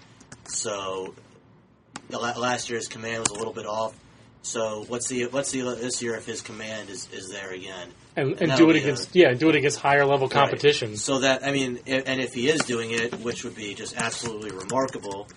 So 0.45 1.13
the 2.10 2.19
la- 2.19 2.38
last 2.38 2.69
year's 2.69 2.88
command 2.88 3.19
was 3.19 3.29
a 3.29 3.34
little 3.34 3.53
bit 3.53 3.65
off. 3.65 3.93
So 4.43 4.86
let's 4.89 5.08
see. 5.08 5.25
Let's 5.25 5.49
see 5.49 5.62
this 5.62 6.01
year 6.01 6.15
if 6.15 6.25
his 6.25 6.41
command 6.41 6.89
is, 6.89 7.10
is 7.12 7.31
there 7.31 7.51
again. 7.51 7.89
And, 8.15 8.39
and 8.39 8.51
that'll 8.51 8.67
do 8.67 8.69
it 8.69 8.73
be 8.73 8.79
a- 8.79 8.84
against 8.84 9.13
yeah, 9.13 9.34
do 9.34 9.49
it 9.49 9.55
against 9.55 9.79
higher 9.79 10.05
level 10.05 10.29
competition. 10.29 10.91
Right. 10.91 10.99
So 10.99 11.19
that 11.19 11.45
I 11.45 11.51
mean, 11.51 11.79
and 11.88 12.21
if 12.21 12.34
he 12.34 12.47
is 12.47 12.62
doing 12.62 12.91
it, 12.91 13.15
which 13.19 13.43
would 13.43 13.55
be 13.55 13.73
just 13.73 13.97
absolutely 13.97 14.51
remarkable, 14.51 15.27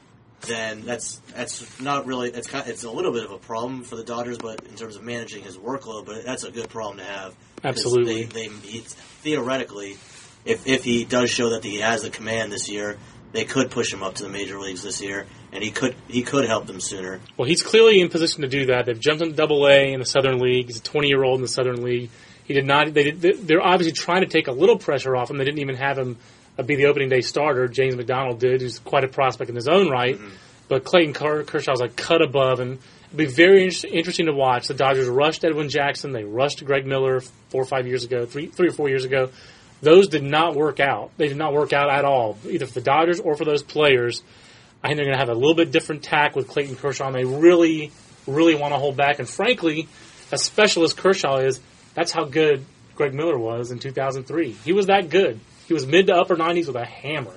then 0.42 0.82
that's 0.82 1.20
that's 1.34 1.80
not 1.80 2.06
really 2.06 2.30
it's 2.30 2.46
kind 2.46 2.68
it's 2.68 2.84
a 2.84 2.90
little 2.90 3.12
bit 3.12 3.24
of 3.24 3.32
a 3.32 3.38
problem 3.38 3.82
for 3.82 3.96
the 3.96 4.04
Dodgers, 4.04 4.38
but 4.38 4.64
in 4.66 4.76
terms 4.76 4.96
of 4.96 5.02
managing 5.02 5.42
his 5.42 5.56
workload, 5.56 6.06
but 6.06 6.24
that's 6.24 6.44
a 6.44 6.50
good 6.50 6.68
problem 6.68 6.98
to 6.98 7.04
have. 7.04 7.34
Absolutely. 7.64 8.24
they, 8.24 8.46
they 8.46 8.54
he, 8.66 8.78
theoretically, 8.80 9.96
if 10.44 10.66
if 10.66 10.84
he 10.84 11.04
does 11.04 11.30
show 11.30 11.50
that 11.50 11.64
he 11.64 11.80
has 11.80 12.02
the 12.02 12.10
command 12.10 12.52
this 12.52 12.68
year, 12.68 12.98
they 13.32 13.44
could 13.44 13.70
push 13.70 13.92
him 13.92 14.02
up 14.02 14.14
to 14.16 14.22
the 14.22 14.28
major 14.28 14.58
leagues 14.58 14.82
this 14.82 15.02
year, 15.02 15.26
and 15.52 15.62
he 15.62 15.70
could 15.70 15.94
he 16.06 16.22
could 16.22 16.46
help 16.46 16.66
them 16.66 16.80
sooner. 16.80 17.20
Well, 17.36 17.48
he's 17.48 17.62
clearly 17.62 18.00
in 18.00 18.08
position 18.08 18.42
to 18.42 18.48
do 18.48 18.66
that. 18.66 18.86
They've 18.86 18.98
jumped 18.98 19.22
into 19.22 19.34
Double 19.34 19.66
A 19.66 19.92
in 19.92 20.00
the 20.00 20.06
Southern 20.06 20.38
League. 20.38 20.66
He's 20.66 20.78
a 20.78 20.82
20 20.82 21.08
year 21.08 21.24
old 21.24 21.36
in 21.36 21.42
the 21.42 21.48
Southern 21.48 21.82
League. 21.82 22.10
He 22.44 22.54
did 22.54 22.64
not. 22.64 22.94
They 22.94 23.10
did, 23.10 23.46
they're 23.46 23.60
obviously 23.60 23.92
trying 23.92 24.22
to 24.22 24.28
take 24.28 24.48
a 24.48 24.52
little 24.52 24.78
pressure 24.78 25.14
off 25.16 25.30
him. 25.30 25.36
They 25.36 25.44
didn't 25.44 25.60
even 25.60 25.76
have 25.76 25.98
him 25.98 26.16
Uh, 26.58 26.62
be 26.62 26.76
the 26.76 26.86
opening 26.86 27.08
day 27.08 27.20
starter. 27.20 27.68
James 27.68 27.94
McDonald 27.94 28.40
did, 28.40 28.60
who's 28.60 28.78
quite 28.78 29.04
a 29.04 29.08
prospect 29.08 29.48
in 29.48 29.56
his 29.56 29.68
own 29.68 29.88
right. 29.88 30.16
Mm-hmm. 30.16 30.34
But 30.68 30.84
Clayton 30.84 31.14
Ker- 31.14 31.44
Kershaw's 31.44 31.80
like 31.80 31.96
cut 31.96 32.20
above, 32.20 32.60
and 32.60 32.78
it'll 33.06 33.16
be 33.16 33.26
very 33.26 33.64
inter- 33.64 33.88
interesting 33.88 34.26
to 34.26 34.32
watch. 34.32 34.68
The 34.68 34.74
Dodgers 34.74 35.08
rushed 35.08 35.44
Edwin 35.44 35.68
Jackson. 35.68 36.12
They 36.12 36.24
rushed 36.24 36.64
Greg 36.64 36.86
Miller 36.86 37.20
four 37.48 37.62
or 37.62 37.66
five 37.66 37.86
years 37.86 38.04
ago, 38.04 38.26
three 38.26 38.46
three 38.46 38.68
or 38.68 38.72
four 38.72 38.88
years 38.88 39.04
ago. 39.04 39.30
Those 39.80 40.08
did 40.08 40.24
not 40.24 40.56
work 40.56 40.80
out. 40.80 41.12
They 41.16 41.28
did 41.28 41.36
not 41.36 41.52
work 41.52 41.72
out 41.72 41.88
at 41.88 42.04
all, 42.04 42.36
either 42.48 42.66
for 42.66 42.74
the 42.74 42.80
Dodgers 42.80 43.20
or 43.20 43.36
for 43.36 43.44
those 43.44 43.62
players. 43.62 44.22
I 44.82 44.88
think 44.88 44.96
they're 44.96 45.06
going 45.06 45.18
to 45.18 45.24
have 45.24 45.28
a 45.28 45.38
little 45.38 45.54
bit 45.54 45.72
different 45.72 46.02
tack 46.02 46.36
with 46.36 46.48
Clayton 46.48 46.76
Kershaw, 46.76 47.06
and 47.06 47.14
they 47.14 47.24
really, 47.24 47.90
really 48.26 48.54
want 48.54 48.74
to 48.74 48.78
hold 48.78 48.96
back. 48.96 49.18
And 49.18 49.28
frankly, 49.28 49.88
as 50.30 50.42
special 50.42 50.84
as 50.84 50.92
Kershaw 50.92 51.38
is, 51.38 51.60
that's 51.94 52.12
how 52.12 52.24
good 52.24 52.64
Greg 52.94 53.14
Miller 53.14 53.38
was 53.38 53.70
in 53.70 53.78
2003. 53.78 54.50
He 54.64 54.72
was 54.72 54.86
that 54.86 55.10
good. 55.10 55.40
He 55.68 55.74
was 55.74 55.86
mid 55.86 56.06
to 56.06 56.16
upper 56.16 56.34
90s 56.34 56.66
with 56.66 56.76
a 56.76 56.84
hammer, 56.86 57.34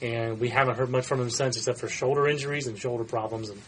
and 0.00 0.38
we 0.38 0.48
haven't 0.48 0.76
heard 0.76 0.88
much 0.88 1.04
from 1.04 1.20
him 1.20 1.30
since, 1.30 1.56
except 1.56 1.80
for 1.80 1.88
shoulder 1.88 2.28
injuries 2.28 2.68
and 2.68 2.78
shoulder 2.78 3.02
problems. 3.02 3.50
And 3.50 3.60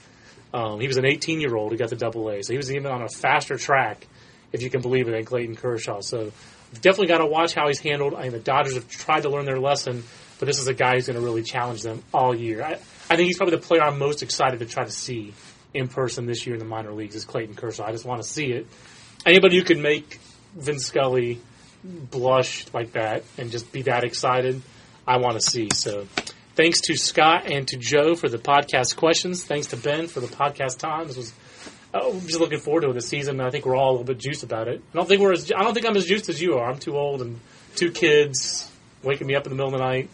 um, 0.55 0.81
he 0.81 0.87
was 0.87 0.99
an 0.99 1.05
18 1.05 1.41
year 1.41 1.57
old 1.57 1.73
who 1.73 1.79
got 1.79 1.91
the 1.91 1.97
Double 1.97 2.31
A, 2.31 2.41
so 2.43 2.53
he 2.53 2.57
was 2.57 2.73
even 2.73 2.87
on 2.87 3.03
a 3.03 3.09
faster 3.09 3.59
track, 3.59 4.07
if 4.53 4.63
you 4.63 4.71
can 4.71 4.83
believe 4.83 5.09
it, 5.09 5.11
than 5.11 5.25
Clayton 5.25 5.57
Kershaw. 5.57 6.01
So 6.01 6.31
definitely 6.75 7.09
got 7.09 7.19
to 7.19 7.27
watch 7.27 7.55
how 7.55 7.67
he's 7.67 7.81
handled. 7.81 8.15
I 8.15 8.23
mean, 8.23 8.33
the 8.33 8.39
Dodgers 8.39 8.75
have 8.75 8.89
tried 8.89 9.23
to 9.23 9.31
learn 9.31 9.47
their 9.47 9.59
lesson, 9.59 10.05
but 10.39 10.47
this 10.47 10.61
is 10.61 10.69
a 10.69 10.75
guy 10.75 10.95
who's 10.95 11.09
going 11.09 11.19
to 11.19 11.25
really 11.25 11.43
challenge 11.43 11.83
them 11.83 12.05
all 12.15 12.33
year. 12.33 12.63
I, 12.63 12.75
I 13.11 13.17
think 13.17 13.27
he's 13.27 13.37
probably 13.37 13.57
the 13.57 13.63
player 13.63 13.83
I'm 13.83 13.99
most 13.99 14.23
excited 14.23 14.61
to 14.61 14.67
try 14.67 14.85
to 14.85 14.93
see 14.93 15.35
in 15.75 15.89
person 15.89 16.27
this 16.27 16.47
year 16.47 16.55
in 16.55 16.61
the 16.61 16.67
minor 16.67 16.93
leagues 16.93 17.17
is 17.17 17.25
Clayton 17.25 17.57
Kershaw. 17.57 17.85
I 17.85 17.91
just 17.91 18.05
want 18.05 18.23
to 18.23 18.29
see 18.29 18.53
it. 18.53 18.69
Anybody 19.27 19.59
who 19.59 19.65
can 19.65 19.83
make 19.83 20.21
Vin 20.55 20.79
Scully 20.79 21.41
blush 21.89 22.67
like 22.73 22.93
that 22.93 23.25
and 23.37 23.51
just 23.51 23.73
be 23.73 23.83
that 23.83 24.05
excited, 24.05 24.63
I 25.07 25.19
want 25.19 25.35
to 25.35 25.41
see. 25.41 25.69
So 25.73 26.07
thanks 26.55 26.81
to 26.83 26.97
Scott 26.97 27.51
and 27.51 27.67
to 27.69 27.77
Joe 27.77 28.15
for 28.15 28.29
the 28.29 28.39
podcast 28.39 28.97
questions. 28.97 29.45
Thanks 29.45 29.69
to 29.69 29.77
Ben 29.77 30.07
for 30.07 30.21
the 30.21 30.27
podcast 30.27 30.79
time. 30.79 31.07
This 31.07 31.17
was 31.17 31.33
uh, 31.95 32.11
I'm 32.11 32.21
just 32.21 32.41
looking 32.41 32.61
forward 32.61 32.83
to 32.83 32.93
this 32.93 33.09
season. 33.09 33.41
I 33.41 33.51
think 33.51 33.65
we're 33.65 33.77
all 33.77 33.91
a 33.91 33.93
little 33.93 34.05
bit 34.05 34.19
juiced 34.19 34.43
about 34.43 34.69
it. 34.69 34.83
I 34.93 34.97
don't 34.97 35.09
think 35.09 35.21
we're 35.21 35.33
as 35.33 35.51
I 35.51 35.63
don't 35.63 35.75
think 35.75 35.87
I'm 35.87 35.97
as 35.97 36.05
juiced 36.05 36.29
as 36.29 36.41
you 36.41 36.59
are. 36.59 36.71
I'm 36.71 36.79
too 36.79 36.97
old 36.97 37.23
and 37.23 37.41
two 37.77 37.91
kids 37.91 38.71
waking 39.03 39.27
me 39.27 39.35
up 39.35 39.47
in 39.47 39.51
the 39.51 39.57
middle 39.57 39.73
of 39.73 39.79
the 39.79 39.85
night. 39.85 40.11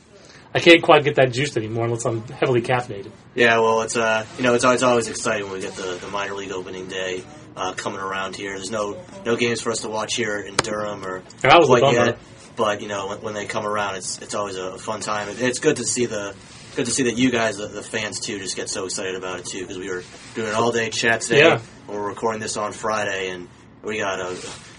I 0.56 0.60
can't 0.60 0.82
quite 0.84 1.02
get 1.02 1.16
that 1.16 1.32
juiced 1.32 1.56
anymore 1.56 1.86
unless 1.86 2.04
I'm 2.04 2.22
heavily 2.28 2.62
caffeinated. 2.62 3.10
Yeah, 3.34 3.58
well, 3.58 3.82
it's 3.82 3.96
uh, 3.96 4.24
you 4.36 4.44
know, 4.44 4.54
it's 4.54 4.64
always, 4.64 4.84
always 4.84 5.08
exciting 5.08 5.46
when 5.46 5.54
we 5.54 5.60
get 5.60 5.74
the, 5.74 5.98
the 6.00 6.06
minor 6.08 6.34
league 6.34 6.52
opening 6.52 6.86
day 6.86 7.24
uh, 7.56 7.72
coming 7.72 8.00
around 8.00 8.36
here. 8.36 8.54
There's 8.54 8.70
no 8.70 8.96
no 9.24 9.36
games 9.36 9.60
for 9.60 9.70
us 9.70 9.80
to 9.80 9.88
watch 9.88 10.14
here 10.14 10.38
in 10.38 10.56
Durham 10.56 11.04
or 11.04 11.16
And 11.16 11.24
that 11.42 11.58
was 11.58 11.68
a 11.68 11.78
quite 11.80 11.94
yet, 11.94 12.18
but 12.56 12.82
you 12.82 12.88
know, 12.88 13.08
when, 13.08 13.22
when 13.22 13.34
they 13.34 13.46
come 13.46 13.66
around, 13.66 13.96
it's 13.96 14.20
it's 14.20 14.34
always 14.34 14.56
a 14.56 14.78
fun 14.78 15.00
time. 15.00 15.28
It, 15.28 15.40
it's 15.40 15.58
good 15.58 15.76
to 15.76 15.84
see 15.84 16.06
the 16.06 16.34
good 16.74 16.86
to 16.86 16.92
see 16.92 17.04
that 17.04 17.16
you 17.16 17.30
guys, 17.30 17.58
the, 17.58 17.68
the 17.68 17.82
fans 17.82 18.20
too, 18.20 18.38
just 18.38 18.56
get 18.56 18.68
so 18.68 18.84
excited 18.84 19.14
about 19.14 19.40
it 19.40 19.46
too 19.46 19.60
because 19.60 19.78
we 19.78 19.88
were 19.88 20.02
doing 20.34 20.48
an 20.48 20.54
all 20.54 20.72
day 20.72 20.90
chat 20.90 21.20
today. 21.20 21.40
Yeah. 21.40 21.60
and 21.88 21.96
we're 21.96 22.08
recording 22.08 22.40
this 22.40 22.56
on 22.56 22.72
Friday, 22.72 23.30
and 23.30 23.48
we 23.82 23.98
got 23.98 24.20
a 24.20 24.34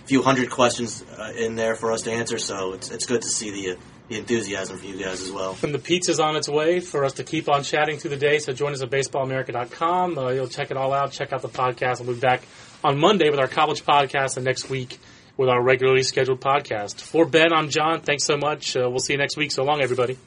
few 0.06 0.22
hundred 0.22 0.50
questions 0.50 1.04
uh, 1.18 1.32
in 1.36 1.56
there 1.56 1.76
for 1.76 1.92
us 1.92 2.04
to 2.04 2.12
answer. 2.12 2.38
So 2.38 2.74
it's 2.74 2.92
it's 2.92 3.06
good 3.06 3.22
to 3.22 3.30
see 3.30 3.52
the 3.52 3.78
the 4.08 4.18
enthusiasm 4.18 4.78
for 4.78 4.86
you 4.86 5.04
guys 5.04 5.22
as 5.22 5.32
well. 5.32 5.58
And 5.64 5.74
the 5.74 5.80
pizza's 5.80 6.20
on 6.20 6.36
its 6.36 6.48
way 6.48 6.80
for 6.80 7.06
us 7.06 7.14
to 7.14 7.24
keep 7.24 7.50
on 7.50 7.64
chatting 7.64 7.98
through 7.98 8.12
the 8.12 8.18
day. 8.18 8.38
So 8.38 8.54
join 8.54 8.74
us 8.74 8.82
at 8.84 8.90
baseballamerica.com. 8.92 10.18
Uh, 10.18 10.30
you'll 10.30 10.48
check 10.48 10.70
it 10.70 10.78
all 10.78 10.94
out. 10.94 11.12
Check 11.12 11.34
out 11.34 11.42
the 11.42 11.50
podcast. 11.50 12.06
We'll 12.06 12.14
be 12.14 12.20
back 12.20 12.44
on 12.86 13.00
Monday 13.00 13.32
with 13.32 13.40
our 13.40 13.48
college 13.48 13.84
podcast 13.84 14.38
and 14.38 14.46
next 14.46 14.70
week 14.70 15.00
with 15.38 15.50
our 15.50 15.60
regularly 15.60 16.04
scheduled 16.04 16.40
podcast. 16.40 17.02
For 17.02 17.26
Ben, 17.26 17.52
I'm 17.52 17.70
John. 17.70 18.02
Thanks 18.02 18.26
so 18.26 18.38
much. 18.38 18.78
Uh, 18.78 18.88
we'll 18.88 19.00
see 19.00 19.14
you 19.14 19.18
next 19.18 19.38
week. 19.38 19.52
So 19.52 19.64
long, 19.64 19.82
everybody. 19.82 20.18